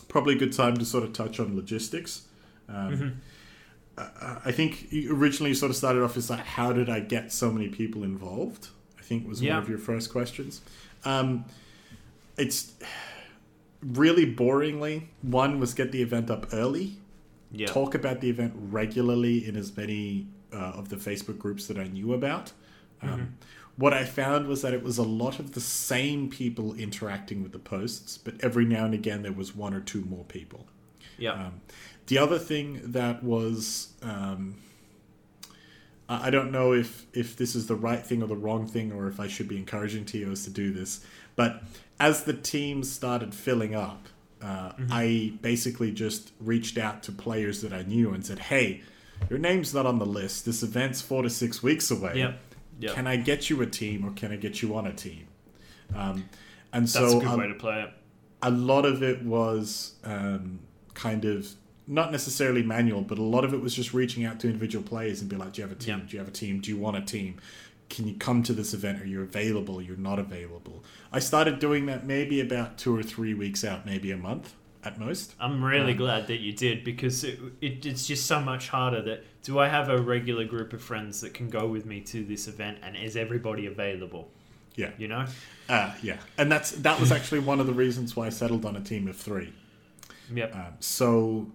[0.09, 2.23] probably a good time to sort of touch on logistics.
[2.69, 3.21] Um,
[3.97, 7.31] I- I think you originally sort of started off as like, how did I get
[7.33, 8.67] so many people involved?
[8.99, 9.55] I think was Yeah.
[9.55, 10.61] one of your first questions.
[11.05, 11.45] Um,
[12.37, 12.73] it's
[13.83, 15.05] really boringly.
[15.23, 16.99] One was get the event up early
[17.53, 17.67] Yeah.
[17.67, 21.87] talk about the event regularly in as many uh, of the Facebook groups that I
[21.89, 22.53] knew about.
[23.03, 23.37] Um,
[23.77, 27.53] What I found was that it was a lot of the same people interacting with
[27.53, 30.67] the posts, but every now and again there was one or two more people.
[31.19, 31.33] Yeah.
[31.33, 31.61] Um,
[32.09, 34.57] the other thing that was, um,
[36.13, 39.07] I don't know if if this is the right thing or the wrong thing, or
[39.07, 41.05] if I should be encouraging TOs to do this,
[41.37, 41.63] but
[42.01, 44.09] as the teams started filling up,
[44.43, 48.83] uh, I basically just reached out to players that I knew and said, "Hey,
[49.29, 50.47] your name's not on the list.
[50.47, 52.15] This event's four to six weeks away.
[52.17, 52.41] Yep.
[52.81, 52.95] Yep.
[52.95, 55.27] Can I get you a team, or can I get you on a team?"
[55.95, 56.29] Um,
[56.73, 57.91] and That's so a good um, way to play it.
[58.43, 60.61] a lot of it was um,
[60.95, 61.47] kind of
[61.91, 65.21] not necessarily manual, but a lot of it was just reaching out to individual players
[65.21, 65.99] and be like, "Do you have a team?
[65.99, 66.05] Yeah.
[66.07, 66.61] Do you have a team?
[66.61, 67.41] Do you want a team?
[67.89, 69.03] Can you come to this event?
[69.03, 69.83] Are you available?
[69.83, 74.11] You're not available." I started doing that maybe about two or three weeks out, maybe
[74.13, 74.55] a month
[74.85, 75.35] at most.
[75.41, 79.03] I'm really Um, glad that you did because it, it, it's just so much harder.
[79.03, 82.25] That do I have a regular group of friends that can go with me to
[82.25, 84.31] this event, and is everybody available?
[84.77, 85.27] Yeah, You know?
[85.69, 88.77] uh, yeah, and that's that was actually one of the reasons why I settled on
[88.77, 89.53] a team of three.
[90.33, 90.55] Yep.
[90.55, 91.51] Um, so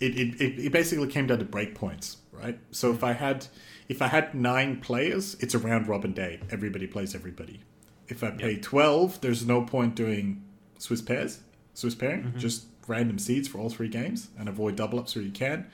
[0.00, 2.58] it, it, it, basically came down to breakpoints, right?
[2.70, 3.46] So if I had
[3.88, 6.40] if I had nine players, it's a round robin day.
[6.50, 7.60] Everybody plays everybody.
[8.08, 10.44] If I pay twelve, there's no point doing
[10.78, 11.40] Swiss pairs,
[11.74, 12.38] Swiss pairing, mm-hmm.
[12.38, 15.66] just random seeds for all three games and avoid double ups where you can.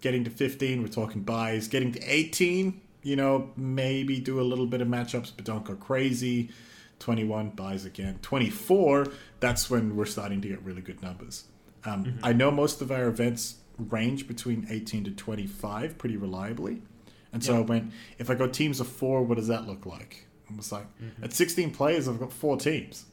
[0.00, 1.68] Getting to fifteen, we're talking buys.
[1.68, 5.74] Getting to eighteen, you know, maybe do a little bit of matchups, but don't go
[5.74, 6.50] crazy.
[7.00, 8.18] 21 buys again.
[8.20, 9.06] 24,
[9.40, 11.44] that's when we're starting to get really good numbers.
[11.84, 16.82] Um, I know most of our events range between 18 to 25 pretty reliably.
[17.32, 20.26] And so I went, if I go teams of four, what does that look like?
[20.52, 20.86] I was like,
[21.22, 23.04] at 16 players, I've got four teams.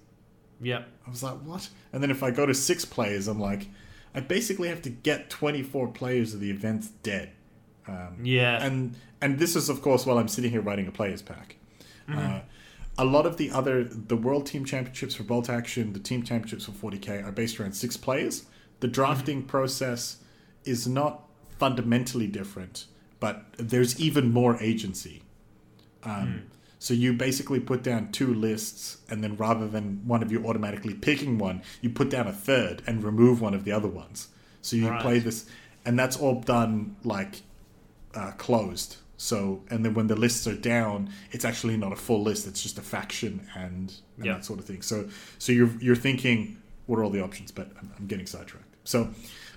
[0.59, 0.87] Yep.
[1.05, 1.69] I was like, what?
[1.93, 3.67] And then if I go to six players, I'm like,
[4.15, 7.29] I basically have to get 24 players of the events dead.
[7.87, 8.65] Um, Yeah.
[8.65, 11.55] and and this is of course while I'm sitting here writing a players pack.
[12.11, 12.41] Uh,
[12.97, 16.65] a lot of the other the world team championships for bolt action, the team championships
[16.65, 18.45] for 40k are based around six players.
[18.79, 20.17] The drafting process
[20.65, 21.23] is not
[21.57, 22.85] fundamentally different,
[23.19, 25.23] but there's even more agency.
[26.03, 26.43] Um,
[26.79, 30.93] So you basically put down two lists, and then rather than one of you automatically
[30.93, 34.27] picking one, you put down a third and remove one of the other ones.
[34.61, 35.01] So you Right.
[35.01, 35.47] play this,
[35.85, 37.41] and that's all done like
[38.13, 38.97] uh, closed.
[39.17, 42.61] So, and then when the lists are down, it's actually not a full list; it's
[42.61, 44.33] just a faction and, and Yeah.
[44.33, 44.83] that sort of thing.
[44.83, 45.09] So,
[45.39, 47.51] so you're you're thinking, what are all the options?
[47.51, 48.66] But I'm, I'm getting sidetracked.
[48.87, 49.09] So,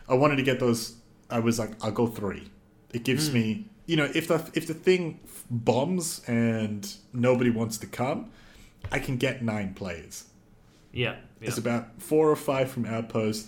[0.09, 0.97] I wanted to get those.
[1.31, 2.51] I was like, I'll go three.
[2.93, 7.86] It gives me, you know, if the if the thing bombs and nobody wants to
[7.86, 8.31] come,
[8.90, 10.24] I can get nine players.
[10.93, 11.16] Yeah.
[11.40, 11.48] Yeah.
[11.48, 13.47] It's about four or five from Outpost,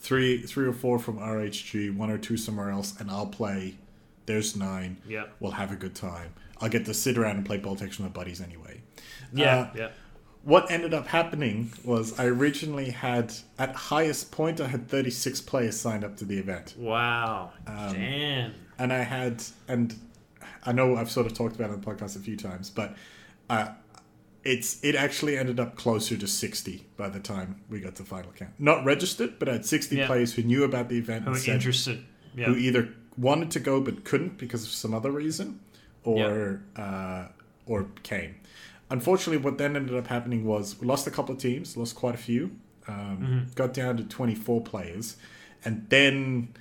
[0.00, 3.76] three three or four from RHG, one or two somewhere else, and I'll play.
[4.24, 4.96] There's nine.
[5.06, 6.32] Yeah, We'll have a good time.
[6.60, 8.80] I'll get to sit around and play Action with my buddies anyway.
[9.34, 9.58] Yeah.
[9.58, 9.88] Uh, yeah.
[10.44, 15.78] What ended up happening was I originally had at highest point I had 36 players
[15.80, 16.74] signed up to the event.
[16.76, 17.52] Wow.
[17.66, 18.54] Um, Damn.
[18.78, 19.94] and I had, and
[20.64, 22.96] I know I've sort of talked about it on the podcast a few times, but
[23.48, 23.68] uh,
[24.44, 28.32] it's it actually ended up closer to sixty by the time we got to final
[28.32, 28.50] count.
[28.58, 30.06] Not registered, but I had sixty Yeah.
[30.08, 32.04] players who knew about the event Who said, interested?
[32.34, 32.46] Yeah.
[32.46, 35.60] who either wanted to go but couldn't because of some other reason,
[36.02, 37.26] or uh,
[37.66, 38.34] or came.
[38.92, 42.14] Unfortunately, what then ended up happening was we lost a couple of teams, lost quite
[42.14, 42.42] a few,
[42.86, 43.52] um, Mm-hmm.
[43.54, 45.16] got down to twenty four players,
[45.64, 46.54] and then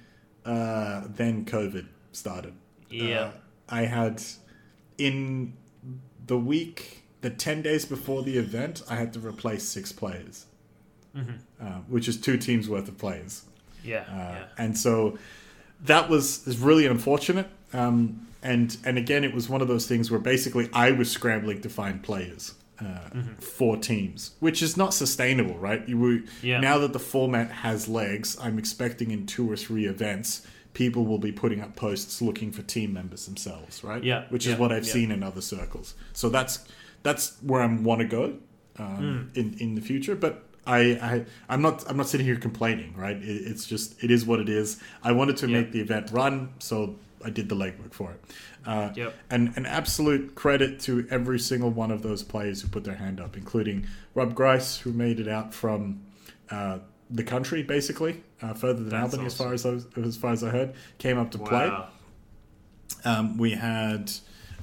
[0.46, 2.54] uh, then COVID started.
[2.90, 3.20] Yeah.
[3.20, 3.32] Uh,
[3.70, 4.22] I had
[4.98, 5.54] in
[6.28, 10.46] the week, the 10 days before the event, I had to replace six players,
[11.16, 11.66] Mm-hmm.
[11.66, 13.44] uh, which is two teams worth of players.
[13.84, 14.00] yeah.
[14.10, 14.44] Uh, yeah.
[14.58, 15.18] And so
[15.86, 17.48] that was is really unfortunate.
[17.74, 21.62] Um, and and again, it was one of those things where basically I was scrambling
[21.62, 23.34] to find players uh, Mm-hmm.
[23.40, 25.88] for teams, which is not sustainable, right?
[25.88, 26.60] You were, Yeah.
[26.60, 30.48] now that the format has legs, I'm expecting in two or three events.
[30.74, 34.04] People will be putting up posts looking for team members themselves, right?
[34.04, 34.94] Yeah, which yeah, is what I've yeah.
[34.94, 35.94] seen in other circles.
[36.14, 36.66] So that's
[37.04, 38.34] that's where I want to go
[38.80, 40.16] um, in in the future.
[40.16, 40.80] But I,
[41.12, 43.18] I I'm not I'm not sitting here complaining, right?
[43.18, 44.80] It, it's just it is what it is.
[45.04, 46.96] I wanted to make the event run, so
[47.26, 48.22] I did the legwork for it.
[48.66, 49.14] Uh, Yep.
[49.30, 53.20] And an absolute credit to every single one of those players who put their hand
[53.20, 56.02] up, including Rob Grice, who made it out from
[56.50, 56.80] uh,
[57.10, 59.66] the country, basically, uh, further than That's Albany, as far as.
[59.66, 61.72] I was, as far as I heard, came up to play.
[63.04, 64.12] Um, we had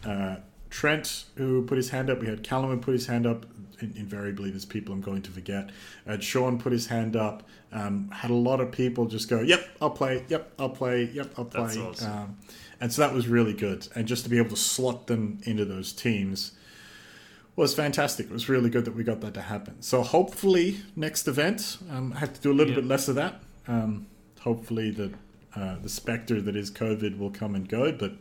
[0.05, 0.37] uh,
[0.71, 2.21] Trent who put his hand up.
[2.21, 3.47] We had Callum put his hand up.
[3.81, 5.71] In- invariably, there's people I'm going to forget.
[6.07, 7.45] Uh, Sean put his hand up.
[7.73, 10.25] Um, had a lot of people just go, "Yep, I'll play.
[10.29, 11.05] Yep, I'll play.
[11.05, 12.13] Yep, I'll play." That's awesome.
[12.13, 12.37] Um,
[12.81, 13.87] and so that was really good.
[13.95, 16.53] And just to be able to slot them into those teams
[17.57, 18.27] was fantastic.
[18.27, 19.81] It was really good that we got that to happen.
[19.83, 22.81] So hopefully next event, um, I have to do a little Yeah.
[22.81, 23.43] bit less of that.
[23.67, 24.07] Um,
[24.41, 25.13] hopefully the
[25.57, 28.13] uh, the specter that is COVID will come and go, but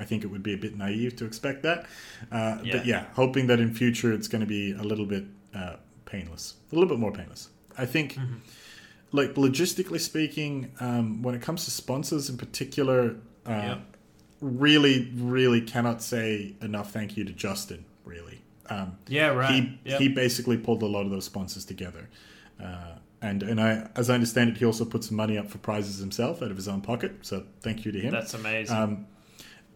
[0.00, 1.86] I think it would be a bit naive to expect that.
[2.32, 2.76] Uh, Yeah.
[2.76, 5.24] But yeah, hoping that in future it's going to be a little bit
[5.54, 7.48] uh, painless, a little bit more painless.
[7.76, 8.36] I think, Mm-hmm.
[9.12, 13.16] like logistically speaking, um, when it comes to sponsors in particular,
[13.46, 13.78] uh, Yeah.
[14.40, 17.84] really, really cannot say enough thank you to Justin.
[18.04, 18.40] Really,
[18.70, 19.52] um, Yeah, right.
[19.54, 20.00] he Yep.
[20.00, 22.08] he basically pulled a lot of those sponsors together.
[22.58, 25.58] Uh, and and I, as I understand it, he also put some money up for
[25.58, 27.12] prizes himself out of his own pocket.
[27.22, 28.12] So thank you to him.
[28.12, 28.76] That's amazing.
[28.76, 29.06] Um,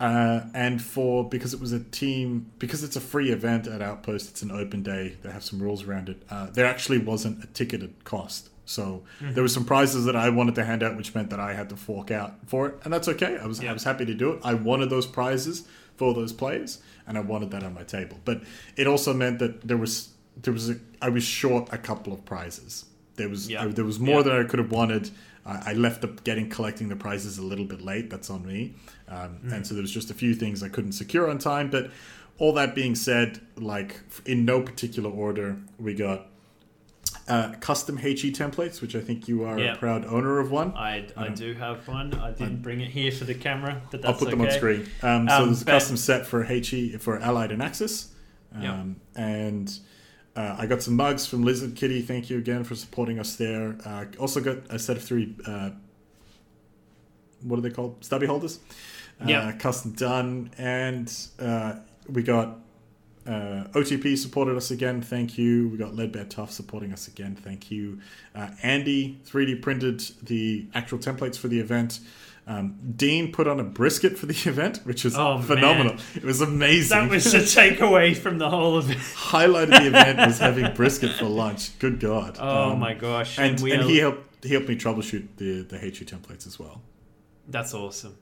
[0.00, 4.30] uh, and for because it was a team because it's a free event at Outpost,
[4.30, 5.16] it's an open day.
[5.22, 6.22] They have some rules around it.
[6.30, 9.34] Uh, there actually wasn't a ticketed cost, so Mm-hmm.
[9.34, 11.68] there were some prizes that I wanted to hand out, which meant that I had
[11.68, 13.38] to fork out for it, and that's okay.
[13.38, 14.40] I was I was happy to do it.
[14.42, 15.66] I wanted those prizes
[15.96, 18.18] for those players, and I wanted that on my table.
[18.24, 18.42] But
[18.76, 20.10] it also meant that there was
[20.42, 22.86] there was a, I was short a couple of prizes.
[23.14, 23.62] There was Yeah.
[23.62, 24.22] I- there was more Yeah.
[24.22, 25.10] than I could have wanted.
[25.46, 28.10] I I left up getting collecting the prizes a little bit late.
[28.10, 28.74] That's on me.
[29.08, 29.52] Um, Mm.
[29.52, 31.70] And so there was just a few things I couldn't secure on time.
[31.70, 31.90] But
[32.38, 36.26] all that being said, like in no particular order, we got
[37.28, 39.74] uh, custom HE templates, which I think you are Yeah.
[39.74, 40.72] a proud owner of one.
[40.76, 42.12] I, I do have one.
[42.14, 44.80] I didn't bring it here for the camera, but that's I'll put them on screen.
[45.02, 48.08] Um, so Um, there's a custom set for HE for Allied and Axis.
[48.54, 48.84] Um, Yeah.
[49.14, 49.78] And
[50.36, 52.02] uh, I got some mugs from Lizard Kitty.
[52.02, 53.76] Thank you again for supporting us there.
[53.84, 55.34] Uh, also got a set of three.
[55.46, 55.70] Uh,
[57.42, 58.04] what are they called?
[58.04, 58.58] Stubby holders.
[59.20, 59.52] Uh, Yeah.
[59.52, 61.74] Custom done, and uh,
[62.08, 62.58] we got
[63.26, 65.00] uh, OTP supported us again.
[65.00, 65.68] Thank you.
[65.68, 67.36] We got Leadbear Tough supporting us again.
[67.36, 68.00] Thank you.
[68.34, 72.00] Uh, Andy 3D printed the actual templates for the event.
[72.46, 75.94] Um, Dean put on a brisket for the event, which was Oh, phenomenal.
[75.94, 76.02] man.
[76.14, 76.98] It was amazing.
[76.98, 78.96] That was the takeaway from the whole it.
[78.98, 81.78] highlight of the event was having brisket for lunch.
[81.78, 82.36] Good God!
[82.38, 83.38] Oh Um, my gosh.
[83.38, 86.82] And, we and he helped he helped me troubleshoot the the HE templates as well.
[87.48, 88.16] That's awesome.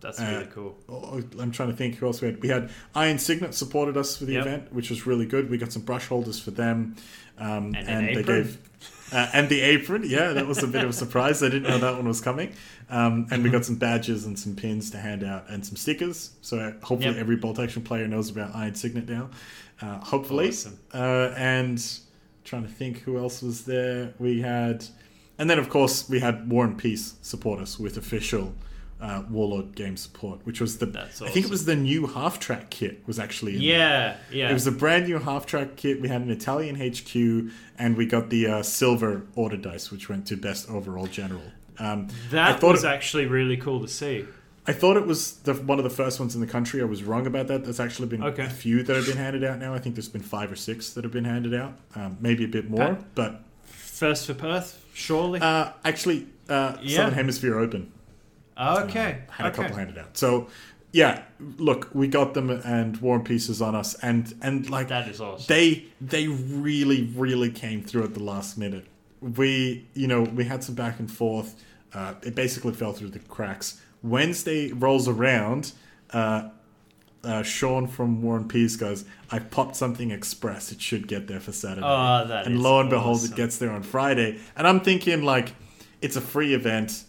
[0.00, 0.76] That's Uh, really cool.
[0.88, 2.40] Oh, I'm trying to think who else we had.
[2.42, 4.46] We had Iron Signet supported us for the Yep.
[4.46, 5.48] event, which was really good.
[5.50, 6.94] We got some brush holders for them,
[7.38, 8.58] um, And an and they gave
[9.12, 10.02] uh, and the apron.
[10.06, 11.42] Yeah, that was a bit of a surprise.
[11.42, 12.52] I didn't know that one was coming.
[12.90, 16.30] Um, and we got some badges and some pins to hand out and some stickers.
[16.42, 17.16] So hopefully Yep.
[17.20, 19.30] every Bolt Action player knows about Iron Signet now.
[19.80, 20.48] Uh, hopefully.
[20.48, 20.78] Awesome.
[20.92, 21.82] Uh, and
[22.44, 24.12] trying to think who else was there.
[24.18, 24.84] We had,
[25.38, 28.54] and then of course we had War and Peace support us with official
[29.00, 32.38] uh, Warlord game support, which was the That's I think it was the new half
[32.40, 33.68] track kit was actually in there.
[33.68, 34.50] Yeah, yeah.
[34.50, 36.00] It was a brand new half track kit.
[36.00, 40.26] We had an Italian HQ, and we got the uh, silver order dice, which went
[40.28, 41.42] to best overall general.
[41.78, 44.24] Um, I that was it- actually really cool to see.
[44.66, 46.80] I thought it was the, one of the first ones in the country.
[46.80, 47.64] I was wrong about that.
[47.64, 48.44] There's actually been Okay.
[48.46, 49.74] a few that have been handed out now.
[49.74, 51.74] I think there's been five or six that have been handed out.
[51.94, 55.40] Um, maybe a bit more, but First for Perth, surely.
[55.40, 56.96] uh, actually, uh, Yeah.
[56.96, 57.92] Southern Hemisphere Open
[58.58, 59.22] okay.
[59.28, 60.16] uh, had a couple handed out.
[60.16, 60.48] So
[60.92, 61.22] yeah,
[61.58, 65.08] look, we got them and War and Peace is on us, and and like That
[65.08, 65.46] is awesome.
[65.48, 68.86] they they really really came through at the last minute.
[69.20, 71.60] We you know we had some back and forth.
[71.92, 73.80] Uh, it basically fell through the cracks.
[74.02, 75.72] Wednesday rolls around.
[76.10, 76.50] Uh,
[77.24, 80.70] uh, Sean from War and Peace goes, I popped something express.
[80.70, 81.86] It should get there for Saturday.
[81.86, 84.38] Oh, that and is lo and behold, it gets there on Friday.
[84.56, 85.54] And I'm thinking, like,
[86.02, 87.04] it's a free event.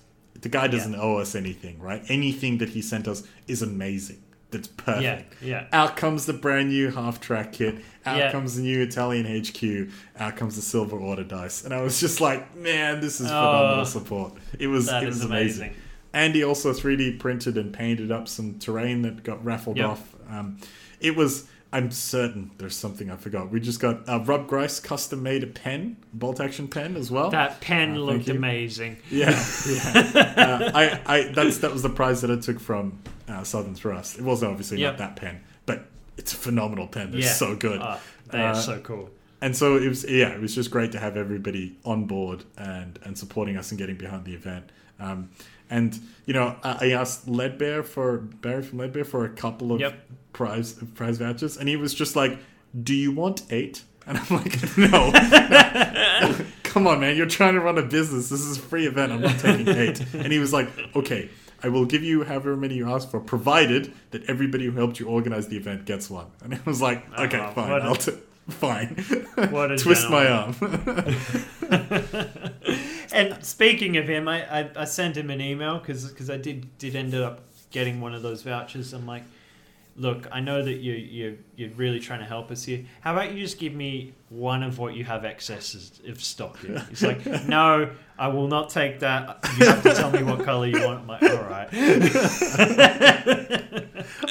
[0.46, 2.04] The guy doesn't owe us anything, right?
[2.08, 4.22] Anything that he sent us is amazing.
[4.52, 5.34] That's perfect.
[5.42, 5.66] yeah, yeah.
[5.74, 7.78] Out comes the brand new half track kit.
[8.06, 8.32] Out Yeah.
[8.32, 9.90] comes the new Italian HQ.
[10.20, 11.64] Out comes the silver order dice.
[11.66, 14.34] And I was just like, man, this is phenomenal Oh, support.
[14.60, 15.62] It was That it is was amazing.
[15.64, 15.82] amazing.
[16.14, 19.90] Andy also 3D printed and painted up some terrain that got raffled Yep.
[19.90, 20.16] off.
[20.30, 20.58] Um,
[21.00, 21.46] it was.
[21.74, 23.52] I'm certain there's something I forgot.
[23.52, 27.30] We just got uh, Rob Grice custom made a pen, bolt action pen as well.
[27.32, 28.98] That pen Uh, looked amazing.
[29.12, 29.32] Yeah,
[29.68, 30.34] yeah.
[30.38, 34.18] uh, I, I, that's that was the prize that I took from uh, Southern Thrust.
[34.18, 34.94] It wasn't obviously Yep.
[34.94, 35.86] not that pen, but
[36.18, 37.12] it's a phenomenal pen.
[37.12, 37.32] They're yeah.
[37.34, 37.82] so good.
[37.82, 38.00] Oh,
[38.32, 39.10] they are Uh, so cool.
[39.42, 42.98] And so it was, yeah, it was just great to have everybody on board and
[43.04, 44.72] and supporting us and getting behind the event.
[45.00, 45.30] Um,
[45.70, 50.00] and you know, I, asked Leadbear for Barry from Leadbear for a couple of Yep.
[50.36, 52.38] Prize prize vouchers, and he was just like,
[52.84, 53.84] "Do you want eight?
[54.06, 55.12] And I'm like, "No,
[56.64, 58.30] come on, man, you're trying to run a business.
[58.30, 59.12] This is a free event.
[59.14, 60.00] I'm not taking eight.
[60.14, 61.30] And he was like, "Okay."
[61.64, 65.08] I will give you however many you ask for, provided that everybody who helped you
[65.08, 66.28] organize the event gets one.
[66.44, 68.12] And it was like, oh, okay, Oh, fine, what a- I'll t-
[68.50, 68.88] fine.
[69.50, 70.54] What a Twist my arm.
[73.14, 76.96] And speaking of him, I, I, I sent him an email because I did did
[76.96, 77.40] end up
[77.72, 78.92] getting one of those vouchers.
[78.94, 79.24] I'm like,
[79.96, 82.86] look, I know that you you you're really trying to help us here.
[83.02, 86.78] How about you just give me one of what you have excess of stock in?
[86.90, 89.40] He's like, no, I will not take that.
[89.58, 91.02] You have to tell me what color you want.
[91.02, 91.70] I'm like, all right.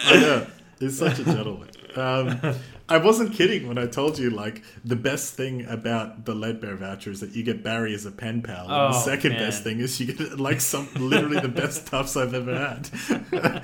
[0.07, 0.47] I know.
[0.78, 1.70] He's such a gentleman.
[1.97, 2.41] Um,
[2.89, 7.11] I wasn't kidding when I told you, like, the best thing about the Leadbear voucher
[7.11, 8.62] is that you get Barry as a pen pal.
[8.69, 9.40] and the Oh, second man.
[9.40, 12.90] best thing is you get, like, some literally the best tufts I've ever had.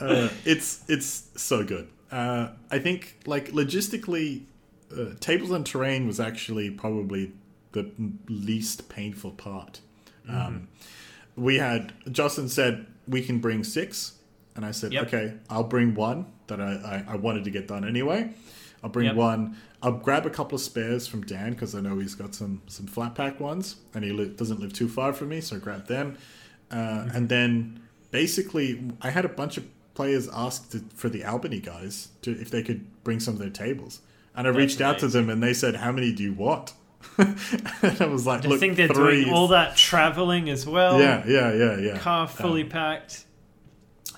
[0.00, 1.88] uh, it's, it's so good.
[2.12, 4.42] Uh, I think, like, logistically,
[4.94, 7.32] uh, tables and terrain was actually probably
[7.72, 7.90] the
[8.28, 9.80] least painful part.
[10.28, 10.68] Um,
[11.34, 14.14] we had Justin said we can bring six,
[14.54, 15.06] and I said Yep.
[15.06, 18.30] okay, I'll bring one that I, I, I wanted to get done anyway.
[18.84, 19.16] I'll bring Yep.
[19.16, 19.56] one.
[19.82, 22.86] I'll grab a couple of spares from Dan because I know he's got some some
[22.86, 25.86] flat pack ones, and he li- doesn't live too far from me, so I grab
[25.86, 26.16] them.
[26.70, 27.16] Uh, Mm-hmm.
[27.16, 29.64] And then basically, I had a bunch of
[29.94, 33.50] players ask to, for the Albany guys to if they could bring some of their
[33.50, 34.00] tables,
[34.36, 36.72] and I That's reached out to them, and they said, "How many do you want?"
[37.18, 41.00] and I was like, I "Look, think they're three doing all that traveling as well.
[41.00, 41.98] yeah, yeah, yeah, yeah.
[41.98, 43.24] Car fully Um, packed.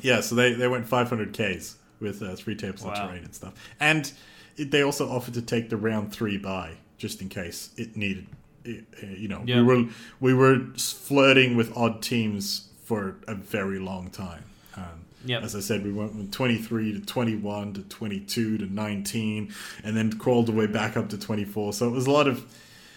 [0.00, 2.90] yeah, so they, they went 500 Ks with uh, three tables Wow.
[2.92, 3.54] and terrain and stuff.
[3.80, 4.12] And
[4.58, 8.26] it, they also offered to take the round three bye just in case it needed.
[8.64, 9.56] It, uh, you know, Yeah.
[9.56, 9.84] we were
[10.20, 14.44] we were flirting with odd teams for a very long time.
[14.76, 15.44] Um, Yep.
[15.44, 19.52] As I said, we went from 23 to 21 to 22 to 19,
[19.84, 21.72] and then crawled the way back up to 24.
[21.74, 22.44] So it was a lot of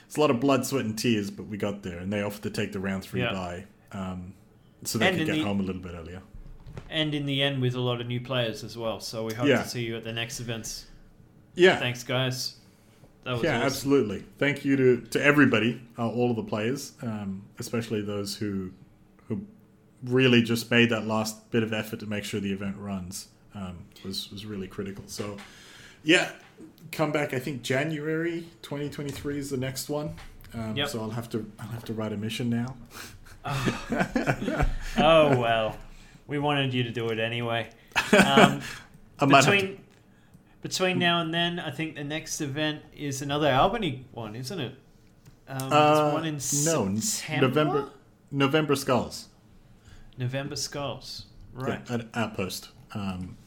[0.07, 2.41] it's a lot of blood, sweat, and tears, but we got there, and they offered
[2.44, 3.32] to take the round three Yeah.
[3.32, 4.34] bye, um,
[4.84, 6.22] so they And could get the- home a little bit earlier.
[6.89, 8.99] And in the end, with a lot of new players as well.
[8.99, 9.64] So we hope Yeah.
[9.64, 10.85] to see you at the next events.
[11.56, 12.56] Yeah, Thanks, guys.
[13.23, 13.65] That was yeah, awesome.
[13.65, 14.23] absolutely.
[14.38, 18.72] Thank you to, to everybody, uh, all of the players, um, especially those who
[19.27, 19.41] who
[20.03, 23.30] really just made that last bit of effort to make sure the event runs.
[23.56, 25.03] Um, was was really critical.
[25.07, 25.38] So,
[26.03, 26.30] yeah,
[26.91, 27.34] come back.
[27.34, 30.14] I think January 2023 is the next one.
[30.53, 30.89] Um, Yep.
[30.89, 32.76] So I'll have to I'll have to write a mission now.
[34.97, 35.77] Oh well,
[36.27, 37.69] we wanted you to do it anyway.
[38.14, 38.61] Um,
[39.19, 39.80] I between
[40.61, 44.76] between now and then, I think the next event is another Albany one, isn't it?
[45.47, 46.39] Um, uh, one in no
[46.99, 47.47] September.
[47.47, 47.89] November
[48.31, 49.30] November skulls.
[50.18, 51.26] November Skulls.
[51.53, 51.81] Right.
[51.89, 52.69] Yeah, at Outpost.
[52.93, 53.38] Um,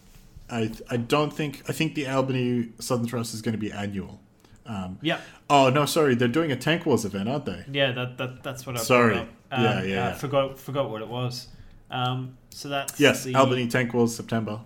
[0.51, 4.21] I I don't think I think the Albany Southern Trust is going to be annual.
[4.67, 5.21] Um, Yep.
[5.51, 7.65] oh no, sorry, they're doing a Tank Wars event, aren't they?
[7.71, 9.19] Yeah, that, that that's what I Sorry.
[9.19, 10.13] Um, Yeah, yeah, uh, yeah.
[10.15, 11.49] Forgot forgot what it was.
[11.91, 14.61] Um, so that's Yes, the, Albany Tank Wars September.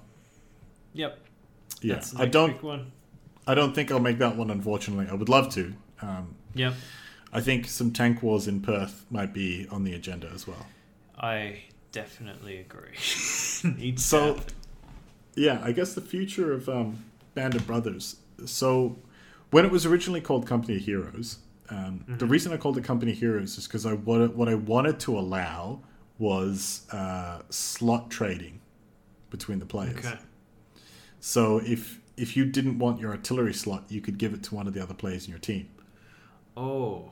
[0.94, 1.18] Yep.
[1.80, 2.92] Yeah, I don't one.
[3.46, 4.50] I don't think I'll make that one.
[4.50, 5.72] Unfortunately, I would love to.
[6.00, 6.74] Um, Yep.
[7.32, 10.66] I think some Tank Wars in Perth might be on the agenda as well.
[11.18, 12.96] I definitely agree.
[13.96, 14.44] So- happen.
[15.34, 17.04] Yeah, I guess the future of um,
[17.34, 18.16] Band of Brothers.
[18.44, 18.98] So,
[19.50, 21.38] when it was originally called Company of Heroes,
[21.70, 24.54] um, the reason I called it Company of Heroes is because I what, what I
[24.56, 25.80] wanted to allow
[26.22, 28.60] was uh, slot trading
[29.28, 29.98] between the players.
[29.98, 30.18] okay.
[31.18, 34.68] So if if you didn't want your artillery slot, you could give it to one
[34.68, 35.68] of the other players in your team.
[36.56, 37.10] Oh.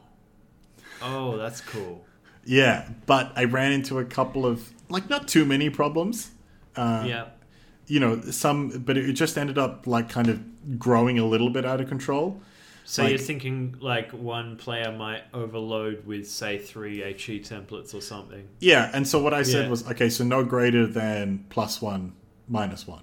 [1.02, 2.04] Oh, that's cool.
[2.44, 6.30] Yeah, but I ran into a couple of like not too many problems.
[6.76, 7.26] Uh, yeah.
[7.88, 11.64] you know some, but it just ended up like kind of growing a little bit
[11.66, 12.40] out of control.
[12.85, 18.01] So like- you're thinking like one player might overload with say three HE templates or
[18.01, 18.48] something.
[18.59, 19.70] Yeah, and so what I said Yeah.
[19.70, 22.12] was okay, so no greater than plus one,
[22.48, 23.02] minus one.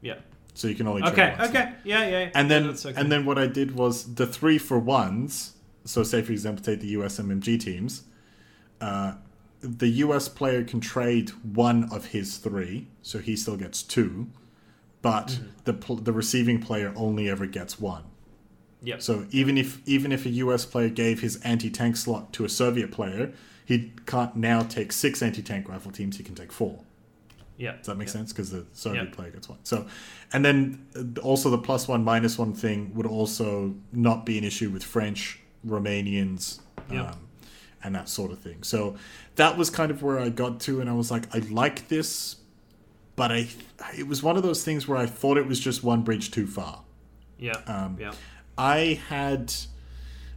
[0.00, 0.16] Yeah.
[0.54, 1.36] So you can only trade Okay.
[1.48, 1.72] Okay.
[1.84, 2.06] Yeah.
[2.08, 2.30] Yeah.
[2.34, 3.00] And yeah, then that's okay.
[3.00, 5.54] and then what I did was the three for ones.
[5.84, 8.04] So say for example, take the US MMG teams.
[8.80, 9.14] Uh,
[9.60, 14.28] the US player can trade one of his three, so he still gets two,
[15.02, 15.46] but Mm-hmm.
[15.64, 18.04] the the receiving player only ever gets one.
[18.84, 19.02] Yep.
[19.02, 22.48] So even if even if a US player gave his anti tank slot to a
[22.48, 23.32] Soviet player,
[23.64, 26.16] he can't now take six anti tank rifle teams.
[26.18, 26.80] He can take four.
[27.56, 27.76] yeah.
[27.76, 28.12] Does that make yeah.
[28.12, 28.32] sense?
[28.32, 29.10] Because the Soviet Yeah.
[29.14, 29.58] player gets one.
[29.62, 29.86] So,
[30.32, 34.44] and then uh, also the plus one minus one thing would also not be an
[34.44, 37.10] issue with French, Romanians, Yeah.
[37.10, 37.18] um,
[37.82, 38.62] and that sort of thing.
[38.64, 38.96] So
[39.36, 42.36] that was kind of where I got to, and I was like, I like this,
[43.16, 43.48] but I
[43.96, 46.46] it was one of those things where I thought it was just one bridge too
[46.46, 46.82] far.
[47.38, 47.52] Yeah.
[47.66, 48.12] Um, yeah.
[48.58, 49.52] I had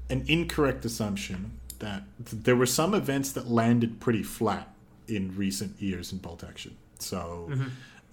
[0.09, 4.73] an incorrect assumption that th- there were some events that landed pretty flat
[5.07, 6.75] in recent years in bolt action.
[6.99, 7.51] So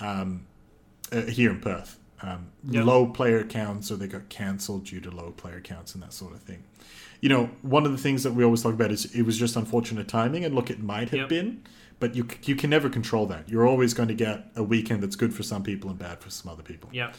[0.01, 0.47] um,
[1.13, 2.85] uh, here in Perth, um, Yep.
[2.85, 6.33] low player counts or they got cancelled due to low player counts and that sort
[6.35, 6.63] of thing.
[7.21, 9.57] You know, one of the things that we always talk about is it was just
[9.57, 11.29] unfortunate timing, and look, it might have Yep.
[11.31, 11.63] been,
[12.01, 13.49] but you you can never control that.
[13.49, 16.29] You're always going to get a weekend that's good for some people and bad for
[16.29, 16.91] some other people.
[16.93, 17.13] Yeah.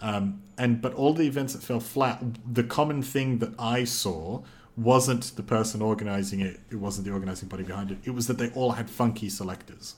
[0.00, 2.22] Um, and but all the events that fell flat,
[2.52, 4.42] the common thing that I saw
[4.76, 6.60] wasn't the person organizing it.
[6.70, 7.98] It wasn't the organizing body behind it.
[8.04, 9.96] It was that they all had funky selectors,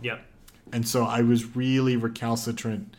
[0.00, 0.18] Yeah.
[0.72, 2.96] and so I was really recalcitrant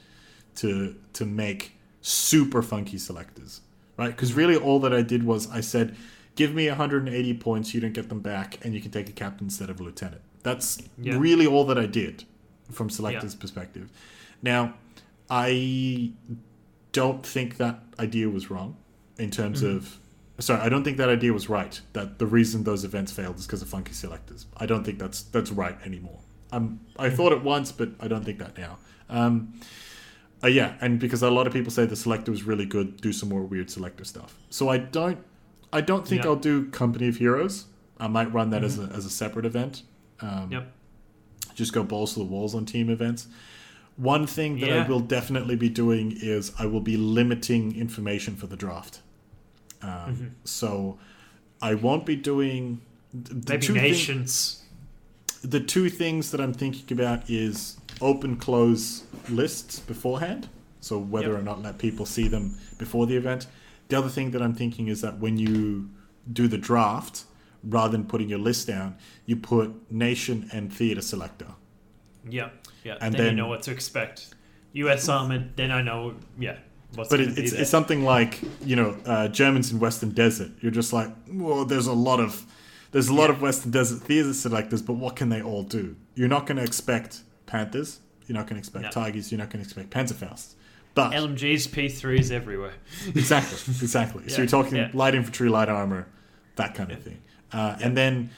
[0.55, 3.61] to to make super funky selectors,
[3.97, 4.09] right?
[4.09, 5.95] Because really all that I did was I said,
[6.35, 7.73] "Give me 180 points.
[7.73, 10.21] You don't get them back, and you can take a captain instead of a lieutenant."
[10.43, 11.17] That's Yeah.
[11.17, 12.25] really all that I did
[12.71, 13.89] from selectors' perspective.
[14.41, 14.73] Now,
[15.29, 16.11] I
[16.91, 18.77] don't think that idea was wrong
[19.17, 19.97] in terms of.
[20.39, 21.79] Sorry, I don't think that idea was right.
[21.93, 24.45] That the reason those events failed is because of funky selectors.
[24.57, 26.19] I don't think that's that's right anymore.
[26.51, 28.77] Um, I thought it once, but I don't think that now.
[29.09, 29.59] Um,
[30.43, 33.13] uh, yeah, and because a lot of people say the selector was really good, do
[33.13, 34.37] some more weird selector stuff.
[34.49, 35.19] So I don't,
[35.71, 36.29] I don't think Yeah.
[36.31, 37.65] I'll do Company of Heroes.
[37.97, 39.83] I might run that as a as a separate event.
[40.21, 40.71] Um, Yep.
[41.55, 43.27] just go balls to the walls on team events.
[43.97, 48.47] One thing that I will definitely be doing is I will be limiting information for
[48.47, 49.01] the draft.
[49.81, 50.25] Um, Mm-hmm.
[50.43, 50.97] So
[51.61, 52.81] I won't be doing
[53.13, 54.63] the Maybe two nations.
[55.41, 60.49] the two things that I'm thinking about is open close lists beforehand.
[60.81, 61.39] So whether Yep.
[61.39, 63.47] or not let people see them before the event.
[63.87, 65.89] The other thing that I'm thinking is that when you
[66.33, 67.23] do the draft,
[67.63, 71.47] rather than putting your list down, you put nation and theater selector.
[72.29, 72.49] Yeah.
[72.85, 72.97] Yeah.
[73.01, 74.33] And then, then- you know what to expect.
[74.73, 75.09] U.S.
[75.09, 75.55] Armored.
[75.57, 76.15] Then I know.
[76.39, 76.57] Yeah.
[76.93, 80.51] What's But it, it's, it's something like you know uh, Germans in Western Desert.
[80.61, 82.45] You're just like, well, there's a lot of
[82.91, 85.95] there's a lot of Western Desert theater selectors, but what can they all do?
[86.13, 87.99] You're not going to expect Panthers.
[88.27, 88.91] You're not going to expect No.
[88.91, 89.31] Tigers.
[89.31, 90.53] You're not going to expect Panzerfausts.
[90.93, 92.73] But LMGs, P3s everywhere.
[93.07, 94.29] exactly, exactly.
[94.29, 94.91] so you're talking yeah.
[94.93, 96.07] light infantry, light armor,
[96.55, 97.21] that kind of thing.
[97.51, 98.29] Uh, And then,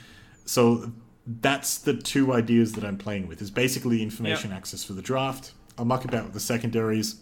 [0.46, 0.92] so
[1.28, 3.42] that's the two ideas that I'm playing with.
[3.42, 5.52] Is basically information access for the draft.
[5.78, 7.18] I'll muck about with the secondaries.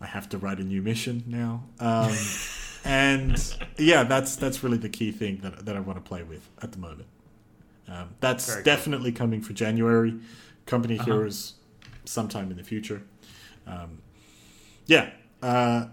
[0.00, 1.62] I have to write a new mission now.
[1.78, 2.12] Um,
[2.84, 6.48] and yeah, that's that's really the key thing that, that I want to play with
[6.62, 7.06] at the moment.
[7.88, 8.64] Um, that's Very cool.
[8.64, 10.14] definitely coming for January.
[10.66, 11.04] Company Uh-huh.
[11.12, 11.54] Heroes
[12.04, 13.02] sometime in the future.
[13.66, 13.98] Um,
[14.86, 15.10] yeah,
[15.42, 15.86] uh,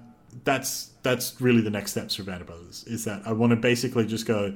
[0.44, 2.84] that's that's really the next steps for Band of Brothers.
[2.86, 4.54] Is that I want to basically just go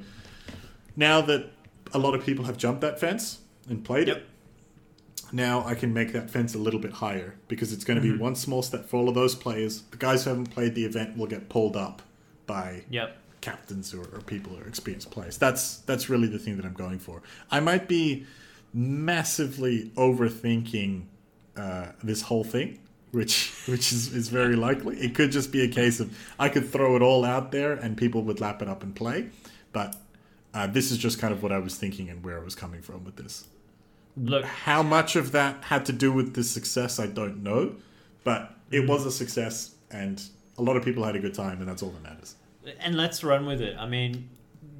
[0.96, 1.50] now that
[1.94, 3.38] a lot of people have jumped that fence
[3.68, 4.16] and played Yep.
[4.18, 4.26] it.
[5.32, 8.16] Now I can make that fence a little bit higher because it's going to Mm-hmm.
[8.18, 9.82] be one small step for all of those players.
[9.90, 12.02] The guys who haven't played the event will get pulled up
[12.46, 13.16] by Yep.
[13.40, 15.38] captains or, or people or experienced players.
[15.38, 17.22] That's that's really the thing that I'm going for.
[17.50, 18.26] I might be
[18.72, 21.04] massively overthinking
[21.56, 22.78] uh, this whole thing,
[23.12, 24.98] which which is, is very likely.
[24.98, 27.96] It could just be a case of I could throw it all out there and
[27.96, 29.30] people would lap it up and play,
[29.72, 29.96] but
[30.54, 32.80] uh, this is just kind of what I was thinking and where I was coming
[32.80, 33.46] from with this.
[34.16, 37.74] Look, How much of that had to do with the success, I don't know,
[38.22, 40.22] but it was a success, and
[40.56, 42.36] a lot of people had a good time, and that's all that matters.
[42.80, 43.76] and let's run with it.
[43.78, 44.30] I mean,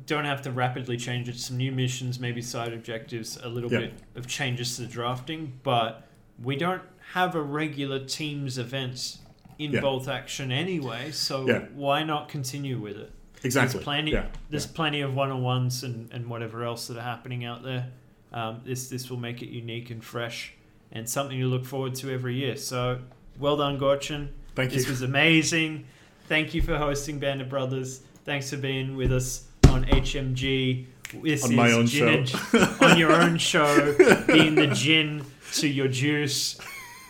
[0.07, 1.37] don't have to rapidly change it.
[1.39, 3.81] Some new missions, maybe side objectives, a little Yeah.
[3.81, 6.07] bit of changes to the drafting, but
[6.43, 6.81] we don't
[7.13, 9.19] have a regular teams event
[9.59, 9.81] in Yeah.
[9.81, 11.11] bolt action anyway.
[11.11, 11.67] So Yeah.
[11.75, 13.13] why not continue with it?
[13.45, 13.75] Exactly.
[13.75, 14.13] There's plenty.
[14.13, 14.27] Yeah.
[14.51, 17.89] There's plenty of one on ones and, and whatever else that are happening out there.
[18.33, 20.55] Um, this this will make it unique and fresh
[20.91, 22.57] and something you look forward to every year.
[22.57, 23.01] So
[23.39, 24.29] well done, Gorchin.
[24.55, 24.79] Thank you.
[24.79, 25.87] This was amazing.
[26.27, 28.01] Thank you for hosting Band of Brothers.
[28.25, 30.87] Thanks for being with us on HMG.
[31.23, 32.25] This On is my own show.
[32.81, 33.95] on your own show,
[34.27, 36.59] being the gin to your juice.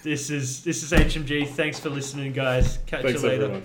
[0.02, 1.48] This is this is HMG.
[1.48, 2.78] Thanks for listening, guys.
[2.86, 3.44] Catch Thanks, you later.
[3.44, 3.64] everyone.